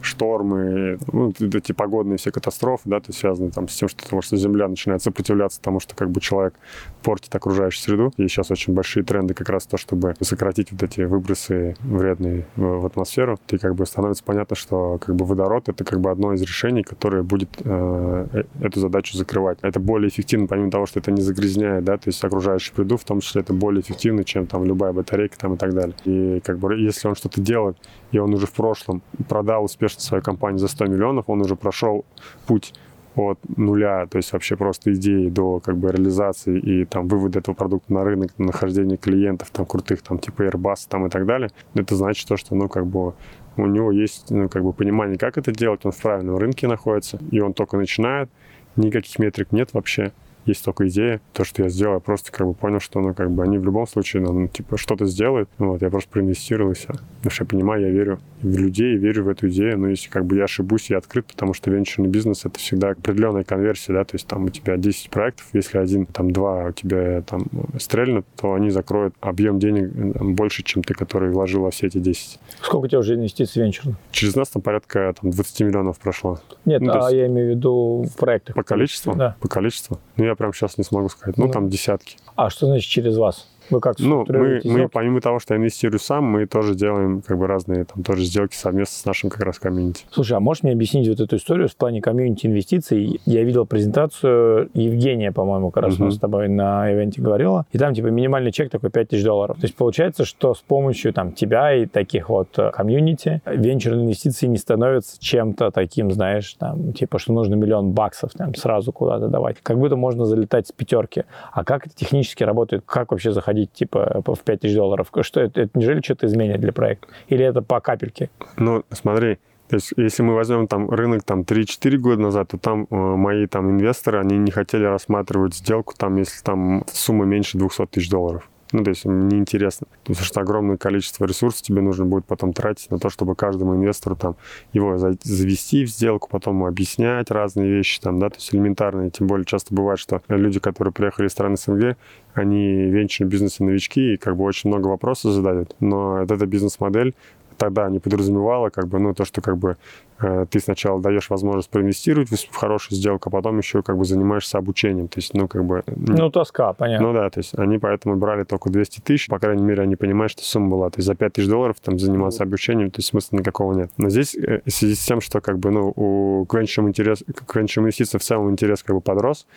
штормы, 0.01 0.97
ну, 1.11 1.31
эти 1.39 1.71
погодные 1.71 2.17
все 2.17 2.31
катастрофы, 2.31 2.83
да, 2.85 2.99
то 2.99 3.09
есть 3.09 3.19
связаны 3.19 3.51
там 3.51 3.67
с 3.67 3.75
тем, 3.75 3.89
что, 3.89 4.03
потому 4.03 4.21
что 4.21 4.37
Земля 4.37 4.67
начинает 4.67 5.01
сопротивляться 5.01 5.61
тому, 5.61 5.79
что 5.79 5.95
как 5.95 6.09
бы 6.09 6.21
человек 6.21 6.53
портит 7.01 7.33
окружающую 7.35 7.81
среду. 7.81 8.13
И 8.17 8.27
сейчас 8.27 8.51
очень 8.51 8.73
большие 8.73 9.03
тренды 9.03 9.33
как 9.33 9.49
раз 9.49 9.65
то, 9.65 9.77
чтобы 9.77 10.15
сократить 10.21 10.71
вот 10.71 10.83
эти 10.83 11.01
выбросы 11.01 11.75
вредные 11.81 12.45
в, 12.55 12.85
атмосферу. 12.85 13.39
И 13.49 13.57
как 13.57 13.75
бы 13.75 13.85
становится 13.85 14.23
понятно, 14.23 14.55
что 14.55 14.97
как 14.97 15.15
бы 15.15 15.25
водород— 15.25 15.63
это 15.69 15.83
как 15.83 15.99
бы 16.01 16.09
одно 16.11 16.33
из 16.33 16.41
решений, 16.41 16.83
которое 16.83 17.23
будет 17.23 17.49
э, 17.63 18.27
э 18.33 18.43
эту 18.61 18.79
задачу 18.79 19.17
закрывать. 19.17 19.59
Это 19.61 19.79
более 19.79 20.09
эффективно 20.09 20.47
помимо 20.55 20.71
того, 20.71 20.85
что 20.85 20.99
это 20.99 21.11
не 21.11 21.21
загрязняет, 21.21 21.83
да, 21.83 21.97
то 21.97 22.07
есть 22.07 22.23
окружающую 22.23 22.73
среду, 22.73 22.95
в 22.95 23.03
том 23.03 23.19
числе 23.19 23.41
это 23.41 23.51
более 23.51 23.81
эффективно, 23.81 24.23
чем 24.23 24.47
там 24.47 24.63
любая 24.63 24.93
батарейка 24.93 25.37
там 25.37 25.55
и 25.55 25.57
так 25.57 25.73
далее. 25.73 25.93
И 26.05 26.39
как 26.39 26.59
бы 26.59 26.75
если 26.75 27.09
он 27.09 27.15
что-то 27.15 27.41
делает, 27.41 27.77
и 28.13 28.19
он 28.19 28.33
уже 28.33 28.47
в 28.47 28.53
прошлом 28.53 29.01
продал 29.27 29.65
успешно 29.65 29.99
свою 29.99 30.23
компанию 30.23 30.59
за 30.59 30.69
100 30.69 30.85
миллионов, 30.85 31.25
он 31.27 31.41
уже 31.41 31.57
прошел 31.57 32.05
путь 32.47 32.73
от 33.15 33.37
нуля, 33.57 34.05
то 34.07 34.17
есть 34.17 34.31
вообще 34.31 34.55
просто 34.55 34.93
идеи 34.93 35.27
до 35.27 35.59
как 35.59 35.75
бы 35.75 35.91
реализации 35.91 36.57
и 36.57 36.85
там 36.85 37.09
вывода 37.09 37.39
этого 37.39 37.53
продукта 37.53 37.91
на 37.93 38.05
рынок, 38.05 38.31
нахождения 38.37 38.95
клиентов 38.95 39.49
там 39.51 39.65
крутых, 39.65 40.03
там 40.03 40.19
типа 40.19 40.43
Airbus 40.43 40.87
там 40.87 41.05
и 41.05 41.09
так 41.09 41.25
далее, 41.25 41.49
это 41.73 41.97
значит 41.97 42.29
то, 42.29 42.37
что 42.37 42.55
ну 42.55 42.69
как 42.69 42.85
бы 42.85 43.13
у 43.57 43.65
него 43.65 43.91
есть 43.91 44.31
ну, 44.31 44.47
как 44.47 44.63
бы 44.63 44.71
понимание, 44.71 45.17
как 45.17 45.37
это 45.37 45.51
делать, 45.51 45.81
он 45.83 45.91
в 45.91 45.97
правильном 45.97 46.37
рынке 46.37 46.67
находится, 46.67 47.19
и 47.31 47.41
он 47.41 47.53
только 47.53 47.75
начинает, 47.75 48.29
никаких 48.77 49.19
метрик 49.19 49.51
нет 49.51 49.73
вообще 49.73 50.13
есть 50.45 50.63
только 50.63 50.87
идея. 50.87 51.21
То, 51.33 51.43
что 51.43 51.63
я 51.63 51.69
сделал, 51.69 51.95
я 51.95 51.99
просто 51.99 52.31
как 52.31 52.47
бы 52.47 52.53
понял, 52.53 52.79
что 52.79 52.99
ну, 52.99 53.13
как 53.13 53.31
бы 53.31 53.43
они 53.43 53.57
в 53.57 53.63
любом 53.63 53.87
случае 53.87 54.23
ну, 54.23 54.47
типа 54.47 54.77
что-то 54.77 55.05
сделают. 55.05 55.49
Вот, 55.57 55.81
я 55.81 55.89
просто 55.89 56.09
проинвестировал 56.09 56.71
и 56.71 56.75
все. 56.75 56.87
Потому 56.87 57.31
что 57.31 57.43
я 57.43 57.47
понимаю, 57.47 57.81
я 57.81 57.89
верю 57.89 58.19
в 58.41 58.57
людей, 58.57 58.95
верю 58.95 59.25
в 59.25 59.29
эту 59.29 59.49
идею. 59.49 59.79
Но 59.79 59.87
если 59.87 60.09
как 60.09 60.25
бы 60.25 60.37
я 60.37 60.45
ошибусь, 60.45 60.89
я 60.89 60.97
открыт, 60.97 61.25
потому 61.25 61.53
что 61.53 61.71
венчурный 61.71 62.09
бизнес— 62.09 62.45
это 62.45 62.59
всегда 62.59 62.91
определенная 62.91 63.43
конверсия, 63.43 63.93
да, 63.93 64.03
то 64.03 64.15
есть 64.15 64.27
там 64.27 64.45
у 64.45 64.49
тебя 64.49 64.77
10 64.77 65.09
проектов, 65.09 65.47
если 65.53 65.77
один, 65.77 66.05
там 66.05 66.31
два 66.31 66.65
у 66.65 66.71
тебя 66.71 67.21
там 67.21 67.45
стрельнут, 67.79 68.25
то 68.39 68.53
они 68.53 68.69
закроют 68.69 69.15
объем 69.21 69.59
денег 69.59 70.15
там, 70.17 70.35
больше, 70.35 70.63
чем 70.63 70.83
ты, 70.83 70.93
который 70.93 71.31
вложил 71.31 71.63
во 71.63 71.71
все 71.71 71.87
эти 71.87 71.97
10. 71.97 72.39
Сколько 72.61 72.85
у 72.85 72.87
тебя 72.87 72.99
уже 72.99 73.15
инвестиций 73.15 73.63
венчурных? 73.63 73.97
Через 74.11 74.35
нас 74.35 74.49
там 74.49 74.61
порядка 74.61 75.13
там, 75.19 75.31
20 75.31 75.61
миллионов 75.61 75.99
прошло. 75.99 76.39
Нет, 76.65 76.81
ну, 76.81 76.93
а 76.93 76.97
есть... 76.97 77.13
я 77.13 77.27
имею 77.27 77.53
в 77.53 77.57
виду 77.57 78.05
в 78.11 78.17
проектах. 78.17 78.55
По 78.55 78.63
количеству? 78.63 79.15
Да. 79.15 79.35
По 79.39 79.47
количеству? 79.47 79.99
Ну, 80.17 80.25
я 80.25 80.35
прям 80.35 80.53
сейчас 80.53 80.77
не 80.77 80.83
смогу 80.83 81.09
сказать. 81.09 81.37
Ну, 81.37 81.47
ну, 81.47 81.51
там 81.51 81.69
десятки. 81.69 82.17
А 82.35 82.49
что 82.49 82.67
значит 82.67 82.89
через 82.89 83.17
вас? 83.17 83.47
Вы 83.69 83.79
как 83.79 83.99
Ну, 83.99 84.25
мы, 84.27 84.61
мы, 84.63 84.89
помимо 84.89 85.21
того, 85.21 85.39
что 85.39 85.53
я 85.53 85.59
инвестирую 85.59 85.99
сам, 85.99 86.25
мы 86.25 86.45
тоже 86.45 86.75
делаем 86.75 87.21
как 87.21 87.37
бы 87.37 87.47
разные 87.47 87.85
там 87.85 88.03
тоже 88.03 88.23
сделки 88.23 88.55
совместно 88.55 88.97
с 88.97 89.05
нашим 89.05 89.29
как 89.29 89.41
раз 89.41 89.59
комьюнити. 89.59 90.05
Слушай, 90.11 90.37
а 90.37 90.39
можешь 90.39 90.63
мне 90.63 90.73
объяснить 90.73 91.07
вот 91.07 91.19
эту 91.19 91.37
историю 91.37 91.67
в 91.67 91.75
плане 91.75 92.01
комьюнити 92.01 92.47
инвестиций? 92.47 93.19
Я 93.25 93.43
видел 93.43 93.65
презентацию 93.65 94.69
Евгения, 94.73 95.31
по-моему, 95.31 95.71
как 95.71 95.83
раз 95.83 95.95
uh-huh. 95.95 96.11
с 96.11 96.19
тобой 96.19 96.47
на 96.47 96.91
ивенте 96.91 97.21
говорила, 97.21 97.65
и 97.71 97.77
там 97.77 97.93
типа 97.93 98.07
минимальный 98.07 98.51
чек 98.51 98.69
такой 98.69 98.89
5000 98.89 99.23
долларов. 99.23 99.57
То 99.57 99.65
есть 99.65 99.75
получается, 99.75 100.25
что 100.25 100.53
с 100.53 100.61
помощью 100.61 101.13
там 101.13 101.31
тебя 101.31 101.73
и 101.73 101.85
таких 101.85 102.29
вот 102.29 102.57
э, 102.57 102.71
комьюнити 102.71 103.41
венчурные 103.45 104.05
инвестиции 104.05 104.47
не 104.47 104.57
становятся 104.57 105.19
чем-то 105.19 105.71
таким, 105.71 106.11
знаешь, 106.11 106.53
там, 106.53 106.93
типа, 106.93 107.19
что 107.19 107.33
нужно 107.33 107.55
миллион 107.55 107.91
баксов 107.91 108.31
там 108.33 108.53
сразу 108.55 108.91
куда-то 108.91 109.27
давать. 109.27 109.57
Как 109.63 109.77
будто 109.77 109.95
можно 109.95 110.25
залетать 110.25 110.67
с 110.67 110.71
пятерки. 110.71 111.23
А 111.51 111.63
как 111.63 111.87
это 111.87 111.95
технически 111.95 112.43
работает? 112.43 112.83
Как 112.85 113.11
вообще 113.11 113.31
заходить 113.31 113.54
входить 113.55 113.73
типа 113.73 114.21
в 114.25 114.39
5000 114.43 114.75
долларов? 114.75 115.07
Что 115.21 115.41
это, 115.41 115.61
это 115.61 115.71
неужели 115.79 116.01
что-то 116.01 116.27
изменит 116.27 116.59
для 116.59 116.71
проекта? 116.71 117.07
Или 117.27 117.45
это 117.45 117.61
по 117.61 117.79
капельке? 117.79 118.29
Ну, 118.57 118.83
смотри, 118.91 119.37
то 119.69 119.77
есть, 119.77 119.93
если 119.97 120.23
мы 120.23 120.35
возьмем 120.35 120.67
там 120.67 120.89
рынок 120.89 121.23
там 121.23 121.41
3-4 121.41 121.97
года 121.97 122.21
назад, 122.21 122.49
то 122.49 122.57
там 122.57 122.87
э, 122.89 122.95
мои 122.95 123.47
там 123.47 123.71
инвесторы, 123.71 124.19
они 124.19 124.37
не 124.37 124.51
хотели 124.51 124.83
рассматривать 124.83 125.55
сделку 125.55 125.93
там, 125.97 126.17
если 126.17 126.43
там 126.43 126.83
сумма 126.91 127.25
меньше 127.25 127.57
200 127.57 127.87
тысяч 127.87 128.09
долларов. 128.09 128.49
Ну, 128.75 128.83
то 128.83 128.89
есть 128.89 129.05
мне 129.05 129.37
интересно, 129.37 129.87
потому 130.03 130.25
что 130.25 130.41
огромное 130.41 130.75
количество 130.75 131.23
ресурсов 131.23 131.61
тебе 131.61 131.81
нужно 131.81 132.03
будет 132.03 132.25
потом 132.25 132.51
тратить 132.51 132.91
на 132.91 132.99
то, 132.99 133.09
чтобы 133.09 133.33
каждому 133.33 133.73
инвестору 133.73 134.17
там 134.17 134.35
его 134.73 134.97
завести 134.97 135.85
в 135.85 135.87
сделку, 135.87 136.27
потом 136.29 136.65
объяснять 136.65 137.31
разные 137.31 137.71
вещи 137.71 138.01
там, 138.01 138.19
да, 138.19 138.29
то 138.29 138.35
есть 138.35 138.53
элементарные. 138.53 139.11
Тем 139.11 139.27
более 139.27 139.45
часто 139.45 139.73
бывает, 139.73 139.97
что 139.97 140.21
люди, 140.27 140.59
которые 140.59 140.91
приехали 140.91 141.27
из 141.27 141.31
стран 141.31 141.55
СНГ, 141.55 141.95
они 142.33 142.89
венчурные 142.89 143.31
бизнесы 143.31 143.63
новички 143.63 144.15
и 144.15 144.17
как 144.17 144.35
бы 144.35 144.43
очень 144.43 144.69
много 144.69 144.87
вопросов 144.87 145.31
задают. 145.31 145.73
Но 145.79 146.17
вот 146.17 146.29
эта 146.29 146.45
бизнес-модель 146.45 147.15
тогда 147.57 147.89
не 147.89 147.99
подразумевала, 147.99 148.69
как 148.69 148.87
бы, 148.87 148.99
ну, 148.99 149.13
то, 149.13 149.25
что 149.25 149.41
как 149.41 149.57
бы 149.57 149.77
э, 150.19 150.45
ты 150.49 150.59
сначала 150.59 151.01
даешь 151.01 151.29
возможность 151.29 151.69
проинвестировать 151.69 152.29
в, 152.29 152.55
хорошую 152.55 152.97
сделку, 152.97 153.29
а 153.29 153.31
потом 153.31 153.57
еще 153.57 153.81
как 153.81 153.97
бы 153.97 154.05
занимаешься 154.05 154.57
обучением. 154.57 155.07
То 155.07 155.19
есть, 155.19 155.33
ну, 155.33 155.47
как 155.47 155.65
бы... 155.65 155.83
Ну, 155.87 156.29
тоска, 156.29 156.73
понятно. 156.73 157.07
Ну, 157.07 157.13
да, 157.13 157.29
то 157.29 157.39
есть 157.39 157.57
они 157.57 157.77
поэтому 157.77 158.15
брали 158.15 158.43
только 158.43 158.69
200 158.69 159.01
тысяч, 159.01 159.27
по 159.27 159.39
крайней 159.39 159.63
мере, 159.63 159.83
они 159.83 159.95
понимают, 159.95 160.31
что 160.31 160.43
сумма 160.43 160.69
была. 160.69 160.89
То 160.89 160.99
есть 160.99 161.07
за 161.07 161.15
5 161.15 161.33
тысяч 161.33 161.47
долларов 161.47 161.77
там 161.81 161.99
заниматься 161.99 162.43
обучением, 162.43 162.91
то 162.91 162.99
есть 162.99 163.09
смысла 163.09 163.37
никакого 163.37 163.73
нет. 163.73 163.91
Но 163.97 164.09
здесь 164.09 164.35
э, 164.35 164.61
в 164.65 164.71
связи 164.71 164.95
с 164.95 165.05
тем, 165.05 165.21
что 165.21 165.41
как 165.41 165.59
бы, 165.59 165.71
ну, 165.71 165.93
у 165.95 166.45
к 166.45 166.55
интерес, 166.55 167.23
к 167.23 167.57
инвестиций 167.57 168.19
в 168.19 168.23
целом 168.23 168.51
интерес 168.51 168.83
как 168.83 168.95
бы 168.95 169.01
подрос, 169.01 169.47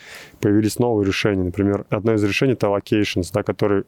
появились 0.40 0.78
новые 0.78 1.06
решения. 1.06 1.44
Например, 1.44 1.84
одно 1.90 2.14
из 2.14 2.24
решений— 2.24 2.52
это 2.54 2.66
allocations, 2.66 3.30
да, 3.32 3.42
который 3.42 3.84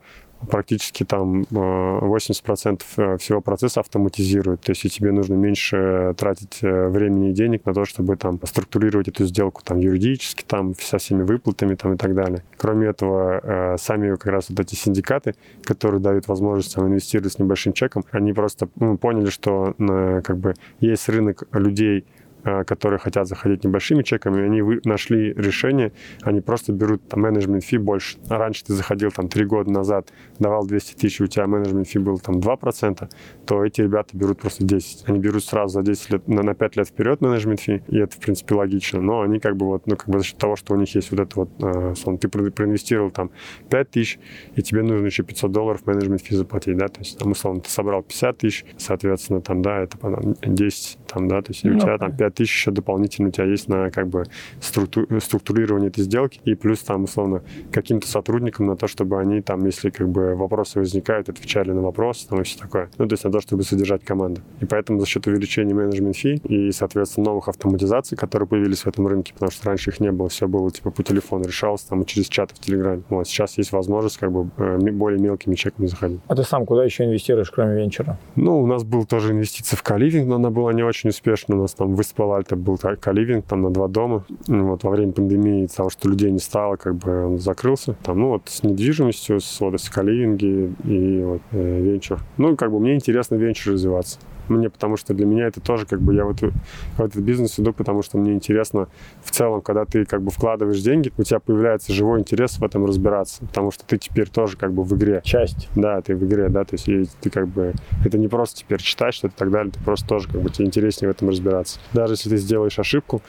практически 0.48 1.05
там 1.05 1.42
80% 1.42 2.83
э, 2.96 3.03
э, 3.03 3.16
всего 3.18 3.40
процесса 3.40 3.81
автоматизирует. 3.81 4.61
То 4.61 4.72
есть 4.72 4.85
и 4.85 4.90
тебе 4.90 5.12
нужно 5.12 5.35
меньше 5.35 6.14
тратить 6.16 6.59
э, 6.62 6.88
времени 6.88 7.31
и 7.31 7.33
денег 7.33 7.66
на 7.66 7.74
то, 7.74 7.85
чтобы 7.85 8.16
там 8.16 8.38
структурировать 8.44 9.09
эту 9.09 9.26
сделку 9.26 9.62
там 9.64 9.79
юридически, 9.79 10.44
там 10.46 10.74
со 10.74 10.98
всеми 10.98 11.22
выплатами 11.22 11.74
там 11.74 11.94
и 11.94 11.96
так 11.96 12.14
далее. 12.14 12.42
Кроме 12.57 12.88
этого, 12.88 13.76
сами 13.79 14.11
как 14.16 14.26
раз 14.26 14.50
вот 14.50 14.61
эти 14.61 14.74
синдикаты, 14.74 15.35
которые 15.64 16.00
дают 16.00 16.29
возможность 16.29 16.74
там, 16.74 16.87
инвестировать 16.87 17.33
с 17.33 17.38
небольшим 17.38 17.72
чеком, 17.72 18.05
они 18.11 18.33
просто 18.33 18.68
ну, 18.76 18.96
поняли, 18.96 19.31
что 19.31 19.74
как 19.79 20.38
бы 20.38 20.55
есть 20.81 21.09
рынок 21.09 21.44
людей, 21.53 22.05
которые 22.42 22.98
хотят 22.98 23.26
заходить 23.29 23.64
небольшими 23.64 24.03
чеками, 24.03 24.44
они 24.44 24.62
вы, 24.62 24.81
нашли 24.85 25.33
решение, 25.35 25.92
они 26.22 26.40
просто 26.40 26.72
берут 26.72 27.09
там 27.09 27.20
менеджмент 27.20 27.64
фи 27.64 27.79
больше. 27.79 28.18
А 28.29 28.38
раньше 28.38 28.64
ты 28.64 28.74
заходил 28.74 29.11
там 29.11 29.29
три 29.29 29.44
года 29.44 29.70
назад, 29.70 30.12
давал 30.38 30.66
200 30.66 30.94
тысяч, 30.94 31.20
у 31.20 31.26
тебя 31.26 31.46
менеджмент 31.46 31.88
фи 31.88 31.98
был 31.98 32.18
там 32.18 32.38
2%, 32.38 33.09
то 33.46 33.64
эти 33.64 33.83
ребята 33.83 34.16
берут 34.16 34.40
просто 34.40 34.64
10. 34.64 35.09
Они 35.09 35.18
берут 35.18 35.44
сразу 35.44 35.74
за 35.74 35.83
10 35.83 36.11
лет, 36.11 36.29
на, 36.29 36.42
на 36.42 36.55
5 36.55 36.76
лет 36.76 36.88
вперед 36.88 37.20
менеджмент 37.20 37.61
фи, 37.61 37.83
и 37.88 37.98
это, 37.98 38.16
в 38.16 38.20
принципе, 38.20 38.55
логично. 38.55 39.00
Но 39.00 39.22
они 39.22 39.38
как 39.38 39.57
бы 39.57 39.66
вот, 39.66 39.87
ну, 39.87 39.96
как 39.96 40.09
бы 40.09 40.18
за 40.18 40.24
счет 40.24 40.38
того, 40.38 40.57
что 40.57 40.74
у 40.74 40.76
них 40.76 40.94
есть 40.94 41.11
вот 41.11 41.20
это 41.20 41.37
вот, 41.37 41.50
э, 41.62 41.94
сон, 41.94 42.18
ты 42.18 42.29
проинвестировал 42.29 43.11
там 43.11 43.31
5 43.70 43.90
тысяч, 43.90 44.18
и 44.57 44.62
тебе 44.62 44.83
нужно 44.83 45.07
еще 45.07 45.22
500 45.22 45.53
долларов 45.53 45.87
менеджмент 45.87 46.22
фи 46.22 46.35
заплатить, 46.35 46.76
да, 46.76 46.88
то 46.88 47.00
есть, 47.00 47.18
там, 47.18 47.33
условно, 47.33 47.61
ты 47.61 47.70
собрал 47.70 48.03
50 48.03 48.38
тысяч, 48.38 48.64
соответственно, 48.79 49.40
там, 49.40 49.62
да, 49.62 49.81
это 49.81 49.98
потом 49.98 50.35
10, 50.42 50.98
там, 51.07 51.29
да, 51.29 51.42
то 51.42 51.50
есть, 51.50 51.64
ну, 51.64 51.76
у 51.76 51.79
тебя 51.79 51.98
там 51.98 52.16
5 52.16 52.30
тысяч 52.31 52.53
еще 52.53 52.71
дополнительно 52.71 53.29
у 53.29 53.31
тебя 53.31 53.45
есть 53.45 53.69
на 53.69 53.90
как 53.90 54.09
бы 54.09 54.25
структу, 54.61 55.07
структурирование 55.21 55.88
этой 55.88 56.05
сделки, 56.05 56.40
и 56.45 56.55
плюс 56.55 56.81
там, 56.81 57.05
условно, 57.05 57.43
каким-то 57.73 58.07
сотрудникам 58.09 58.66
на 58.66 58.77
то, 58.77 58.87
чтобы 58.87 59.21
они 59.21 59.40
там, 59.40 59.64
если 59.66 59.90
как 59.90 60.09
бы 60.09 60.35
вопросы 60.35 60.79
возникают, 60.79 61.29
отвечали 61.29 61.73
на 61.73 61.81
вопросы, 61.81 62.29
там 62.29 62.40
и 62.40 62.45
все 62.45 62.59
такое. 62.59 62.90
Ну, 62.99 63.07
то 63.07 63.14
есть 63.14 63.25
на 63.25 63.33
то, 63.33 63.40
чтобы 63.40 63.62
содержать 63.62 64.05
команду. 64.05 64.40
И 64.61 64.66
поэтому 64.66 65.01
за 65.01 65.07
счет 65.07 65.27
увеличения 65.27 65.75
менеджмент 65.75 66.16
фи 66.16 66.40
и, 66.45 66.71
соответственно, 66.73 67.27
новых 67.27 67.49
автоматизаций, 67.49 68.16
которые 68.16 68.49
появились 68.49 68.81
в 68.81 68.87
этом 68.87 69.07
рынке, 69.07 69.33
потому 69.33 69.51
что 69.51 69.66
раньше 69.66 69.90
их 69.90 70.01
не 70.01 70.12
было, 70.12 70.29
все 70.29 70.49
было 70.49 70.71
типа 70.71 70.90
по 70.90 71.03
телефону 71.03 71.45
решалось, 71.45 71.83
там, 71.83 72.05
через 72.05 72.29
чаты 72.29 72.55
в 72.55 72.59
Телеграме. 72.59 73.03
Вот, 73.09 73.27
сейчас 73.27 73.59
есть 73.59 73.73
возможность 73.73 74.19
как 74.19 74.33
бы 74.33 74.51
э, 74.57 74.79
более 74.90 75.21
мелкими 75.21 75.55
чеками 75.55 75.87
заходить. 75.87 76.21
А 76.27 76.35
ты 76.35 76.43
сам 76.43 76.66
куда 76.66 76.85
еще 76.85 77.05
инвестируешь, 77.05 77.51
кроме 77.51 77.77
венчура? 77.77 78.19
Ну, 78.37 78.62
у 78.62 78.66
нас 78.66 78.85
был 78.85 79.07
тоже 79.07 79.33
инвестиция 79.33 79.77
в 79.77 79.83
каливинг, 79.83 80.29
но 80.29 80.37
она 80.37 80.51
была 80.51 80.73
не 80.73 80.83
очень 80.83 81.11
успешна. 81.11 81.57
У 81.57 81.62
нас 81.62 81.75
там 81.75 81.95
выспал 81.95 82.20
Альта 82.25 82.57
был 82.57 82.79
каливинг 82.79 83.45
там 83.47 83.63
на 83.63 83.71
два 83.71 83.89
дома. 83.89 84.25
Ну, 84.47 84.69
вот 84.69 84.85
во 84.85 84.91
время 84.91 85.13
пандемии 85.13 85.65
из-за 85.65 85.77
того, 85.77 85.91
что 85.91 86.09
людей 86.09 86.31
не 86.31 86.39
стало, 86.39 86.77
как 86.77 86.97
бы 86.97 87.27
он 87.27 87.39
закрылся. 87.39 87.97
Там, 88.03 88.21
ну 88.21 88.29
вот 88.29 88.43
с 88.47 88.63
недвижимостью, 88.63 89.41
с, 89.41 89.61
вот, 89.61 89.81
с 89.81 89.89
каливинги 89.89 90.75
и 90.85 91.23
вот, 91.23 91.43
э, 91.53 91.81
венчур. 91.81 92.19
Ну, 92.37 92.57
как 92.57 92.71
бы 92.71 92.81
мне 92.81 92.95
интересно 92.95 93.37
венчур 93.37 93.75
развиваться 93.75 94.19
мне, 94.51 94.71
потому 94.71 94.97
что 94.97 95.15
для 95.15 95.27
меня 95.27 95.47
это 95.47 95.61
тоже 95.61 95.87
как 95.87 96.01
бы 96.01 96.15
я 96.15 96.25
вот 96.25 96.41
в 96.41 97.01
этот 97.01 97.23
бизнес 97.23 97.59
иду, 97.59 97.73
потому 97.73 98.03
что 98.03 98.19
мне 98.19 98.33
интересно 98.33 98.89
в 99.23 99.31
целом, 99.31 99.61
когда 99.63 99.85
ты 99.85 100.05
как 100.05 100.23
бы 100.23 100.31
вкладываешь 100.31 100.81
деньги, 100.81 101.13
у 101.17 101.23
тебя 101.23 101.41
появляется 101.41 101.93
живой 101.93 102.21
интерес 102.21 102.59
в 102.59 102.65
этом 102.65 102.85
разбираться, 102.85 103.41
потому 103.47 103.71
что 103.71 103.85
ты 103.85 103.99
теперь 103.99 104.29
тоже 104.29 104.57
как 104.57 104.73
бы 104.73 104.83
в 104.83 104.97
игре. 104.97 105.21
Часть. 105.25 105.69
Да, 105.75 106.01
ты 106.01 106.15
в 106.15 106.25
игре, 106.25 106.49
да, 106.49 106.65
то 106.65 106.75
есть 106.75 106.87
ты 107.21 107.31
как 107.31 107.49
бы, 107.49 107.75
это 108.05 108.19
не 108.19 108.29
просто 108.29 108.61
теперь 108.61 108.81
читать 108.81 109.15
что-то 109.15 109.35
и 109.35 109.39
так 109.39 109.51
далее, 109.51 109.73
ты 109.73 109.81
просто 109.83 110.07
тоже 110.09 110.29
как 110.29 110.41
бы 110.41 110.51
тебе 110.51 110.67
интереснее 110.67 111.13
в 111.13 111.17
этом 111.17 111.29
разбираться. 111.29 111.79
Даже 111.93 112.15
если 112.15 112.31
ты 112.31 112.37
сделаешь 112.37 112.79
ошибку, 112.79 113.23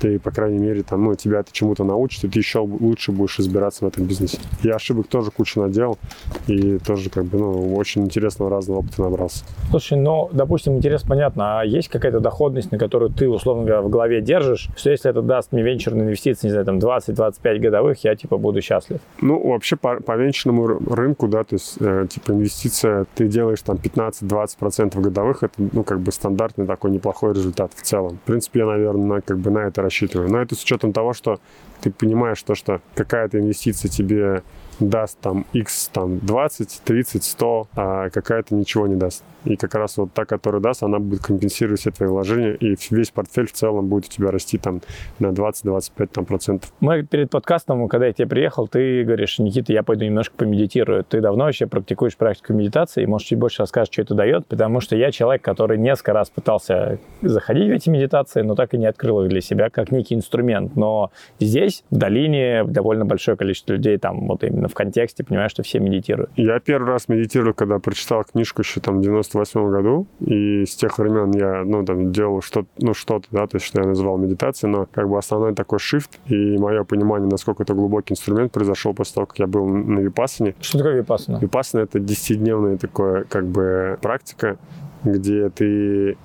ты, 0.00 0.18
по 0.18 0.30
крайней 0.30 0.58
мере, 0.58 0.82
там, 0.82 1.04
ну, 1.04 1.14
тебя 1.14 1.40
это 1.40 1.52
чему-то 1.52 1.84
научит, 1.84 2.24
и 2.24 2.28
ты 2.28 2.38
еще 2.38 2.60
лучше 2.60 3.12
будешь 3.12 3.38
разбираться 3.38 3.84
в 3.84 3.88
этом 3.88 4.04
бизнесе. 4.04 4.38
Я 4.62 4.76
ошибок 4.76 5.08
тоже 5.08 5.30
кучу 5.30 5.60
наделал, 5.60 5.98
и 6.46 6.78
тоже 6.78 7.10
как 7.10 7.24
бы, 7.24 7.38
ну, 7.38 7.74
очень 7.74 8.04
интересного 8.04 8.50
разного 8.50 8.80
опыта 8.80 9.02
набрался. 9.02 9.44
Слушай, 9.70 9.98
ну, 9.98 10.30
допустим, 10.32 10.67
допустим, 10.68 10.76
интерес 10.76 11.02
понятно, 11.02 11.60
а 11.60 11.64
есть 11.64 11.88
какая-то 11.88 12.20
доходность, 12.20 12.72
на 12.72 12.78
которую 12.78 13.10
ты, 13.10 13.28
условно 13.28 13.64
говоря, 13.64 13.82
в 13.82 13.88
голове 13.88 14.20
держишь, 14.20 14.68
что 14.76 14.90
если 14.90 15.10
это 15.10 15.22
даст 15.22 15.52
мне 15.52 15.62
венчурные 15.62 16.04
инвестиции, 16.04 16.46
не 16.46 16.50
знаю, 16.50 16.66
там 16.66 16.78
20-25 16.78 17.58
годовых, 17.58 18.04
я, 18.04 18.14
типа, 18.14 18.36
буду 18.36 18.60
счастлив? 18.62 19.00
Ну, 19.20 19.48
вообще 19.48 19.76
по, 19.76 20.00
по 20.00 20.16
венчурному 20.16 20.66
рынку, 20.94 21.28
да, 21.28 21.44
то 21.44 21.54
есть, 21.54 21.76
э, 21.80 22.06
типа, 22.08 22.32
инвестиция, 22.32 23.06
ты 23.14 23.28
делаешь 23.28 23.62
там 23.62 23.76
15-20% 23.76 25.00
годовых, 25.00 25.42
это, 25.42 25.54
ну, 25.72 25.84
как 25.84 26.00
бы 26.00 26.12
стандартный 26.12 26.66
такой 26.66 26.90
неплохой 26.90 27.32
результат 27.32 27.72
в 27.74 27.82
целом. 27.82 28.18
В 28.24 28.26
принципе, 28.26 28.60
я, 28.60 28.66
наверное, 28.66 29.20
как 29.20 29.38
бы 29.38 29.50
на 29.50 29.60
это 29.60 29.82
рассчитываю. 29.82 30.30
Но 30.30 30.38
это 30.38 30.54
с 30.54 30.62
учетом 30.62 30.92
того, 30.92 31.12
что 31.12 31.38
ты 31.80 31.90
понимаешь 31.90 32.42
то, 32.42 32.54
что 32.54 32.80
какая-то 32.94 33.38
инвестиция 33.38 33.90
тебе 33.90 34.42
даст 34.80 35.18
там 35.20 35.44
X 35.52 35.90
там 35.92 36.18
20, 36.18 36.82
30, 36.84 37.24
100, 37.24 37.68
а 37.74 38.10
какая-то 38.10 38.54
ничего 38.54 38.86
не 38.86 38.96
даст. 38.96 39.24
И 39.44 39.56
как 39.56 39.74
раз 39.74 39.96
вот 39.96 40.12
та, 40.12 40.24
которая 40.24 40.60
даст, 40.60 40.82
она 40.82 40.98
будет 40.98 41.22
компенсировать 41.22 41.80
все 41.80 41.90
твои 41.90 42.08
вложения, 42.08 42.52
и 42.52 42.76
весь 42.90 43.10
портфель 43.10 43.46
в 43.46 43.52
целом 43.52 43.88
будет 43.88 44.06
у 44.06 44.08
тебя 44.08 44.30
расти 44.30 44.58
там 44.58 44.80
на 45.18 45.28
20-25 45.28 46.06
там, 46.06 46.24
процентов. 46.24 46.72
Мы 46.80 47.02
перед 47.02 47.30
подкастом, 47.30 47.88
когда 47.88 48.06
я 48.06 48.12
к 48.12 48.16
тебе 48.16 48.28
приехал, 48.28 48.68
ты 48.68 49.04
говоришь, 49.04 49.38
Никита, 49.38 49.72
я 49.72 49.82
пойду 49.82 50.04
немножко 50.04 50.34
помедитирую. 50.36 51.04
Ты 51.04 51.20
давно 51.20 51.44
вообще 51.44 51.66
практикуешь 51.66 52.16
практику 52.16 52.52
медитации, 52.52 53.02
и, 53.02 53.06
может, 53.06 53.28
чуть 53.28 53.38
больше 53.38 53.62
расскажешь, 53.62 53.92
что 53.92 54.02
это 54.02 54.14
дает, 54.14 54.46
потому 54.46 54.80
что 54.80 54.96
я 54.96 55.10
человек, 55.12 55.42
который 55.42 55.78
несколько 55.78 56.12
раз 56.12 56.30
пытался 56.30 56.98
заходить 57.22 57.68
в 57.68 57.72
эти 57.72 57.88
медитации, 57.90 58.42
но 58.42 58.54
так 58.54 58.74
и 58.74 58.78
не 58.78 58.86
открыл 58.86 59.22
их 59.22 59.28
для 59.28 59.40
себя 59.40 59.70
как 59.70 59.90
некий 59.90 60.14
инструмент. 60.14 60.76
Но 60.76 61.10
здесь, 61.40 61.84
в 61.90 61.96
долине, 61.96 62.64
довольно 62.64 63.04
большое 63.04 63.36
количество 63.36 63.74
людей 63.74 63.98
там 63.98 64.26
вот 64.26 64.44
именно 64.44 64.68
в 64.68 64.74
контексте, 64.74 65.24
понимаешь, 65.24 65.50
что 65.50 65.62
все 65.62 65.78
медитируют. 65.78 66.30
Я 66.36 66.58
первый 66.60 66.88
раз 66.88 67.08
медитирую, 67.08 67.54
когда 67.54 67.78
прочитал 67.78 68.24
книжку 68.24 68.62
еще 68.62 68.80
там 68.80 69.00
в 69.00 69.02
98 69.32 69.70
году, 69.70 70.06
и 70.20 70.64
с 70.64 70.74
тех 70.74 70.98
времен 70.98 71.30
я, 71.32 71.64
ну, 71.64 71.84
там, 71.84 72.12
делал 72.12 72.42
что-то, 72.42 72.68
ну, 72.78 72.94
что-то, 72.94 73.26
да, 73.30 73.46
то 73.46 73.56
есть, 73.56 73.66
что 73.66 73.80
я 73.80 73.86
называл 73.86 74.18
медитацией, 74.18 74.72
но 74.72 74.86
как 74.90 75.08
бы 75.08 75.18
основной 75.18 75.54
такой 75.54 75.78
shift 75.78 76.10
и 76.26 76.58
мое 76.58 76.84
понимание, 76.84 77.28
насколько 77.28 77.62
это 77.62 77.74
глубокий 77.74 78.12
инструмент, 78.12 78.52
произошел 78.52 78.94
после 78.94 79.14
того, 79.14 79.26
как 79.26 79.38
я 79.38 79.46
был 79.46 79.66
на 79.66 80.00
Випассане. 80.00 80.54
Что 80.60 80.78
такое 80.78 80.96
Випассана? 80.96 81.38
Випассана— 81.38 81.80
это 81.82 81.98
10-дневная 81.98 82.78
такое, 82.78 83.24
как 83.24 83.46
бы, 83.46 83.98
практика, 84.00 84.58
где 85.04 85.48
ты 85.50 86.16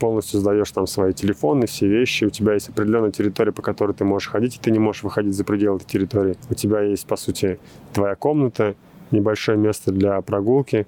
полностью 0.00 0.40
сдаешь 0.40 0.70
там 0.72 0.86
свои 0.86 1.12
телефоны, 1.12 1.66
все 1.66 1.86
вещи, 1.86 2.24
у 2.24 2.30
тебя 2.30 2.54
есть 2.54 2.68
определенная 2.68 3.12
территория, 3.12 3.52
по 3.52 3.62
которой 3.62 3.92
ты 3.92 4.04
можешь 4.04 4.28
ходить, 4.28 4.56
и 4.56 4.58
ты 4.60 4.70
не 4.70 4.78
можешь 4.78 5.04
выходить 5.04 5.34
за 5.34 5.44
пределы 5.44 5.76
этой 5.76 5.86
территории. 5.86 6.36
У 6.50 6.54
тебя 6.54 6.80
есть, 6.80 7.06
по 7.06 7.16
сути, 7.16 7.60
твоя 7.92 8.16
комната, 8.16 8.74
небольшое 9.10 9.56
место 9.56 9.92
для 9.92 10.20
прогулки 10.20 10.86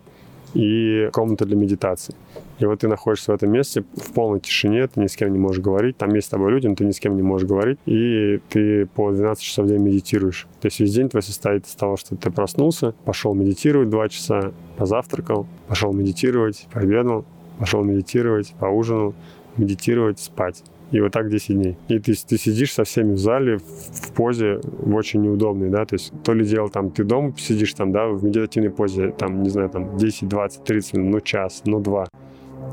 и 0.55 1.09
комната 1.12 1.44
для 1.44 1.57
медитации. 1.57 2.14
И 2.59 2.64
вот 2.64 2.80
ты 2.80 2.88
находишься 2.88 3.32
в 3.32 3.34
этом 3.34 3.51
месте 3.51 3.84
в 3.94 4.12
полной 4.12 4.40
тишине, 4.40 4.86
ты 4.86 5.01
ни 5.01 5.07
с 5.07 5.16
кем 5.16 5.32
не 5.32 5.38
можешь 5.38 5.62
говорить, 5.62 5.96
там 5.96 6.14
есть 6.14 6.26
с 6.26 6.30
тобой 6.30 6.51
люди, 6.51 6.66
но 6.66 6.74
ты 6.74 6.84
ни 6.84 6.90
с 6.90 7.01
кем 7.01 7.16
не 7.16 7.22
можешь 7.22 7.48
говорить, 7.48 7.78
и 7.86 8.40
ты 8.48 8.86
по 8.86 9.11
12 9.11 9.42
часов 9.42 9.66
в 9.66 9.68
день 9.68 9.80
медитируешь. 9.80 10.46
То 10.61 10.66
есть 10.66 10.80
весь 10.80 10.94
день 10.94 11.09
твой 11.09 11.22
состоит 11.22 11.66
из 11.66 11.74
того, 11.74 11.96
что 11.96 12.16
ты 12.16 12.30
проснулся, 12.30 12.94
пошел 13.05 13.34
медитировать 13.34 13.88
2 13.88 14.09
часа, 14.09 14.53
позавтракал, 14.76 15.46
пошел 15.68 15.92
медитировать, 15.92 16.66
пообедал, 16.72 17.24
пошел 17.59 17.82
медитировать, 17.82 18.53
поужинал, 18.59 19.14
медитировать, 19.57 20.18
спать. 20.18 20.62
И 20.91 21.01
вот 21.01 21.12
так 21.12 21.28
10 21.28 21.55
дней. 21.55 21.76
И 21.88 21.99
ты, 21.99 22.14
ты 22.14 22.36
сидишь 22.36 22.72
со 22.72 22.84
всеми 22.84 23.14
в 23.14 23.18
зале 23.18 23.59
в, 23.59 23.62
в 23.62 24.12
позе 24.12 24.61
в 24.62 24.95
очень 24.95 25.22
неудобной, 25.22 25.70
да, 25.70 25.84
то 25.84 25.95
есть 25.95 26.12
то 26.24 26.34
ли 26.34 26.45
дело 26.45 26.68
там, 26.68 26.91
ты 26.91 27.05
дома 27.05 27.32
сидишь 27.38 27.74
там, 27.74 27.93
да, 27.93 28.09
в 28.09 28.24
медитативной 28.24 28.70
позе, 28.70 29.11
там, 29.11 29.43
не 29.43 29.51
знаю, 29.51 29.70
там 29.70 29.97
10, 29.97 30.28
20, 30.28 30.64
30 30.64 30.95
минут, 30.95 31.12
ну 31.12 31.20
час, 31.20 31.62
ну 31.64 31.80
два. 31.80 32.09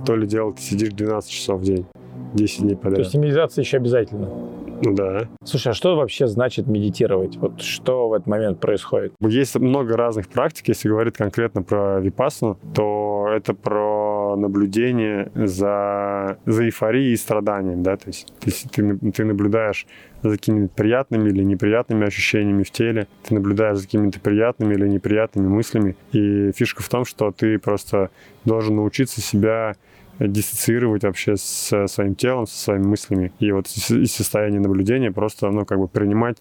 То 0.06 0.16
ли 0.16 0.28
дело 0.28 0.54
ты 0.54 0.62
сидишь 0.62 0.94
12 0.94 1.30
часов 1.30 1.62
в 1.62 1.64
день, 1.64 1.86
10 2.34 2.62
дней 2.62 2.76
подряд. 2.76 2.96
То 2.96 3.02
есть 3.02 3.16
медитация 3.16 3.62
еще 3.64 3.78
обязательно? 3.78 4.30
Ну 4.84 4.94
да. 4.94 5.28
Слушай, 5.44 5.70
а 5.70 5.74
что 5.74 5.96
вообще 5.96 6.28
значит 6.28 6.68
медитировать? 6.68 7.38
Вот 7.38 7.62
что 7.62 8.10
в 8.10 8.14
этот 8.14 8.28
момент 8.28 8.60
происходит? 8.60 9.14
Есть 9.22 9.56
много 9.56 9.98
разных 9.98 10.28
практик. 10.28 10.68
Если 10.68 10.88
говорить 10.88 11.16
конкретно 11.16 11.64
про 11.64 12.00
випассану, 12.00 12.60
то 12.76 13.28
это 13.34 13.54
про 13.54 14.17
наблюдение 14.38 15.32
за, 15.36 16.38
за 16.46 16.66
эйфорией 16.66 17.14
и 17.14 17.18
страданием, 17.18 17.84
да, 17.84 17.98
то 17.98 18.08
есть 18.08 18.34
ты, 18.40 18.52
ты, 18.72 19.12
ты 19.12 19.26
наблюдаешь 19.26 19.86
за 20.24 20.32
какими-то 20.32 20.74
приятными 20.74 21.30
или 21.30 21.44
неприятными 21.44 22.06
ощущениями 22.06 22.64
в 22.64 22.72
теле, 22.72 23.08
ты 23.24 23.36
наблюдаешь 23.36 23.78
за 23.78 23.84
какими-то 23.84 24.20
приятными 24.20 24.74
или 24.74 24.88
неприятными 24.88 25.48
мыслями, 25.48 25.96
и 26.12 26.52
фишка 26.56 26.84
в 26.84 26.90
том, 26.90 27.06
что 27.06 27.32
ты 27.32 27.60
просто 27.60 28.10
должен 28.46 28.76
научиться 28.76 29.22
себя 29.22 29.76
диссоциировать 30.20 31.04
вообще 31.04 31.38
с 31.38 31.88
своим 31.88 32.16
телом, 32.16 32.48
со 32.48 32.58
своими 32.58 32.88
мыслями. 32.88 33.32
И 33.40 33.52
вот 33.52 33.68
из 33.68 34.12
состояния 34.12 34.60
наблюдения 34.60 35.12
просто, 35.12 35.50
ну, 35.52 35.66
как 35.66 35.78
бы 35.78 35.88
принимать 35.88 36.38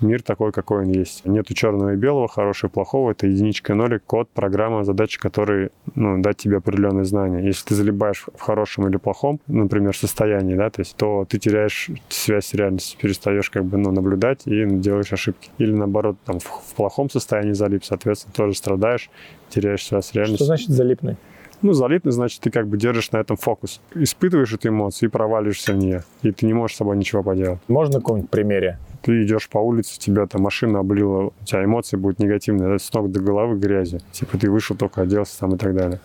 мир 0.00 0.22
такой, 0.22 0.52
какой 0.52 0.84
он 0.84 0.90
есть. 0.90 1.24
Нету 1.24 1.54
черного 1.54 1.94
и 1.94 1.96
белого, 1.96 2.28
хорошего 2.28 2.70
и 2.70 2.72
плохого. 2.72 3.10
Это 3.12 3.26
единичка 3.26 3.72
и 3.72 3.76
нолик, 3.76 4.04
код, 4.04 4.28
программа, 4.30 4.84
задачи, 4.84 5.18
которые 5.18 5.70
ну, 5.94 6.20
дать 6.20 6.36
тебе 6.38 6.58
определенные 6.58 7.04
знания. 7.04 7.44
Если 7.44 7.68
ты 7.68 7.74
залибаешь 7.74 8.26
в 8.34 8.40
хорошем 8.40 8.88
или 8.88 8.96
плохом, 8.96 9.40
например, 9.46 9.96
состоянии, 9.96 10.54
да, 10.54 10.70
то 10.70 10.80
есть, 10.80 10.96
то 10.96 11.26
ты 11.28 11.38
теряешь 11.38 11.90
связь 12.08 12.46
с 12.46 12.54
реальностью, 12.54 12.98
перестаешь 13.00 13.50
как 13.50 13.64
бы 13.64 13.76
ну, 13.76 13.90
наблюдать 13.90 14.42
и 14.46 14.64
делаешь 14.66 15.12
ошибки. 15.12 15.50
Или 15.58 15.72
наоборот, 15.72 16.16
там 16.24 16.38
в, 16.38 16.44
в 16.44 16.74
плохом 16.74 17.10
состоянии 17.10 17.52
залип, 17.52 17.84
соответственно, 17.84 18.34
тоже 18.34 18.54
страдаешь, 18.54 19.10
теряешь 19.48 19.84
связь 19.84 20.06
с 20.06 20.12
реальностью. 20.14 20.36
Что 20.36 20.46
значит 20.46 20.70
залипный? 20.70 21.16
Ну, 21.62 21.72
залитный, 21.72 22.12
значит, 22.12 22.40
ты 22.42 22.50
как 22.50 22.68
бы 22.68 22.76
держишь 22.76 23.10
на 23.12 23.18
этом 23.18 23.36
фокус. 23.36 23.80
Испытываешь 23.94 24.52
эту 24.52 24.68
эмоцию 24.68 25.08
и 25.08 25.12
проваливаешься 25.12 25.72
в 25.72 25.76
нее. 25.76 26.04
И 26.22 26.30
ты 26.30 26.46
не 26.46 26.52
можешь 26.52 26.74
с 26.74 26.78
собой 26.78 26.96
ничего 26.96 27.22
поделать. 27.22 27.60
Можно 27.68 28.00
каком-нибудь 28.00 28.30
примере? 28.30 28.78
Ты 29.06 29.22
идешь 29.22 29.48
по 29.48 29.58
улице, 29.58 30.00
тебя 30.00 30.26
там 30.26 30.42
машина 30.42 30.80
облила, 30.80 31.26
у 31.26 31.44
тебя 31.44 31.64
эмоции 31.64 31.96
будут 31.96 32.18
негативные, 32.18 32.80
с 32.80 32.92
ног 32.92 33.12
до 33.12 33.20
головы 33.20 33.56
грязью. 33.56 34.00
Типа 34.10 34.36
ты 34.36 34.50
вышел, 34.50 34.76
только 34.76 35.02
оделся 35.02 35.38
там 35.38 35.54
и 35.54 35.56
так 35.56 35.76
далее. 35.76 36.00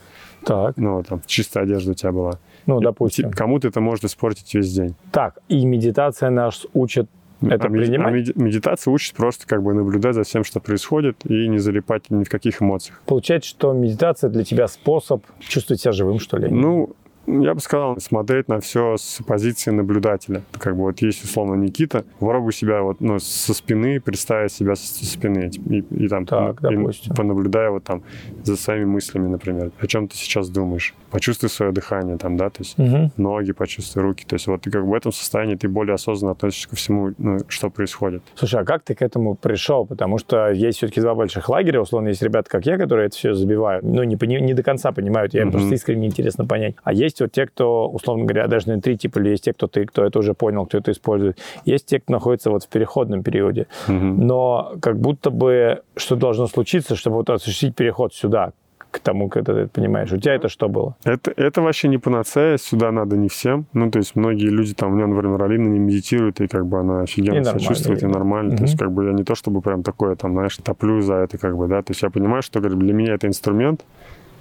Так. 0.46 0.78
Ну, 0.78 1.02
там, 1.02 1.20
чистая 1.26 1.64
одежда 1.64 1.92
у 1.92 1.94
тебя 1.96 2.12
была. 2.12 2.38
Ну, 2.68 2.80
допустим. 2.80 3.32
Кому-то 3.32 3.68
это 3.68 3.82
может 3.82 4.06
испортить 4.06 4.54
весь 4.54 4.72
день. 4.72 4.94
Так, 5.12 5.40
и 5.48 5.66
медитация 5.66 6.30
нас 6.30 6.68
учит 6.74 7.10
это 7.42 7.68
а 7.68 7.72
принимать? 7.72 8.30
А 8.36 8.40
медитация 8.40 8.92
учит 8.92 9.16
просто 9.16 9.48
как 9.48 9.64
бы 9.64 9.74
наблюдать 9.74 10.14
за 10.14 10.22
всем, 10.22 10.44
что 10.44 10.60
происходит, 10.60 11.26
и 11.26 11.48
не 11.48 11.58
залипать 11.58 12.12
ни 12.12 12.24
в 12.24 12.30
каких 12.30 12.62
эмоциях. 12.62 13.02
Получается, 13.08 13.50
что 13.50 13.74
медитация 13.74 14.30
для 14.30 14.44
тебя 14.44 14.68
способ 14.68 15.24
чувствовать 15.40 15.82
себя 15.82 15.92
живым, 15.92 16.20
что 16.20 16.38
ли? 16.38 16.50
Ну, 16.50 16.96
я 17.40 17.54
бы 17.54 17.62
сказал, 17.62 18.00
смотреть 18.00 18.48
на 18.48 18.60
все 18.60 18.98
с 18.98 19.22
позиции 19.26 19.72
наблюдателя. 19.72 20.42
Как 20.58 20.76
бы 20.76 20.84
вот 20.84 21.02
есть 21.02 21.24
условно 21.24 21.56
Никита, 21.56 22.04
попробуй 22.20 22.54
себя 22.54 22.82
вот 22.82 23.00
ну, 23.00 23.20
со 23.20 23.54
спины, 23.54 24.00
представить 24.00 24.52
себя 24.52 24.76
со 24.76 25.06
спины 25.06 25.52
и, 25.68 25.80
и 25.80 26.08
там 26.08 26.26
так, 26.26 26.62
и, 26.64 27.14
понаблюдая 27.16 27.70
вот 27.70 27.84
там 27.84 28.04
за 28.44 28.58
своими 28.58 28.86
мыслями, 28.86 29.28
например, 29.28 29.72
о 29.80 29.88
чем 29.88 30.08
ты 30.08 30.16
сейчас 30.16 30.50
думаешь. 30.50 30.94
Почувствуй 31.10 31.50
свое 31.50 31.72
дыхание 31.72 32.18
там, 32.18 32.38
да, 32.38 32.50
то 32.50 32.60
есть 32.60 32.78
угу. 32.78 33.12
ноги 33.18 33.52
почувствуй, 33.52 34.04
руки. 34.04 34.26
То 34.28 34.36
есть 34.36 34.48
вот 34.48 34.62
ты 34.62 34.72
как 34.72 34.84
бы 34.84 34.92
в 34.92 34.94
этом 34.94 35.12
состоянии 35.12 35.56
ты 35.56 35.68
более 35.68 35.96
осознанно 35.96 36.32
относишься 36.32 36.70
ко 36.70 36.76
всему, 36.76 37.14
ну, 37.18 37.40
что 37.48 37.70
происходит. 37.70 38.24
Слушай, 38.36 38.62
а 38.62 38.66
как 38.66 38.84
ты 38.84 38.96
к 38.96 39.02
этому 39.02 39.36
пришел? 39.36 39.86
Потому 39.86 40.18
что 40.18 40.50
есть 40.52 40.78
все-таки 40.78 41.02
два 41.02 41.16
больших 41.16 41.50
лагеря, 41.50 41.82
условно, 41.82 42.10
есть 42.10 42.22
ребята, 42.22 42.50
как 42.50 42.66
я, 42.66 42.78
которые 42.78 43.08
это 43.08 43.16
все 43.16 43.34
забивают, 43.34 43.84
ну, 43.84 44.04
не, 44.04 44.18
не, 44.22 44.42
не 44.42 44.54
до 44.54 44.64
конца 44.64 44.92
понимают, 44.92 45.34
я 45.34 45.42
им 45.42 45.50
угу. 45.50 45.58
просто 45.58 45.76
искренне 45.76 46.08
интересно 46.08 46.46
понять. 46.46 46.76
А 46.84 46.94
есть 46.94 47.21
вот 47.22 47.32
те, 47.32 47.46
кто, 47.46 47.88
условно 47.90 48.26
говоря, 48.26 48.48
даже 48.48 48.70
на 48.70 48.82
три 48.82 48.98
типа, 48.98 49.20
или 49.20 49.30
есть 49.30 49.46
те, 49.46 49.54
кто 49.54 49.68
ты, 49.68 49.86
кто 49.86 50.06
это 50.06 50.20
уже 50.20 50.34
понял, 50.34 50.66
кто 50.66 50.78
это 50.78 50.92
использует. 50.92 51.40
Есть 51.66 51.88
те, 51.88 52.00
кто 52.00 52.14
находится 52.14 52.50
вот 52.52 52.64
в 52.64 52.68
переходном 52.68 53.24
периоде. 53.24 53.68
Угу. 53.88 53.96
Но 53.96 54.74
как 54.82 55.00
будто 55.00 55.30
бы 55.30 55.82
что 55.96 56.16
должно 56.16 56.48
случиться, 56.48 56.96
чтобы 56.96 57.18
вот 57.18 57.30
осуществить 57.30 57.76
переход 57.76 58.14
сюда, 58.14 58.54
к 58.92 59.00
тому, 59.00 59.30
когда 59.30 59.54
ты 59.54 59.60
это 59.62 59.70
понимаешь. 59.70 60.12
У 60.12 60.18
тебя 60.18 60.36
это 60.36 60.50
что 60.50 60.68
было? 60.68 60.96
Это, 61.06 61.32
это 61.36 61.62
вообще 61.62 61.88
не 61.88 61.98
панацея, 61.98 62.58
сюда 62.58 62.92
надо 62.92 63.16
не 63.16 63.30
всем. 63.30 63.66
Ну, 63.74 63.90
то 63.90 64.00
есть 64.00 64.16
многие 64.16 64.50
люди, 64.50 64.74
там, 64.74 64.92
у 64.92 64.96
меня, 64.96 65.08
например, 65.08 65.42
Алина 65.42 65.70
не 65.70 65.80
медитирует, 65.80 66.42
и 66.42 66.48
как 66.48 66.68
бы 66.68 66.80
она 66.80 67.02
офигенно 67.02 67.40
и 67.40 67.44
себя 67.44 67.60
чувствует, 67.60 68.04
и 68.04 68.06
нормально. 68.06 68.52
Угу. 68.52 68.58
То 68.58 68.64
есть 68.64 68.78
как 68.78 68.92
бы 68.92 69.06
я 69.06 69.14
не 69.14 69.24
то, 69.24 69.34
чтобы 69.34 69.62
прям 69.62 69.82
такое, 69.82 70.16
там, 70.16 70.34
знаешь, 70.34 70.58
топлю 70.58 71.02
за 71.02 71.16
это, 71.16 71.38
как 71.38 71.58
бы, 71.58 71.68
да. 71.68 71.82
То 71.82 71.92
есть 71.92 72.02
я 72.02 72.10
понимаю, 72.10 72.44
что 72.44 72.60
говорю, 72.60 72.78
для 72.78 72.94
меня 72.94 73.14
это 73.14 73.28
инструмент, 73.28 73.86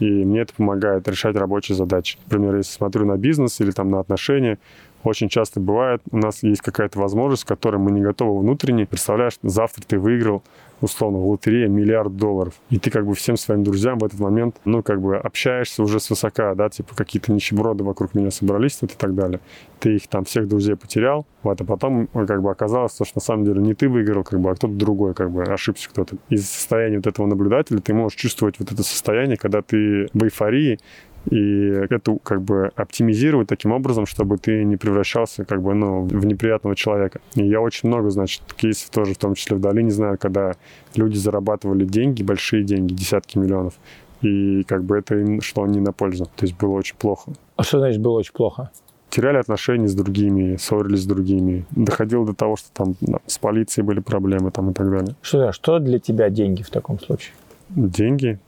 и 0.01 0.25
мне 0.25 0.41
это 0.41 0.55
помогает 0.55 1.07
решать 1.09 1.37
рабочие 1.37 1.77
задачи. 1.77 2.19
Например, 2.25 2.57
если 2.57 2.73
смотрю 2.73 3.07
на 3.07 3.17
бизнес 3.17 3.61
или 3.61 3.71
там 3.71 3.91
на 3.91 4.01
отношения, 4.01 4.59
очень 5.05 5.29
часто 5.29 5.61
бывает, 5.61 6.03
у 6.11 6.19
нас 6.19 6.43
есть 6.43 6.63
какая-то 6.63 6.99
возможность, 6.99 7.45
к 7.45 7.49
которой 7.49 7.77
мы 7.77 7.91
не 7.91 8.01
готовы 8.01 8.41
внутренне. 8.41 8.87
Представляешь, 8.87 9.35
завтра 9.43 9.83
ты 9.87 9.99
выиграл 9.99 10.43
условно, 10.81 11.19
в 11.19 11.29
лотерее 11.29 11.69
миллиард 11.69 12.17
долларов. 12.17 12.55
И 12.71 12.79
ты 12.79 12.91
как 12.91 13.07
бы 13.07 13.15
всем 13.15 13.37
своим 13.37 13.63
друзьям 13.63 13.99
в 13.99 14.05
этот 14.05 14.19
момент, 14.21 14.57
ну, 14.65 14.83
как 14.83 15.01
бы 15.01 15.17
общаешься 15.17 15.83
уже 15.83 16.01
с 16.01 16.11
высока, 16.11 16.55
да, 16.55 16.69
типа 16.69 16.95
какие-то 16.95 17.33
нищеброды 17.33 17.85
вокруг 17.85 18.15
меня 18.15 18.31
собрались 18.31 18.79
вот 18.81 18.93
и 18.93 18.97
так 18.97 19.15
далее. 19.15 19.41
Ты 19.79 19.97
их 19.97 20.09
там 20.09 20.25
всех 20.25 20.49
друзей 20.49 20.77
потерял, 20.77 21.27
вот, 21.43 21.61
а 21.61 21.65
потом 21.65 22.09
э, 22.13 22.27
как 22.27 22.43
бы 22.43 22.51
оказалось, 22.51 22.95
что 22.95 23.07
на 23.15 23.21
самом 23.21 23.45
деле 23.45 23.61
не 23.61 23.75
ты 23.75 23.89
выиграл, 23.89 24.25
как 24.25 24.41
бы, 24.41 24.51
а 24.51 24.55
кто-то 24.55 24.75
другой, 24.75 25.15
как 25.15 25.31
бы, 25.31 25.43
ошибся 25.45 25.89
кто-то. 25.89 26.17
Из 26.29 26.49
состояния 26.49 26.97
вот 26.97 27.07
этого 27.07 27.27
наблюдателя 27.27 27.79
ты 27.81 27.95
можешь 27.95 28.19
чувствовать 28.19 28.57
вот 28.59 28.71
это 28.73 28.83
состояние, 28.83 29.37
когда 29.37 29.63
ты 29.63 30.09
в 30.13 30.25
эйфории, 30.25 30.79
и 31.27 31.37
это 31.37 32.17
как 32.23 32.43
бы 32.43 32.71
оптимизировать 32.77 33.49
таким 33.49 33.73
образом, 33.73 34.07
чтобы 34.07 34.39
ты 34.39 34.65
не 34.65 34.77
превращался 34.77 35.45
как 35.45 35.63
бы, 35.63 35.75
ну, 35.75 36.03
в 36.03 36.25
неприятного 36.25 36.75
человека. 36.75 37.21
И 37.35 37.47
я 37.47 37.61
очень 37.61 37.89
много, 37.89 38.11
значит, 38.11 38.43
кейсов 38.57 38.91
тоже, 38.91 39.15
в 39.15 39.19
том 39.19 39.35
числе 39.35 39.57
в 39.57 39.61
долине 39.61 39.91
знаю, 39.91 40.17
когда 40.19 40.53
люди 40.95 41.17
зарабатывали 41.17 41.85
деньги, 41.85 42.23
большие 42.23 42.65
деньги, 42.65 42.95
десятки 42.95 43.39
миллионов, 43.39 43.75
и 44.23 44.63
как 44.65 44.85
бы 44.85 44.97
это 44.99 45.17
им 45.17 45.41
шло 45.41 45.67
не 45.67 45.81
на 45.81 45.93
пользу. 45.93 46.25
То 46.25 46.47
есть 46.47 46.57
было 46.59 46.73
очень 46.73 46.97
плохо. 46.97 47.33
А 47.57 47.63
что 47.63 47.79
значит 47.79 48.01
было 48.01 48.19
очень 48.19 48.33
плохо? 48.33 48.71
теряли 49.11 49.39
отношения 49.39 49.89
с 49.89 49.95
другими, 49.95 50.57
ссорились 50.57 51.03
с 51.03 51.07
другими. 51.07 51.67
Доходило 51.73 52.25
до 52.25 52.33
того, 52.33 52.57
что 52.57 52.69
там 52.73 52.95
с 53.27 53.39
полицией 53.39 53.85
были 53.85 54.01
проблемы 54.01 54.51
там 54.51 54.71
и 54.71 54.73
так 54.73 54.91
далее. 54.91 55.17
Что, 55.21 55.53
что 55.53 55.79
для 55.79 55.99
тебя 55.99 56.31
деньги 56.31 56.63
в 56.63 56.71
таком 56.71 56.99
случае? 56.99 57.35
Деньги? 57.71 58.39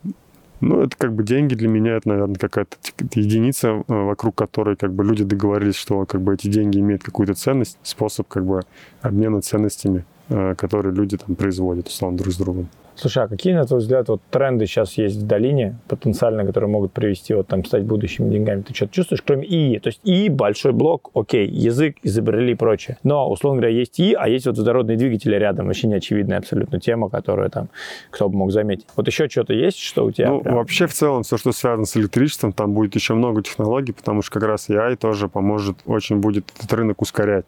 Ну, 0.63 0.81
это 0.81 0.97
как 0.97 1.13
бы 1.13 1.25
деньги 1.25 1.57
для 1.57 1.67
меня, 1.67 1.97
это, 1.97 2.09
наверное, 2.09 2.37
какая-то 2.37 2.77
единица, 3.17 3.69
э, 3.69 3.83
вокруг 3.89 4.37
которой 4.37 4.77
как 4.77 4.93
бы 4.93 5.03
люди 5.03 5.25
договорились, 5.25 5.75
что 5.75 6.07
как 6.07 6.21
бы 6.21 6.35
эти 6.35 6.47
деньги 6.47 6.79
имеют 6.79 7.03
какую-то 7.03 7.35
ценность, 7.35 7.79
способ 7.83 8.29
как 8.29 8.47
бы 8.47 8.61
обмена 9.01 9.43
ценностями, 9.43 10.05
э, 10.29 10.55
которые 10.57 10.95
люди 10.95 11.17
там 11.17 11.35
производят, 11.35 11.89
условно, 11.89 12.17
друг 12.17 12.33
с 12.33 12.37
другом. 12.37 12.69
Слушай, 12.95 13.24
а 13.24 13.28
какие, 13.28 13.55
на 13.55 13.64
твой 13.64 13.80
взгляд, 13.80 14.09
вот 14.09 14.20
тренды 14.30 14.66
сейчас 14.66 14.95
есть 14.99 15.16
в 15.16 15.26
долине 15.26 15.78
потенциально, 15.88 16.45
которые 16.45 16.70
могут 16.70 16.93
привести, 16.93 17.34
вот 17.34 17.47
там, 17.47 17.64
стать 17.64 17.84
будущими 17.84 18.30
деньгами? 18.30 18.62
Ты 18.62 18.74
что-то 18.74 18.93
чувствуешь, 18.93 19.22
кроме 19.22 19.47
ИИ? 19.47 19.78
То 19.78 19.88
есть 19.88 20.01
ИИ, 20.05 20.28
большой 20.28 20.72
блок, 20.72 21.11
окей, 21.14 21.49
язык 21.49 21.97
изобрели 22.03 22.53
и 22.53 22.55
прочее. 22.55 22.99
Но, 23.03 23.30
условно 23.30 23.61
говоря, 23.61 23.76
есть 23.76 24.01
ИИ, 24.01 24.14
а 24.14 24.28
есть 24.28 24.47
вот 24.47 24.59
водородные 24.59 24.97
двигатели 24.97 25.36
рядом. 25.36 25.66
Вообще 25.66 25.88
неочевидная 25.88 26.38
абсолютно 26.38 26.80
тема, 26.80 27.09
которую 27.09 27.51
там 27.51 27.68
кто 28.11 28.28
бы 28.28 28.36
мог 28.36 28.53
заметить. 28.53 28.86
Вот 28.97 29.07
еще 29.07 29.28
что-то 29.28 29.55
есть, 29.55 29.78
что 29.78 30.05
у 30.05 30.11
тебя? 30.11 30.28
Ну, 30.28 30.40
прям... 30.40 30.57
вообще, 30.57 30.86
в 30.86 30.93
целом, 30.93 31.22
все, 31.22 31.36
что 31.36 31.53
связано 31.53 31.86
с 31.86 31.97
электричеством, 31.97 32.53
там 32.53 32.72
будет 32.72 32.95
еще 32.95 33.14
много 33.14 33.43
технологий, 33.43 33.93
потому 33.93 34.22
что 34.22 34.32
как 34.32 34.49
раз 34.49 34.68
AI 34.68 34.97
тоже 34.97 35.28
поможет, 35.28 35.76
очень 35.86 36.18
будет 36.18 36.51
этот 36.57 36.72
рынок 36.72 37.01
ускорять. 37.03 37.45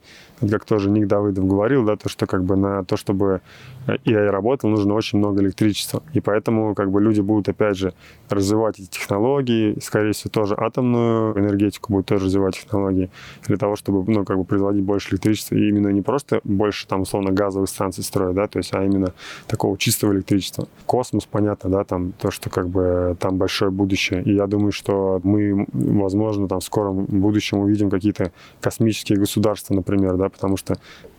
Как 0.50 0.64
тоже 0.64 0.90
Ник 0.90 1.06
Давыдов 1.06 1.46
говорил, 1.46 1.84
да, 1.84 1.96
то, 1.96 2.08
что 2.08 2.26
как 2.26 2.44
бы 2.44 2.56
на 2.56 2.84
то, 2.84 2.96
чтобы 2.96 3.40
AI 3.86 4.30
работал, 4.30 4.68
нужно 4.68 4.94
очень 4.94 5.18
много 5.18 5.33
электричества. 5.40 6.02
И 6.12 6.20
поэтому 6.20 6.74
как 6.74 6.90
бы 6.90 7.00
люди 7.00 7.20
будут, 7.20 7.48
опять 7.48 7.76
же, 7.76 7.94
развивать 8.28 8.78
эти 8.80 8.88
технологии, 8.88 9.76
скорее 9.80 10.12
всего, 10.12 10.30
тоже 10.30 10.54
атомную 10.58 11.38
энергетику 11.38 11.92
будут 11.92 12.06
тоже 12.06 12.26
развивать 12.26 12.54
технологии 12.56 13.10
для 13.46 13.56
того, 13.56 13.76
чтобы, 13.76 14.10
ну, 14.10 14.24
как 14.24 14.38
бы 14.38 14.44
производить 14.44 14.82
больше 14.82 15.10
электричества. 15.12 15.54
И 15.56 15.68
именно 15.68 15.88
не 15.88 16.02
просто 16.02 16.40
больше, 16.44 16.86
там, 16.86 17.02
условно, 17.02 17.32
газовых 17.32 17.68
станций 17.68 18.04
строить, 18.04 18.34
да, 18.34 18.46
то 18.46 18.58
есть, 18.58 18.74
а 18.74 18.84
именно 18.84 19.12
такого 19.46 19.76
чистого 19.78 20.12
электричества. 20.12 20.68
Космос, 20.86 21.26
понятно, 21.26 21.70
да, 21.70 21.84
там, 21.84 22.12
то, 22.12 22.30
что 22.30 22.50
как 22.50 22.68
бы 22.68 23.16
там 23.18 23.36
большое 23.36 23.70
будущее. 23.70 24.22
И 24.22 24.34
я 24.34 24.46
думаю, 24.46 24.72
что 24.72 25.20
мы, 25.22 25.66
возможно, 25.72 26.48
там 26.48 26.60
в 26.60 26.64
скором 26.64 27.04
будущем 27.06 27.58
увидим 27.58 27.90
какие-то 27.90 28.32
космические 28.60 29.18
государства, 29.18 29.74
например, 29.74 30.16
да, 30.16 30.28
потому 30.28 30.56
что 30.56 30.76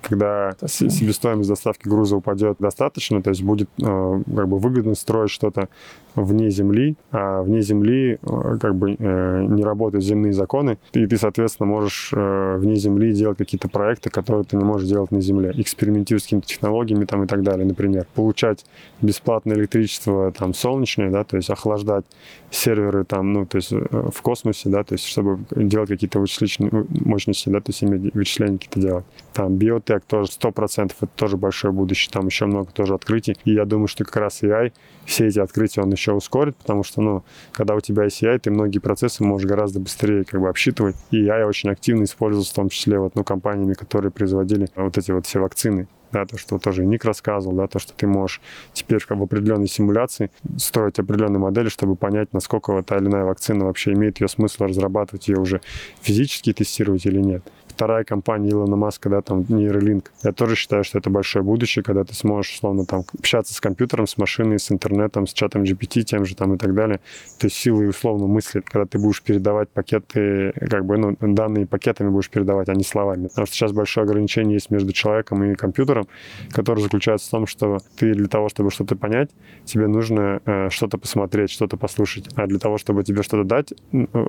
когда 0.07 0.55
себестоимость 0.67 1.49
доставки 1.49 1.87
груза 1.87 2.15
упадет 2.17 2.57
достаточно, 2.59 3.21
то 3.21 3.31
есть 3.31 3.43
будет 3.43 3.69
э, 3.81 4.21
как 4.35 4.47
бы 4.47 4.59
выгодно 4.59 4.95
строить 4.95 5.31
что-то 5.31 5.69
вне 6.15 6.49
Земли, 6.49 6.95
а 7.11 7.41
вне 7.41 7.61
Земли 7.61 8.19
э, 8.21 8.57
как 8.61 8.75
бы 8.75 8.95
э, 8.97 9.45
не 9.49 9.63
работают 9.63 10.03
земные 10.03 10.33
законы, 10.33 10.77
и 10.93 11.05
ты, 11.07 11.17
соответственно, 11.17 11.67
можешь 11.67 12.11
вне 12.11 12.75
Земли 12.75 13.13
делать 13.13 13.37
какие-то 13.37 13.67
проекты, 13.67 14.09
которые 14.09 14.43
ты 14.43 14.57
не 14.57 14.63
можешь 14.63 14.87
делать 14.87 15.11
на 15.11 15.21
Земле, 15.21 15.51
экспериментировать 15.55 16.23
с 16.23 16.25
какими-то 16.25 16.47
технологиями 16.47 17.05
там 17.05 17.23
и 17.23 17.27
так 17.27 17.43
далее, 17.43 17.65
например, 17.65 18.05
получать 18.13 18.65
бесплатное 19.01 19.55
электричество 19.55 20.31
там 20.31 20.53
солнечное, 20.53 21.09
да, 21.09 21.23
то 21.23 21.37
есть 21.37 21.49
охлаждать 21.49 22.05
серверы 22.51 23.03
там, 23.03 23.33
ну, 23.33 23.45
то 23.45 23.57
есть 23.57 23.71
в 23.71 24.21
космосе, 24.21 24.69
да, 24.69 24.83
то 24.83 24.93
есть 24.93 25.05
чтобы 25.05 25.39
делать 25.55 25.89
какие-то 25.89 26.19
вычислительные 26.19 26.85
мощности, 26.89 27.49
да, 27.49 27.59
то 27.59 27.69
есть 27.69 27.83
иметь 27.83 28.13
вычисления 28.13 28.57
какие-то 28.57 28.79
делать. 28.79 29.05
Там 29.33 29.57
биотек 29.95 30.05
тоже 30.05 30.31
100%, 30.31 30.93
это 30.99 31.11
тоже 31.15 31.37
большое 31.37 31.73
будущее, 31.73 32.11
там 32.11 32.27
еще 32.27 32.45
много 32.45 32.71
тоже 32.71 32.93
открытий. 32.93 33.37
И 33.45 33.53
я 33.53 33.65
думаю, 33.65 33.87
что 33.87 34.03
как 34.03 34.15
раз 34.17 34.43
AI, 34.43 34.73
все 35.05 35.27
эти 35.27 35.39
открытия 35.39 35.81
он 35.81 35.91
еще 35.91 36.13
ускорит, 36.13 36.55
потому 36.57 36.83
что, 36.83 37.01
ну, 37.01 37.23
когда 37.51 37.75
у 37.75 37.79
тебя 37.79 38.05
есть 38.05 38.21
AI, 38.23 38.39
ты 38.39 38.51
многие 38.51 38.79
процессы 38.79 39.23
можешь 39.23 39.47
гораздо 39.47 39.79
быстрее 39.79 40.23
как 40.23 40.41
бы 40.41 40.49
обсчитывать. 40.49 40.95
И 41.11 41.25
AI 41.25 41.45
очень 41.45 41.69
активно 41.69 42.03
используется 42.03 42.51
в 42.51 42.55
том 42.55 42.69
числе 42.69 42.99
вот, 42.99 43.15
ну, 43.15 43.23
компаниями, 43.23 43.73
которые 43.73 44.11
производили 44.11 44.67
вот 44.75 44.97
эти 44.97 45.11
вот 45.11 45.25
все 45.25 45.39
вакцины 45.39 45.87
да, 46.11 46.25
то, 46.25 46.37
что 46.37 46.59
тоже 46.59 46.85
Ник 46.85 47.03
рассказывал, 47.03 47.57
да, 47.57 47.67
то, 47.67 47.77
что 47.77 47.91
ты 47.91 48.07
можешь 48.07 48.39
теперь 48.71 48.99
в 48.99 49.23
определенной 49.23 49.67
симуляции 49.67 50.31
строить 50.57 50.97
определенные 50.97 51.39
модели, 51.39 51.67
чтобы 51.67 51.97
понять, 51.97 52.31
насколько 52.31 52.71
вот 52.71 52.85
та 52.85 52.97
или 52.97 53.07
иная 53.07 53.25
вакцина 53.25 53.65
вообще 53.65 53.91
имеет 53.91 54.21
ее 54.21 54.29
смысл 54.29 54.63
разрабатывать 54.63 55.27
ее 55.27 55.39
уже 55.39 55.59
физически 56.01 56.53
тестировать 56.53 57.05
или 57.05 57.19
нет 57.19 57.43
вторая 57.75 58.05
компания 58.05 58.51
Илона 58.51 58.77
Маска, 58.77 59.09
да, 59.09 59.21
там 59.21 59.41
Neuralink. 59.41 60.05
Я 60.23 60.31
тоже 60.31 60.55
считаю, 60.55 60.83
что 60.83 60.97
это 60.97 61.09
большое 61.09 61.43
будущее, 61.43 61.83
когда 61.83 62.05
ты 62.05 62.13
сможешь, 62.15 62.53
условно, 62.53 62.85
там, 62.85 63.03
общаться 63.19 63.53
с 63.53 63.59
компьютером, 63.59 64.07
с 64.07 64.17
машиной, 64.17 64.59
с 64.59 64.71
интернетом, 64.71 65.27
с 65.27 65.33
чатом 65.33 65.63
GPT, 65.63 66.03
тем 66.03 66.25
же 66.25 66.35
там 66.35 66.53
и 66.53 66.57
так 66.57 66.73
далее. 66.73 66.99
То 67.39 67.47
есть 67.47 67.57
силой 67.57 67.89
условно 67.89 68.27
мысли, 68.27 68.61
когда 68.61 68.85
ты 68.85 68.97
будешь 68.97 69.21
передавать 69.21 69.69
пакеты, 69.69 70.53
как 70.69 70.85
бы, 70.85 70.97
ну, 70.97 71.17
данные 71.19 71.67
пакетами 71.67 72.09
будешь 72.09 72.29
передавать, 72.29 72.69
а 72.69 72.73
не 72.73 72.83
словами. 72.83 73.27
Потому 73.27 73.45
что 73.45 73.55
сейчас 73.55 73.73
большое 73.73 74.05
ограничение 74.05 74.53
есть 74.53 74.71
между 74.71 74.93
человеком 74.93 75.43
и 75.43 75.55
компьютером, 75.55 76.07
которое 76.51 76.81
заключается 76.81 77.27
в 77.27 77.31
том, 77.31 77.47
что 77.47 77.79
ты 77.97 78.13
для 78.13 78.27
того, 78.27 78.47
чтобы 78.47 78.71
что-то 78.71 78.95
понять, 78.95 79.31
тебе 79.65 79.87
нужно 79.87 80.41
э, 80.45 80.69
что-то 80.69 80.97
посмотреть, 80.97 81.51
что-то 81.51 81.75
послушать. 81.75 82.29
А 82.35 82.47
для 82.47 82.59
того, 82.59 82.77
чтобы 82.77 83.03
тебе 83.03 83.21
что-то 83.21 83.43
дать 83.43 83.73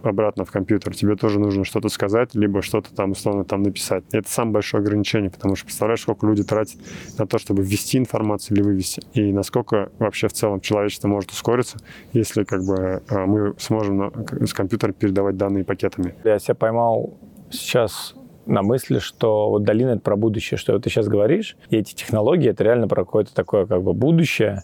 обратно 0.02 0.44
в 0.44 0.50
компьютер, 0.50 0.94
тебе 0.96 1.14
тоже 1.14 1.38
нужно 1.38 1.64
что-то 1.64 1.88
сказать, 1.88 2.34
либо 2.34 2.60
что-то 2.62 2.92
там, 2.92 3.12
условно, 3.12 3.35
условно 3.36 3.44
там 3.44 3.62
написать. 3.62 4.04
Это 4.12 4.28
самое 4.28 4.54
большое 4.54 4.82
ограничение, 4.82 5.30
потому 5.30 5.56
что 5.56 5.66
представляешь, 5.66 6.00
сколько 6.00 6.26
люди 6.26 6.42
тратят 6.42 6.78
на 7.18 7.26
то, 7.26 7.38
чтобы 7.38 7.62
ввести 7.62 7.98
информацию 7.98 8.56
или 8.56 8.64
вывести. 8.64 9.02
И 9.14 9.32
насколько 9.32 9.90
вообще 9.98 10.28
в 10.28 10.32
целом 10.32 10.60
человечество 10.60 11.08
может 11.08 11.30
ускориться, 11.30 11.78
если 12.12 12.44
как 12.44 12.64
бы 12.64 13.02
а, 13.08 13.26
мы 13.26 13.54
сможем 13.58 14.12
с 14.46 14.52
компьютера 14.52 14.92
передавать 14.92 15.36
данные 15.36 15.64
пакетами. 15.64 16.14
Я 16.24 16.38
себя 16.38 16.54
поймал 16.54 17.14
сейчас 17.50 18.14
на 18.46 18.62
мысли, 18.62 18.98
что 19.00 19.50
вот 19.50 19.64
долина— 19.64 19.90
это 19.92 20.00
про 20.00 20.16
будущее, 20.16 20.56
что 20.56 20.78
ты 20.78 20.88
сейчас 20.88 21.08
говоришь, 21.08 21.56
и 21.70 21.76
эти 21.76 21.94
технологии— 21.94 22.48
это 22.50 22.62
реально 22.64 22.86
про 22.86 23.04
какое-то 23.04 23.34
такое 23.34 23.66
как 23.66 23.82
бы 23.82 23.92
будущее, 23.92 24.62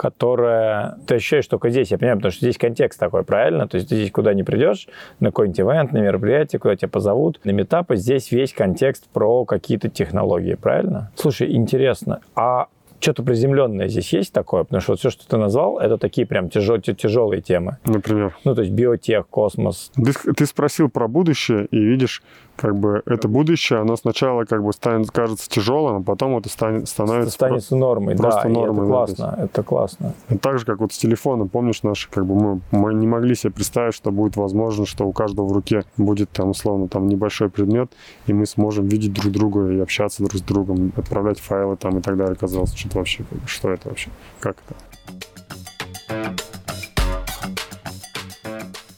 которая... 0.00 0.96
Ты 1.06 1.16
ощущаешь 1.16 1.46
только 1.46 1.68
здесь, 1.68 1.90
я 1.90 1.98
понимаю, 1.98 2.16
потому 2.16 2.32
что 2.32 2.40
здесь 2.40 2.56
контекст 2.56 2.98
такой, 2.98 3.22
правильно? 3.22 3.68
То 3.68 3.74
есть 3.74 3.90
ты 3.90 3.96
здесь 3.96 4.10
куда 4.10 4.32
не 4.32 4.42
придешь, 4.42 4.88
на 5.20 5.28
какой-нибудь 5.28 5.60
ивент, 5.60 5.92
на 5.92 5.98
мероприятие, 5.98 6.58
куда 6.58 6.74
тебя 6.74 6.88
позовут, 6.88 7.38
на 7.44 7.50
метапы, 7.50 7.96
здесь 7.96 8.32
весь 8.32 8.54
контекст 8.54 9.10
про 9.12 9.44
какие-то 9.44 9.90
технологии, 9.90 10.54
правильно? 10.54 11.12
Слушай, 11.16 11.54
интересно, 11.54 12.20
а 12.34 12.68
что-то 12.98 13.22
приземленное 13.22 13.88
здесь 13.88 14.10
есть 14.14 14.32
такое? 14.32 14.64
Потому 14.64 14.80
что 14.80 14.92
вот 14.92 15.00
все, 15.00 15.10
что 15.10 15.28
ты 15.28 15.36
назвал, 15.36 15.78
это 15.78 15.98
такие 15.98 16.26
прям 16.26 16.48
тяжел, 16.48 16.78
тяжелые 16.78 17.42
темы. 17.42 17.76
Например? 17.84 18.34
Ну, 18.44 18.54
то 18.54 18.62
есть 18.62 18.72
биотех, 18.72 19.28
космос. 19.28 19.92
Ты, 19.96 20.32
ты 20.32 20.46
спросил 20.46 20.88
про 20.88 21.08
будущее 21.08 21.66
и 21.66 21.78
видишь, 21.78 22.22
как 22.60 22.76
бы 22.76 23.02
это 23.06 23.26
будущее, 23.26 23.78
оно 23.78 23.96
сначала 23.96 24.44
как 24.44 24.62
бы 24.62 24.72
станет, 24.74 25.10
кажется 25.10 25.48
тяжелым, 25.48 25.96
а 25.96 26.02
потом 26.02 26.36
это 26.36 26.50
станет, 26.50 26.88
становится... 26.88 27.30
Станет 27.30 27.70
нормой, 27.70 28.16
просто 28.16 28.42
да, 28.42 28.48
нормой. 28.50 28.84
это 28.84 28.90
классно, 28.90 29.34
да, 29.36 29.44
это 29.44 29.62
классно. 29.62 30.14
Это 30.28 30.38
так 30.38 30.58
же, 30.58 30.66
как 30.66 30.80
вот 30.80 30.92
с 30.92 30.98
телефоном, 30.98 31.48
помнишь, 31.48 31.82
наши, 31.82 32.10
как 32.10 32.26
бы 32.26 32.34
мы, 32.34 32.60
мы 32.70 32.92
не 32.92 33.06
могли 33.06 33.34
себе 33.34 33.52
представить, 33.52 33.94
что 33.94 34.10
будет 34.10 34.36
возможно, 34.36 34.84
что 34.84 35.06
у 35.06 35.12
каждого 35.12 35.46
в 35.46 35.52
руке 35.52 35.84
будет 35.96 36.30
там, 36.32 36.50
условно, 36.50 36.86
там 36.88 37.08
небольшой 37.08 37.48
предмет, 37.48 37.90
и 38.26 38.34
мы 38.34 38.44
сможем 38.44 38.86
видеть 38.86 39.14
друг 39.14 39.32
друга 39.32 39.70
и 39.70 39.80
общаться 39.80 40.22
друг 40.22 40.34
с 40.34 40.42
другом, 40.42 40.92
отправлять 40.96 41.40
файлы 41.40 41.76
там 41.76 41.96
и 41.98 42.02
так 42.02 42.18
далее. 42.18 42.36
Казалось, 42.36 42.74
что 42.74 42.88
это 42.88 42.98
вообще, 42.98 43.24
что 43.46 43.70
это 43.70 43.88
вообще, 43.88 44.10
как 44.38 44.56
это? 44.66 44.76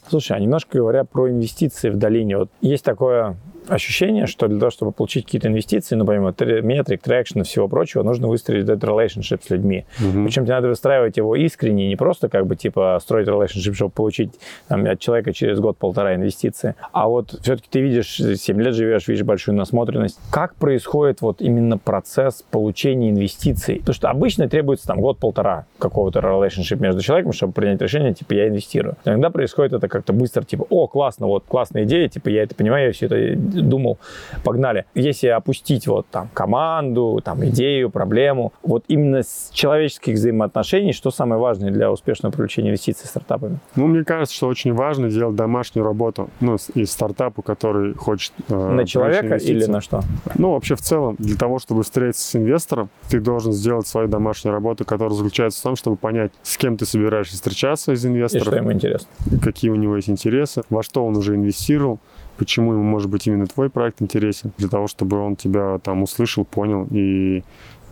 Слушай, 0.09 0.37
а 0.37 0.39
немножко 0.41 0.79
говоря 0.79 1.05
про 1.05 1.29
инвестиции 1.29 1.89
в 1.89 1.95
долине, 1.95 2.37
вот 2.37 2.51
есть 2.61 2.83
такое 2.83 3.37
ощущение, 3.67 4.27
что 4.27 4.47
для 4.47 4.59
того, 4.59 4.71
чтобы 4.71 4.91
получить 4.91 5.25
какие-то 5.25 5.47
инвестиции, 5.47 5.95
ну, 5.95 6.05
помимо 6.05 6.33
метрик, 6.61 7.01
traction 7.01 7.41
и 7.41 7.43
всего 7.43 7.67
прочего, 7.67 8.03
нужно 8.03 8.27
выстроить 8.27 8.63
этот 8.63 8.83
relationship 8.83 9.41
с 9.45 9.49
людьми. 9.49 9.85
Mm-hmm. 9.99 10.25
Причем 10.25 10.43
тебе 10.45 10.55
надо 10.55 10.67
выстраивать 10.67 11.17
его 11.17 11.35
искренне, 11.35 11.87
не 11.87 11.95
просто 11.95 12.29
как 12.29 12.47
бы 12.47 12.55
типа 12.55 12.99
строить 13.01 13.27
relationship, 13.27 13.73
чтобы 13.73 13.91
получить 13.91 14.31
там, 14.67 14.85
от 14.85 14.99
человека 14.99 15.33
через 15.33 15.59
год-полтора 15.59 16.15
инвестиции, 16.15 16.75
а 16.91 17.07
вот 17.07 17.35
все-таки 17.41 17.67
ты 17.69 17.81
видишь, 17.81 18.15
7 18.15 18.61
лет 18.61 18.73
живешь, 18.73 19.07
видишь 19.07 19.23
большую 19.23 19.55
насмотренность. 19.55 20.19
Как 20.31 20.55
происходит 20.55 21.21
вот 21.21 21.41
именно 21.41 21.77
процесс 21.77 22.43
получения 22.49 23.09
инвестиций? 23.09 23.79
Потому 23.79 23.93
что 23.93 24.09
обычно 24.09 24.49
требуется 24.49 24.87
там 24.87 24.99
год-полтора 25.01 25.65
какого-то 25.79 26.19
relationship 26.19 26.79
между 26.79 27.01
человеком, 27.01 27.33
чтобы 27.33 27.53
принять 27.53 27.81
решение, 27.81 28.13
типа, 28.13 28.33
я 28.33 28.47
инвестирую. 28.47 28.95
Иногда 29.05 29.29
происходит 29.29 29.73
это 29.73 29.87
как-то 29.87 30.13
быстро, 30.13 30.43
типа, 30.43 30.65
о, 30.69 30.87
классно, 30.87 31.27
вот, 31.27 31.43
классная 31.47 31.83
идея, 31.83 32.07
типа, 32.07 32.29
я 32.29 32.43
это 32.43 32.55
понимаю, 32.55 32.87
я 32.87 32.93
все 32.93 33.05
это 33.05 33.35
думал, 33.61 33.99
погнали. 34.43 34.85
Если 34.95 35.27
опустить 35.27 35.87
вот 35.87 36.07
там 36.07 36.29
команду, 36.33 37.21
там 37.23 37.45
идею, 37.45 37.89
проблему, 37.89 38.53
вот 38.63 38.83
именно 38.87 39.23
с 39.23 39.49
человеческих 39.51 40.15
взаимоотношений, 40.15 40.93
что 40.93 41.11
самое 41.11 41.39
важное 41.39 41.71
для 41.71 41.91
успешного 41.91 42.33
привлечения 42.33 42.69
инвестиций 42.69 43.07
стартапами? 43.07 43.59
Ну, 43.75 43.87
мне 43.87 44.03
кажется, 44.03 44.35
что 44.35 44.47
очень 44.47 44.73
важно 44.73 45.09
делать 45.09 45.35
домашнюю 45.35 45.85
работу, 45.85 46.29
ну, 46.39 46.57
из 46.75 46.91
стартапу, 46.91 47.41
который 47.41 47.93
хочет... 47.93 48.33
Э, 48.49 48.73
на 48.73 48.85
человека 48.85 49.35
или 49.35 49.65
на 49.65 49.81
что? 49.81 50.01
Ну, 50.35 50.51
вообще 50.51 50.75
в 50.75 50.81
целом, 50.81 51.15
для 51.19 51.37
того, 51.37 51.59
чтобы 51.59 51.83
встретиться 51.83 52.27
с 52.27 52.35
инвестором, 52.35 52.89
ты 53.09 53.19
должен 53.19 53.51
сделать 53.53 53.87
свою 53.87 54.07
домашнюю 54.07 54.53
работу, 54.53 54.85
которая 54.85 55.15
заключается 55.15 55.59
в 55.59 55.63
том, 55.63 55.75
чтобы 55.75 55.97
понять, 55.97 56.31
с 56.43 56.57
кем 56.57 56.77
ты 56.77 56.85
собираешься 56.85 57.35
встречаться 57.35 57.93
из 57.93 58.05
инвесторов. 58.05 58.47
И 58.47 58.49
что 58.49 58.55
ему 58.57 58.73
интересно. 58.73 59.07
Какие 59.41 59.71
у 59.71 59.75
него 59.75 59.95
есть 59.95 60.09
интересы, 60.09 60.63
во 60.69 60.83
что 60.83 61.05
он 61.05 61.17
уже 61.17 61.35
инвестировал, 61.35 61.99
почему 62.37 62.73
ему, 62.73 62.83
может 62.83 63.09
быть, 63.09 63.27
именно 63.27 63.47
твой 63.47 63.69
проект 63.69 64.01
интересен, 64.01 64.51
для 64.57 64.69
того, 64.69 64.87
чтобы 64.87 65.17
он 65.19 65.35
тебя 65.35 65.79
там 65.79 66.03
услышал, 66.03 66.45
понял 66.45 66.87
и 66.91 67.43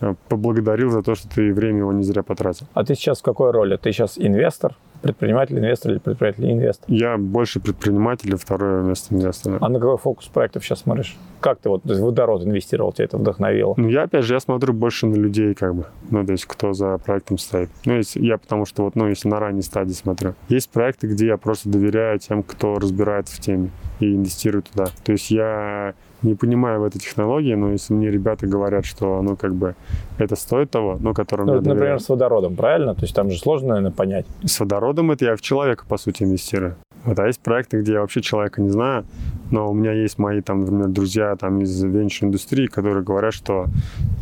э, 0.01 0.15
поблагодарил 0.29 0.89
за 0.89 1.01
то, 1.01 1.15
что 1.15 1.29
ты 1.29 1.53
время 1.53 1.79
его 1.79 1.93
не 1.93 2.03
зря 2.03 2.23
потратил. 2.23 2.67
А 2.73 2.83
ты 2.83 2.95
сейчас 2.95 3.19
в 3.19 3.23
какой 3.23 3.51
роли? 3.51 3.77
Ты 3.77 3.91
сейчас 3.91 4.17
инвестор, 4.17 4.75
предприниматель, 5.01 5.57
инвестор 5.57 5.91
или 5.91 5.99
предприниматель, 5.99 6.51
инвестор? 6.51 6.85
Я 6.89 7.17
больше 7.17 7.59
предприниматель, 7.59 8.35
второе 8.35 8.83
место 8.83 9.13
инвестора. 9.15 9.57
А 9.61 9.69
на 9.69 9.79
какой 9.79 9.97
фокус 9.97 10.27
проектов 10.27 10.63
сейчас 10.63 10.81
смотришь? 10.81 11.17
Как 11.39 11.59
ты 11.59 11.69
вот 11.69 11.83
в 11.83 12.01
водород 12.01 12.43
инвестировал, 12.43 12.93
тебя 12.93 13.05
это 13.05 13.17
вдохновило? 13.17 13.73
Ну, 13.77 13.87
я, 13.87 14.03
опять 14.03 14.25
же, 14.25 14.33
я 14.33 14.39
смотрю 14.39 14.73
больше 14.73 15.07
на 15.07 15.15
людей, 15.15 15.53
как 15.53 15.75
бы. 15.75 15.85
Ну, 16.09 16.25
то 16.25 16.31
есть, 16.31 16.45
кто 16.45 16.73
за 16.73 16.97
проектом 16.97 17.37
стоит. 17.37 17.69
Ну, 17.85 17.95
если, 17.95 18.23
я 18.23 18.37
потому 18.37 18.65
что 18.65 18.83
вот, 18.83 18.95
ну, 18.95 19.07
если 19.07 19.27
на 19.27 19.39
ранней 19.39 19.63
стадии 19.63 19.93
смотрю. 19.93 20.35
Есть 20.49 20.69
проекты, 20.69 21.07
где 21.07 21.27
я 21.27 21.37
просто 21.37 21.69
доверяю 21.69 22.19
тем, 22.19 22.43
кто 22.43 22.75
разбирается 22.75 23.35
в 23.35 23.39
теме 23.39 23.71
и 23.99 24.15
инвестирую 24.15 24.63
туда. 24.63 24.87
То 25.03 25.11
есть 25.11 25.31
я 25.31 25.93
не 26.23 26.35
понимаю 26.35 26.81
в 26.81 26.83
этой 26.83 26.99
технологии, 26.99 27.55
но 27.55 27.71
если 27.71 27.93
мне 27.93 28.11
ребята 28.11 28.47
говорят, 28.47 28.85
что, 28.85 29.21
ну, 29.21 29.35
как 29.35 29.53
бы, 29.53 29.75
это 30.17 30.35
стоит 30.35 30.71
того, 30.71 30.97
ну, 30.99 31.13
которым 31.13 31.47
ну, 31.47 31.53
я 31.53 31.59
это, 31.59 31.69
например, 31.69 31.79
доверяю. 31.79 31.99
с 31.99 32.09
водородом, 32.09 32.55
правильно? 32.55 32.95
То 32.95 33.01
есть 33.01 33.15
там 33.15 33.29
же 33.29 33.39
сложно, 33.39 33.69
наверное, 33.69 33.91
понять. 33.91 34.25
С 34.43 34.59
водородом 34.59 35.11
это 35.11 35.25
я 35.25 35.35
в 35.35 35.41
человека, 35.41 35.85
по 35.87 35.97
сути, 35.97 36.23
инвестирую. 36.23 36.75
Вот, 37.05 37.19
а 37.19 37.27
есть 37.27 37.41
проекты, 37.41 37.81
где 37.81 37.93
я 37.93 38.01
вообще 38.01 38.21
человека 38.21 38.61
не 38.61 38.69
знаю, 38.69 39.05
но 39.49 39.69
у 39.69 39.73
меня 39.73 39.91
есть 39.91 40.17
мои, 40.17 40.41
там, 40.41 40.61
например, 40.61 40.87
друзья 40.87 41.35
там, 41.35 41.61
из 41.61 41.83
венчур-индустрии, 41.83 42.67
которые 42.67 43.03
говорят, 43.03 43.33
что 43.33 43.65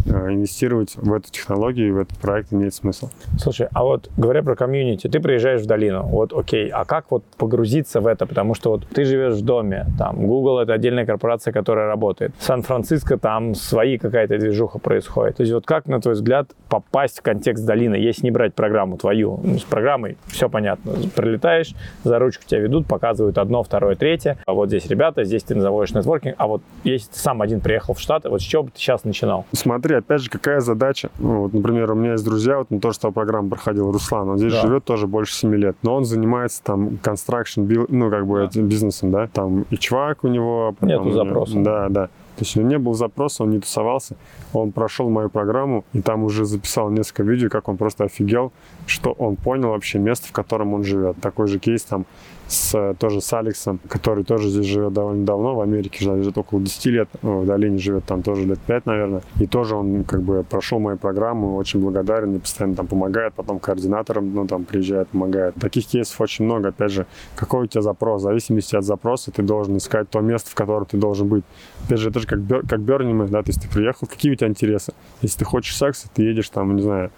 э, 0.05 0.33
инвестировать 0.33 0.95
в 0.95 1.13
эту 1.13 1.31
технологию, 1.31 1.95
в 1.95 1.99
этот 1.99 2.17
проект 2.17 2.53
имеет 2.53 2.73
смысл. 2.73 3.09
Слушай, 3.37 3.67
а 3.73 3.83
вот 3.83 4.09
говоря 4.17 4.43
про 4.43 4.55
комьюнити, 4.55 5.07
ты 5.07 5.19
приезжаешь 5.19 5.61
в 5.61 5.65
долину, 5.65 6.03
вот 6.03 6.33
окей, 6.33 6.69
а 6.69 6.85
как 6.85 7.11
вот 7.11 7.23
погрузиться 7.37 8.01
в 8.01 8.07
это? 8.07 8.25
Потому 8.25 8.55
что 8.55 8.71
вот 8.71 8.87
ты 8.87 9.05
живешь 9.05 9.35
в 9.35 9.45
доме, 9.45 9.85
там 9.97 10.25
Google 10.25 10.59
это 10.59 10.73
отдельная 10.73 11.05
корпорация, 11.05 11.51
которая 11.51 11.87
работает. 11.87 12.33
Сан-Франциско 12.39 13.17
там 13.17 13.55
свои 13.55 13.97
какая-то 13.97 14.37
движуха 14.37 14.79
происходит. 14.79 15.37
То 15.37 15.41
есть 15.41 15.53
вот 15.53 15.65
как, 15.65 15.85
на 15.87 15.99
твой 15.99 16.13
взгляд, 16.13 16.51
попасть 16.69 17.19
в 17.19 17.21
контекст 17.21 17.65
долины, 17.65 17.95
если 17.95 18.25
не 18.25 18.31
брать 18.31 18.53
программу 18.53 18.97
твою? 18.97 19.39
Ну, 19.43 19.59
с 19.59 19.63
программой 19.63 20.17
все 20.27 20.49
понятно. 20.49 20.93
Прилетаешь, 21.15 21.73
за 22.03 22.19
ручку 22.19 22.43
тебя 22.45 22.61
показывают 22.87 23.37
одно, 23.37 23.63
второе, 23.63 23.95
третье. 23.95 24.37
А 24.45 24.53
вот 24.53 24.67
здесь 24.69 24.85
ребята, 24.87 25.23
здесь 25.23 25.43
ты 25.43 25.59
заводишь 25.59 25.93
нетворкинг. 25.93 26.35
А 26.37 26.47
вот 26.47 26.61
если 26.83 27.09
ты 27.11 27.19
сам 27.19 27.41
один 27.41 27.59
приехал 27.61 27.93
в 27.93 27.99
Штаты, 27.99 28.29
вот 28.29 28.41
с 28.41 28.43
чего 28.43 28.63
бы 28.63 28.69
ты 28.71 28.79
сейчас 28.79 29.03
начинал? 29.03 29.45
Смотри, 29.51 29.95
опять 29.95 30.21
же, 30.21 30.29
какая 30.29 30.59
задача. 30.59 31.09
Ну, 31.19 31.41
вот, 31.43 31.53
например, 31.53 31.91
у 31.91 31.95
меня 31.95 32.13
есть 32.13 32.23
друзья, 32.25 32.57
вот 32.59 32.67
он 32.69 32.79
тоже 32.79 32.95
что 32.95 33.11
программу 33.11 33.49
проходил, 33.49 33.91
Руслан, 33.91 34.29
он 34.29 34.37
здесь 34.37 34.53
Да. 34.53 34.61
живет 34.61 34.83
тоже 34.85 35.07
больше 35.07 35.33
7 35.33 35.53
лет, 35.55 35.75
но 35.83 35.95
он 35.95 36.05
занимается 36.05 36.61
там 36.63 36.99
construction, 37.01 37.85
ну, 37.89 38.09
как 38.09 38.25
бы 38.27 38.43
этим 38.43 38.67
бизнесом, 38.67 39.11
да, 39.11 39.27
там 39.31 39.65
и 39.69 39.77
чувак 39.77 40.23
у 40.23 40.27
него. 40.27 40.73
потом 40.73 40.89
Нету 40.89 41.03
него- 41.05 41.13
запроса. 41.13 41.53
Да, 41.59 41.87
да. 41.89 42.07
То 42.07 42.45
есть 42.45 42.55
у 42.55 42.59
него 42.61 42.69
не 42.69 42.77
было 42.77 42.93
запроса, 42.95 43.43
он 43.43 43.49
не 43.49 43.59
тусовался, 43.59 44.15
он 44.53 44.71
прошел 44.71 45.09
мою 45.09 45.29
программу 45.29 45.83
и 45.91 46.01
там 46.01 46.23
уже 46.23 46.45
записал 46.45 46.89
несколько 46.89 47.23
видео, 47.23 47.49
как 47.49 47.67
он 47.67 47.75
просто 47.75 48.05
офигел, 48.05 48.53
что 48.85 49.11
он 49.11 49.35
понял 49.35 49.69
вообще 49.69 49.99
место, 49.99 50.27
в 50.27 50.31
котором 50.31 50.73
он 50.73 50.83
живет. 50.83 51.17
Такой 51.21 51.47
же 51.47 51.59
кейс 51.59 51.83
там 51.83 52.05
с, 52.49 52.95
тоже 52.99 53.21
с 53.21 53.31
Алексом, 53.31 53.79
который 53.87 54.23
тоже 54.23 54.49
здесь 54.49 54.65
живет 54.65 54.93
довольно 54.93 55.25
давно, 55.25 55.55
в 55.55 55.61
Америке 55.61 56.03
живет 56.03 56.37
около 56.37 56.61
10 56.61 56.85
лет, 56.87 57.09
в 57.21 57.45
долине 57.45 57.77
живет 57.77 58.05
там 58.05 58.23
тоже 58.23 58.45
лет 58.45 58.59
5, 58.59 58.85
наверное. 58.85 59.21
И 59.39 59.45
тоже 59.45 59.75
он 59.75 60.03
как 60.03 60.21
бы 60.23 60.43
прошел 60.43 60.79
мою 60.79 60.97
программу, 60.97 61.55
очень 61.55 61.79
благодарен, 61.79 62.29
мне 62.29 62.39
постоянно 62.39 62.75
там 62.75 62.87
помогает, 62.87 63.33
потом 63.35 63.59
координатором, 63.59 64.33
ну, 64.33 64.47
там 64.47 64.65
приезжает, 64.65 65.09
помогает. 65.09 65.55
Таких 65.55 65.85
кейсов 65.85 66.19
очень 66.19 66.45
много, 66.45 66.69
опять 66.69 66.91
же, 66.91 67.05
какой 67.35 67.63
у 67.63 67.67
тебя 67.67 67.81
запрос, 67.81 68.21
в 68.21 68.23
зависимости 68.23 68.75
от 68.75 68.83
запроса 68.83 69.31
ты 69.31 69.43
должен 69.43 69.77
искать 69.77 70.09
то 70.09 70.19
место, 70.19 70.49
в 70.49 70.55
котором 70.55 70.85
ты 70.85 70.97
должен 70.97 71.27
быть. 71.27 71.43
Опять 71.85 71.99
же, 71.99 72.09
это 72.09 72.19
же 72.19 72.27
как, 72.27 72.39
бер, 72.39 72.65
как 72.67 72.79
Man, 72.79 73.29
да, 73.29 73.43
то 73.43 73.49
есть 73.49 73.61
ты 73.61 73.69
приехал, 73.69 74.07
какие 74.07 74.31
у 74.31 74.35
тебя 74.35 74.47
интересы? 74.47 74.93
Если 75.21 75.39
ты 75.39 75.45
хочешь 75.45 75.75
секса, 75.77 76.07
ты 76.13 76.23
едешь 76.23 76.49
там, 76.49 76.75
не 76.75 76.81
знаю, 76.81 77.11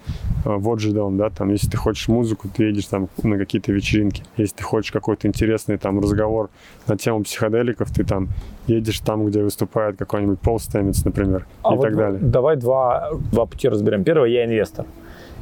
э, 0.44 0.56
в 0.56 0.70
Оджидон, 0.70 1.16
да, 1.16 1.30
там, 1.30 1.50
если 1.50 1.70
ты 1.70 1.76
хочешь 1.76 2.08
музыку, 2.08 2.48
ты 2.54 2.64
едешь 2.64 2.86
там 2.86 3.08
на 3.22 3.38
какие-то 3.38 3.72
вечеринки. 3.72 4.22
Если 4.36 4.56
ты 4.56 4.62
хочешь 4.62 4.92
какой-то 4.92 5.21
интересный 5.26 5.78
там 5.78 6.00
разговор 6.00 6.50
на 6.86 6.96
тему 6.96 7.22
психоделиков, 7.22 7.90
ты 7.90 8.04
там 8.04 8.28
едешь 8.66 9.00
там, 9.00 9.26
где 9.26 9.42
выступает 9.42 9.96
какой-нибудь 9.96 10.40
Пол 10.40 10.58
Стэмитс, 10.58 11.04
например, 11.04 11.46
А 11.62 11.72
и 11.72 11.76
вот 11.76 11.82
так 11.82 11.96
далее. 11.96 12.20
Давай 12.20 12.56
два, 12.56 13.10
два 13.32 13.46
пути 13.46 13.68
разберем. 13.68 14.04
Первое, 14.04 14.28
я 14.28 14.44
инвестор. 14.44 14.86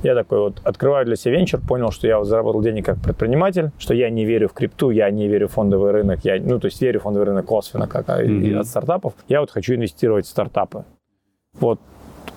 Я 0.02 0.14
такой 0.14 0.38
вот 0.38 0.60
открываю 0.64 1.04
для 1.04 1.14
себя 1.16 1.36
венчур, 1.36 1.60
понял, 1.60 1.90
что 1.90 2.06
я 2.06 2.24
заработал 2.24 2.62
денег 2.62 2.86
как 2.86 2.98
предприниматель, 3.02 3.70
что 3.78 3.92
я 3.92 4.08
не 4.08 4.24
верю 4.24 4.48
в 4.48 4.54
крипту, 4.54 4.88
я 4.88 5.10
не 5.10 5.28
верю 5.28 5.48
в 5.48 5.52
фондовый 5.52 5.92
рынок, 5.92 6.20
я, 6.24 6.40
ну, 6.40 6.58
то 6.58 6.66
есть 6.66 6.80
верю 6.80 7.00
в 7.00 7.02
фондовый 7.02 7.26
рынок 7.28 7.44
косвенно, 7.44 7.86
как 7.86 8.08
и 8.20 8.26
Мгм. 8.26 8.60
от 8.60 8.66
стартапов. 8.66 9.12
Я 9.28 9.40
вот 9.40 9.50
хочу 9.50 9.74
инвестировать 9.74 10.24
в 10.24 10.28
стартапы. 10.30 10.84
Вот 11.52 11.80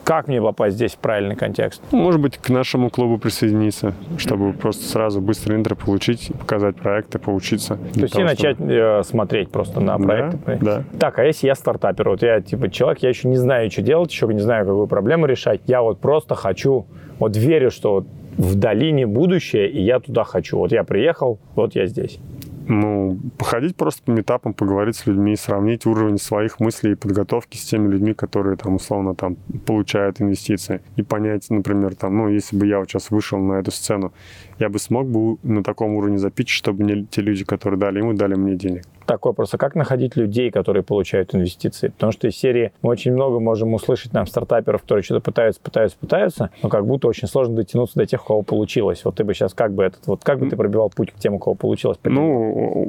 как 0.04 0.28
мне 0.28 0.42
попасть 0.42 0.76
здесь 0.76 0.94
в 0.94 0.98
правильный 0.98 1.36
контекст? 1.36 1.82
Ну, 1.92 2.00
Может 2.00 2.22
быть, 2.22 2.38
к 2.38 2.50
нашему 2.50 2.90
клубу 2.90 3.18
присоединиться, 3.18 3.94
чтобы 4.18 4.54
просто 4.54 4.86
сразу 4.86 5.22
быстро 5.22 5.56
интро 5.56 5.76
получить, 5.76 6.32
показать 6.40 6.76
проекты, 6.76 7.20
поучиться. 7.20 7.78
То 7.94 8.02
есть 8.02 8.16
и 8.18 8.24
начать 8.24 8.58
э, 8.60 9.02
смотреть 9.04 9.50
просто 9.50 9.80
на 9.80 9.98
проекты. 9.98 10.38
Да, 10.46 10.78
да. 10.78 10.84
Так, 11.00 11.20
а 11.20 11.26
если 11.26 11.48
я 11.48 11.56
стартапер, 11.56 12.10
вот 12.10 12.22
я 12.22 12.42
типа 12.42 12.70
человек, 12.70 13.00
я 13.00 13.10
еще 13.10 13.28
не 13.28 13.38
знаю, 13.38 13.72
что 13.72 13.82
делать, 13.82 14.12
еще 14.12 14.28
не 14.28 14.42
знаю, 14.42 14.66
какую 14.66 14.88
проблему 14.88 15.26
решать, 15.26 15.62
я 15.68 15.82
вот 15.82 16.00
просто 16.00 16.36
хочу, 16.36 16.86
вот 17.20 17.38
верю, 17.38 17.72
что 17.72 18.06
в 18.38 18.56
долине 18.56 19.06
будущее, 19.06 19.70
и 19.70 19.82
я 19.82 20.00
туда 20.00 20.24
хочу. 20.24 20.58
Вот 20.58 20.72
я 20.72 20.84
приехал, 20.84 21.40
вот 21.56 21.76
я 21.76 21.86
здесь. 21.86 22.20
Ну, 22.68 23.20
походить 23.38 23.76
просто 23.76 24.04
по 24.04 24.12
метапам, 24.12 24.54
поговорить 24.54 24.96
с 24.96 25.06
людьми, 25.06 25.36
сравнить 25.36 25.86
уровень 25.86 26.18
своих 26.18 26.60
мыслей 26.60 26.94
и 26.94 26.96
подготовки 26.96 27.58
с 27.58 27.66
теми 27.66 27.92
людьми, 27.92 28.14
которые 28.14 28.56
там 28.56 28.76
условно 28.76 29.16
там 29.16 29.36
получают 29.66 30.22
инвестиции. 30.22 30.82
И 30.96 31.04
понять, 31.04 31.50
например, 31.50 31.96
там, 31.96 32.18
ну, 32.18 32.30
если 32.30 32.58
бы 32.58 32.66
я 32.66 32.80
вот 32.80 32.90
сейчас 32.90 33.12
вышел 33.12 33.40
на 33.40 33.54
эту 33.54 33.72
сцену, 33.72 34.14
я 34.60 34.70
бы 34.70 34.80
смог 34.80 35.08
бы 35.08 35.38
на 35.44 35.64
таком 35.64 35.96
уровне 35.96 36.18
запичить, 36.18 36.58
чтобы 36.58 36.84
мне 36.84 37.06
те 37.10 37.22
люди, 37.22 37.44
которые 37.44 37.80
дали 37.80 38.00
ему, 38.00 38.14
дали 38.14 38.36
мне 38.36 38.56
денег. 38.56 38.84
Такой 39.06 39.34
просто, 39.34 39.58
как 39.58 39.76
находить 39.76 40.16
людей, 40.16 40.52
которые 40.52 40.84
получают 40.84 41.36
инвестиции? 41.36 41.90
Потому 41.90 42.12
что 42.12 42.28
из 42.28 42.36
серии 42.36 42.72
мы 42.82 42.92
очень 42.92 43.14
много 43.14 43.40
можем 43.40 43.74
услышать 43.74 44.14
нам 44.14 44.28
стартаперов, 44.28 44.82
которые 44.82 45.04
что-то 45.04 45.22
пытаются, 45.22 45.62
пытаются, 45.62 45.98
пытаются, 45.98 46.50
но 46.62 46.70
как 46.70 46.86
будто 46.86 47.08
очень 47.08 47.28
сложно 47.28 47.56
дотянуться 47.56 48.00
до 48.00 48.06
тех, 48.06 48.24
у 48.24 48.28
кого 48.28 48.42
получилось. 48.44 49.04
Вот 49.04 49.16
ты 49.16 49.24
бы 49.24 49.34
сейчас 49.34 49.54
как 49.54 49.74
бы 49.74 49.84
этот, 49.84 50.08
вот 50.08 50.24
как 50.24 50.40
бы 50.40 50.50
ты 50.50 50.56
пробивал 50.56 50.90
путь 50.90 51.12
к 51.12 51.16
тем, 51.20 51.36
у 51.36 51.40
кого 51.40 51.56
получилось? 51.56 51.98
Ну, 52.04 52.88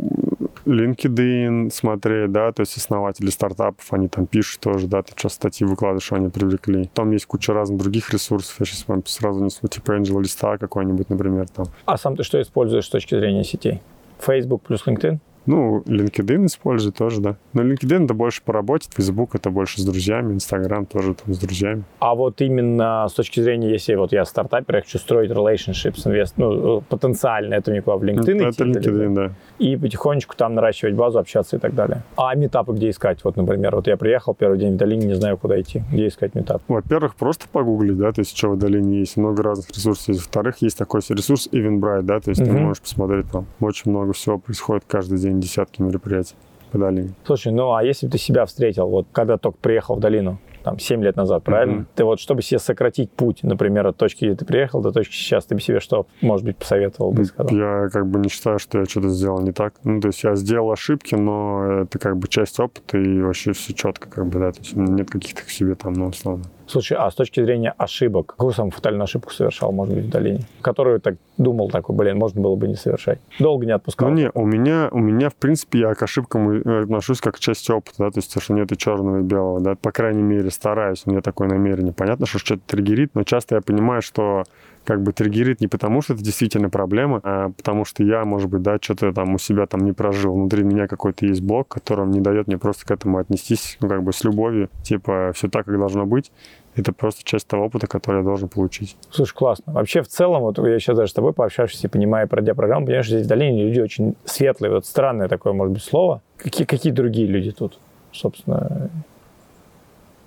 LinkedIn 0.67 1.71
смотреть, 1.71 2.33
да, 2.33 2.53
то 2.53 2.61
есть 2.61 2.77
основатели 2.77 3.31
стартапов, 3.31 3.93
они 3.93 4.09
там 4.09 4.27
пишут 4.27 4.61
тоже, 4.61 4.87
да, 4.87 5.03
ты 5.03 5.13
что, 5.17 5.29
статьи 5.29 5.67
выкладываешь, 5.67 6.05
что 6.05 6.17
они 6.17 6.29
привлекли. 6.29 6.91
Там 6.95 7.11
есть 7.11 7.27
куча 7.27 7.53
разных 7.53 7.79
других 7.79 8.13
ресурсов, 8.13 8.57
я 8.61 8.67
сейчас 8.67 8.87
вам 8.89 9.05
сразу 9.07 9.43
несу, 9.45 9.67
типа 9.69 9.93
Angel 9.93 10.21
листа 10.21 10.59
какой-нибудь, 10.59 11.11
например, 11.11 11.49
там. 11.49 11.67
А 11.85 11.97
сам 11.97 12.17
ты 12.17 12.23
что 12.23 12.41
используешь 12.41 12.87
с 12.87 12.91
точки 12.91 13.15
зрения 13.15 13.45
сетей? 13.45 13.81
Facebook 14.21 14.63
плюс 14.63 14.87
LinkedIn? 14.87 15.19
Ну, 15.47 15.83
LinkedIn 15.87 16.47
использую 16.47 16.93
тоже, 16.93 17.21
да. 17.21 17.37
Но 17.53 17.63
LinkedIn 17.63 18.05
это 18.05 18.15
больше 18.15 18.43
по 18.43 18.53
работе, 18.53 18.89
Facebook 18.95 19.35
это 19.35 19.51
больше 19.51 19.81
с 19.81 19.85
друзьями, 19.85 20.35
Instagram 20.35 20.87
тоже 20.87 21.15
там 21.15 21.35
с 21.35 21.39
друзьями. 21.39 21.85
А 21.99 22.15
вот 22.15 22.41
именно 22.41 23.07
с 23.09 23.13
точки 23.13 23.41
зрения, 23.41 23.71
если 23.71 23.95
вот 23.95 24.13
я 24.13 24.25
стартапер, 24.25 24.77
я 24.77 24.81
хочу 24.83 24.99
строить 24.99 25.31
relationship 25.31 25.97
с 25.99 26.07
инвест, 26.07 26.35
ну, 26.37 26.83
потенциально, 26.89 27.55
это 27.55 27.71
мне 27.71 27.83
куда 27.83 27.97
в 27.97 28.03
LinkedIn 28.05 28.49
это 28.49 28.71
идти, 28.71 28.89
или- 28.89 29.07
LinkedIn, 29.07 29.15
да. 29.15 29.33
и 29.59 29.77
потихонечку 29.77 30.35
там 30.37 30.55
наращивать 30.55 30.95
базу, 30.95 31.19
общаться 31.19 31.57
и 31.57 31.59
так 31.59 31.75
далее. 31.75 32.03
А 32.17 32.35
метапы 32.35 32.73
где 32.73 32.91
искать? 32.91 33.19
Вот, 33.25 33.37
например, 33.37 33.75
вот 33.77 33.87
я 33.87 33.97
приехал 33.97 34.35
первый 34.35 34.59
день 34.59 34.75
в 34.75 34.77
долине, 34.77 35.07
не 35.07 35.15
знаю, 35.15 35.37
куда 35.39 35.61
идти. 35.61 35.83
Где 35.93 36.09
искать 36.09 36.35
метап? 36.35 36.63
Во-первых, 36.69 37.15
просто 37.17 37.47
погуглить, 37.51 37.97
да, 37.99 38.13
то 38.13 38.21
есть 38.21 38.37
что 38.37 38.51
в 38.51 38.59
долине 38.59 39.01
есть, 39.01 39.17
много 39.17 39.43
разных 39.43 39.69
ресурсов. 39.71 40.17
Во-вторых, 40.17 40.57
есть 40.61 40.79
такой 40.79 41.01
ресурс 41.09 41.49
Eventbrite, 41.53 42.03
да, 42.03 42.21
то 42.21 42.31
есть 42.31 42.45
ты 42.45 42.51
Мгм. 42.51 42.63
можешь 42.65 42.81
посмотреть 42.81 43.31
там. 43.31 43.47
Очень 43.61 43.91
много 43.91 44.13
всего 44.13 44.39
происходит 44.39 44.85
каждый 44.87 45.19
день, 45.19 45.34
десятки 45.41 45.83
мероприятий 45.83 46.35
по 46.73 46.79
долине. 46.79 47.15
Слушай, 47.25 47.53
ну 47.53 47.75
а 47.75 47.85
если 47.85 48.07
бы 48.07 48.13
ты 48.13 48.19
себя 48.19 48.47
встретил, 48.47 48.89
вот 48.89 49.07
когда 49.13 49.39
только 49.39 49.59
приехал 49.59 49.97
в 49.97 50.01
долину, 50.01 50.39
там, 50.65 50.79
7 50.79 51.05
лет 51.05 51.15
назад, 51.15 51.45
правильно? 51.45 51.75
Мгм. 51.75 51.87
Ты 51.95 52.05
вот, 52.05 52.19
чтобы 52.19 52.43
себе 52.43 52.59
сократить 52.59 53.11
путь, 53.11 53.43
например, 53.43 53.87
от 53.87 53.99
точки, 53.99 54.25
где 54.25 54.35
ты 54.35 54.45
приехал, 54.47 54.81
до 54.81 54.93
точки 54.93 55.13
сейчас, 55.13 55.45
ты 55.45 55.55
бы 55.55 55.61
себе 55.61 55.79
что, 55.79 56.07
может 56.23 56.45
быть, 56.45 56.57
посоветовал 56.57 57.13
бы, 57.13 57.25
сказал? 57.27 57.55
Я 57.55 57.89
как 57.93 58.07
бы 58.07 58.19
не 58.19 58.31
считаю, 58.31 58.59
что 58.59 58.79
я 58.79 58.87
что-то 58.87 59.11
сделал 59.11 59.41
не 59.41 59.53
так. 59.53 59.75
Ну, 59.85 60.01
то 60.01 60.09
есть 60.09 60.25
я 60.25 60.35
сделал 60.35 60.73
ошибки, 60.73 61.15
но 61.15 61.83
это 61.83 61.99
как 61.99 62.17
бы 62.17 62.29
часть 62.29 62.59
опыта, 62.59 62.97
и 62.97 63.21
вообще 63.21 63.53
все 63.53 63.75
четко, 63.75 64.09
как 64.09 64.27
бы, 64.27 64.41
да, 64.41 64.53
то 64.53 64.61
есть 64.61 64.75
нет 64.75 65.11
каких-то 65.11 65.43
к 65.43 65.51
себе 65.51 65.75
там, 65.75 65.93
ну, 65.93 66.07
условно. 66.07 66.45
Слушай, 66.67 66.97
а 66.99 67.11
с 67.11 67.15
точки 67.15 67.43
зрения 67.43 67.75
ошибок, 67.77 68.29
какую 68.29 68.53
самую 68.53 68.73
фатальную 68.73 69.05
ошибку 69.05 69.33
совершал, 69.33 69.73
может 69.73 69.95
быть, 69.95 70.05
в 70.05 70.11
долине? 70.11 70.41
Которую 70.63 71.01
так 71.01 71.17
думал, 71.37 71.71
такой, 71.71 71.95
блин, 71.97 72.19
можно 72.19 72.41
было 72.41 72.57
бы 72.57 72.69
не 72.69 72.75
совершать. 72.75 73.19
Долго 73.39 73.67
не 73.67 73.73
отпускал. 73.73 74.09
Ну, 74.09 74.15
не, 74.15 74.31
у 74.35 74.47
меня, 74.47 74.89
у 74.91 74.99
меня, 74.99 75.31
в 75.31 75.35
принципе, 75.35 75.81
я 75.81 75.95
к 75.95 76.03
ошибкам 76.03 76.51
э, 76.51 76.83
отношусь 76.83 77.21
как 77.21 77.37
к 77.37 77.39
части 77.39 77.71
опыта, 77.71 77.97
да, 77.99 78.11
то 78.11 78.19
есть, 78.19 78.33
то, 78.33 78.41
что 78.41 78.55
нет 78.55 78.71
и 78.73 78.77
черного, 78.77 79.21
и 79.21 79.23
белого, 79.23 79.61
да, 79.61 79.75
по 79.75 79.93
крайней 79.93 80.23
мере, 80.23 80.51
стараюсь, 80.51 81.03
у 81.07 81.11
меня 81.11 81.21
такое 81.21 81.49
намерение. 81.49 81.93
Понятно, 81.93 82.27
что 82.27 82.39
что-то 82.39 82.63
триггерит, 82.67 83.15
но 83.15 83.25
часто 83.25 83.57
я 83.57 83.61
понимаю, 83.61 84.03
что 84.03 84.45
как 84.85 85.03
бы 85.03 85.13
триггерит 85.13 85.61
не 85.61 85.67
потому, 85.67 86.03
что 86.03 86.15
это 86.15 86.23
действительно 86.23 86.71
проблема, 86.71 87.21
а 87.23 87.51
потому 87.51 87.85
что 87.85 88.03
я, 88.03 88.25
может 88.25 88.51
быть, 88.51 88.63
да, 88.63 88.79
что-то 88.81 89.13
там 89.13 89.35
у 89.35 89.39
себя 89.39 89.67
там 89.67 89.81
не 89.81 89.93
прожил. 89.93 90.35
Внутри 90.35 90.63
меня 90.63 90.87
какой-то 90.87 91.27
есть 91.27 91.41
блок, 91.41 91.69
который 91.69 92.07
не 92.07 92.21
дает 92.21 92.47
мне 92.47 92.59
просто 92.59 92.87
к 92.87 92.91
этому 92.91 93.19
отнестись, 93.19 93.79
ну, 93.81 93.89
как 93.89 94.03
бы 94.03 94.13
с 94.13 94.23
любовью, 94.25 94.69
типа, 94.83 95.33
все 95.35 95.49
так, 95.49 95.67
как 95.67 95.79
должно 95.79 96.07
быть. 96.07 96.31
Это 96.77 96.93
просто 96.93 97.23
часть 97.25 97.47
того 97.47 97.67
опыта, 97.67 97.87
который 97.87 98.19
я 98.19 98.25
должен 98.25 98.49
получить. 98.49 98.97
Слушай, 99.11 99.35
классно. 99.35 99.73
Вообще, 99.73 100.03
в 100.03 100.09
целом, 100.09 100.43
вот 100.43 100.59
я 100.59 100.79
сейчас 100.81 100.97
даже 100.97 101.11
с 101.11 101.15
тобой 101.15 101.33
пообщавшись 101.33 101.85
и 101.85 101.89
понимая 101.89 102.27
про 102.27 102.43
диапрограмму, 102.43 102.87
понимаешь, 102.87 103.07
что 103.07 103.15
здесь 103.15 103.27
в 103.27 103.29
долине 103.29 103.65
люди 103.65 103.81
очень 103.81 104.17
светлые. 104.25 104.73
Вот 104.73 104.85
странное 104.85 105.29
такое, 105.29 105.53
может 105.53 105.73
быть, 105.73 105.83
слово. 105.83 106.21
Какие, 106.37 106.67
какие 106.67 106.93
другие 106.93 107.29
люди 107.29 107.53
тут, 107.53 107.79
собственно? 108.13 108.91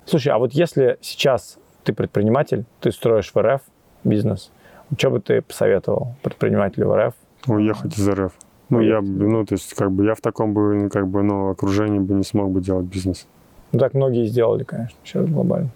Слушай, 0.06 0.32
а 0.32 0.38
вот 0.38 0.52
если 0.52 0.96
сейчас 1.02 1.58
ты 1.84 1.92
предприниматель, 1.92 2.64
ты 2.80 2.92
строишь 2.92 3.30
в 3.34 3.38
РФ 3.38 3.60
бизнес, 4.08 4.50
что 4.96 5.10
бы 5.10 5.20
ты 5.20 5.42
посоветовал 5.42 6.14
предпринимателю 6.22 6.88
в 6.88 6.96
РФ? 6.96 7.14
Уехать 7.46 7.98
из 7.98 8.08
РФ. 8.08 8.32
Ну, 8.70 8.80
я, 8.80 9.00
ну, 9.00 9.46
то 9.46 9.54
есть, 9.54 9.72
как 9.74 9.90
бы, 9.92 10.04
я 10.04 10.14
в 10.14 10.20
таком 10.20 10.52
бы, 10.52 10.90
как 10.92 11.08
бы, 11.08 11.22
ну, 11.22 11.50
окружении 11.50 11.98
бы 11.98 12.14
не 12.14 12.24
смог 12.24 12.50
бы 12.50 12.60
делать 12.60 12.84
бизнес. 12.86 13.26
Ну, 13.72 13.78
так 13.78 13.94
многие 13.94 14.26
сделали, 14.26 14.64
конечно, 14.64 14.96
сейчас 15.04 15.26
глобально. 15.26 15.70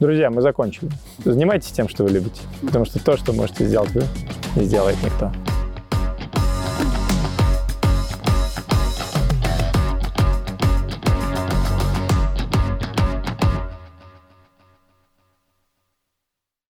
Друзья, 0.00 0.30
мы 0.30 0.42
закончили. 0.42 0.90
Занимайтесь 1.24 1.70
тем, 1.70 1.88
что 1.88 2.02
вы 2.02 2.10
любите. 2.10 2.42
Потому 2.60 2.84
что 2.84 3.02
то, 3.02 3.16
что 3.16 3.32
можете 3.32 3.64
сделать 3.64 3.90
вы, 3.92 4.02
не 4.56 4.64
сделает 4.64 4.96
никто. 5.04 5.30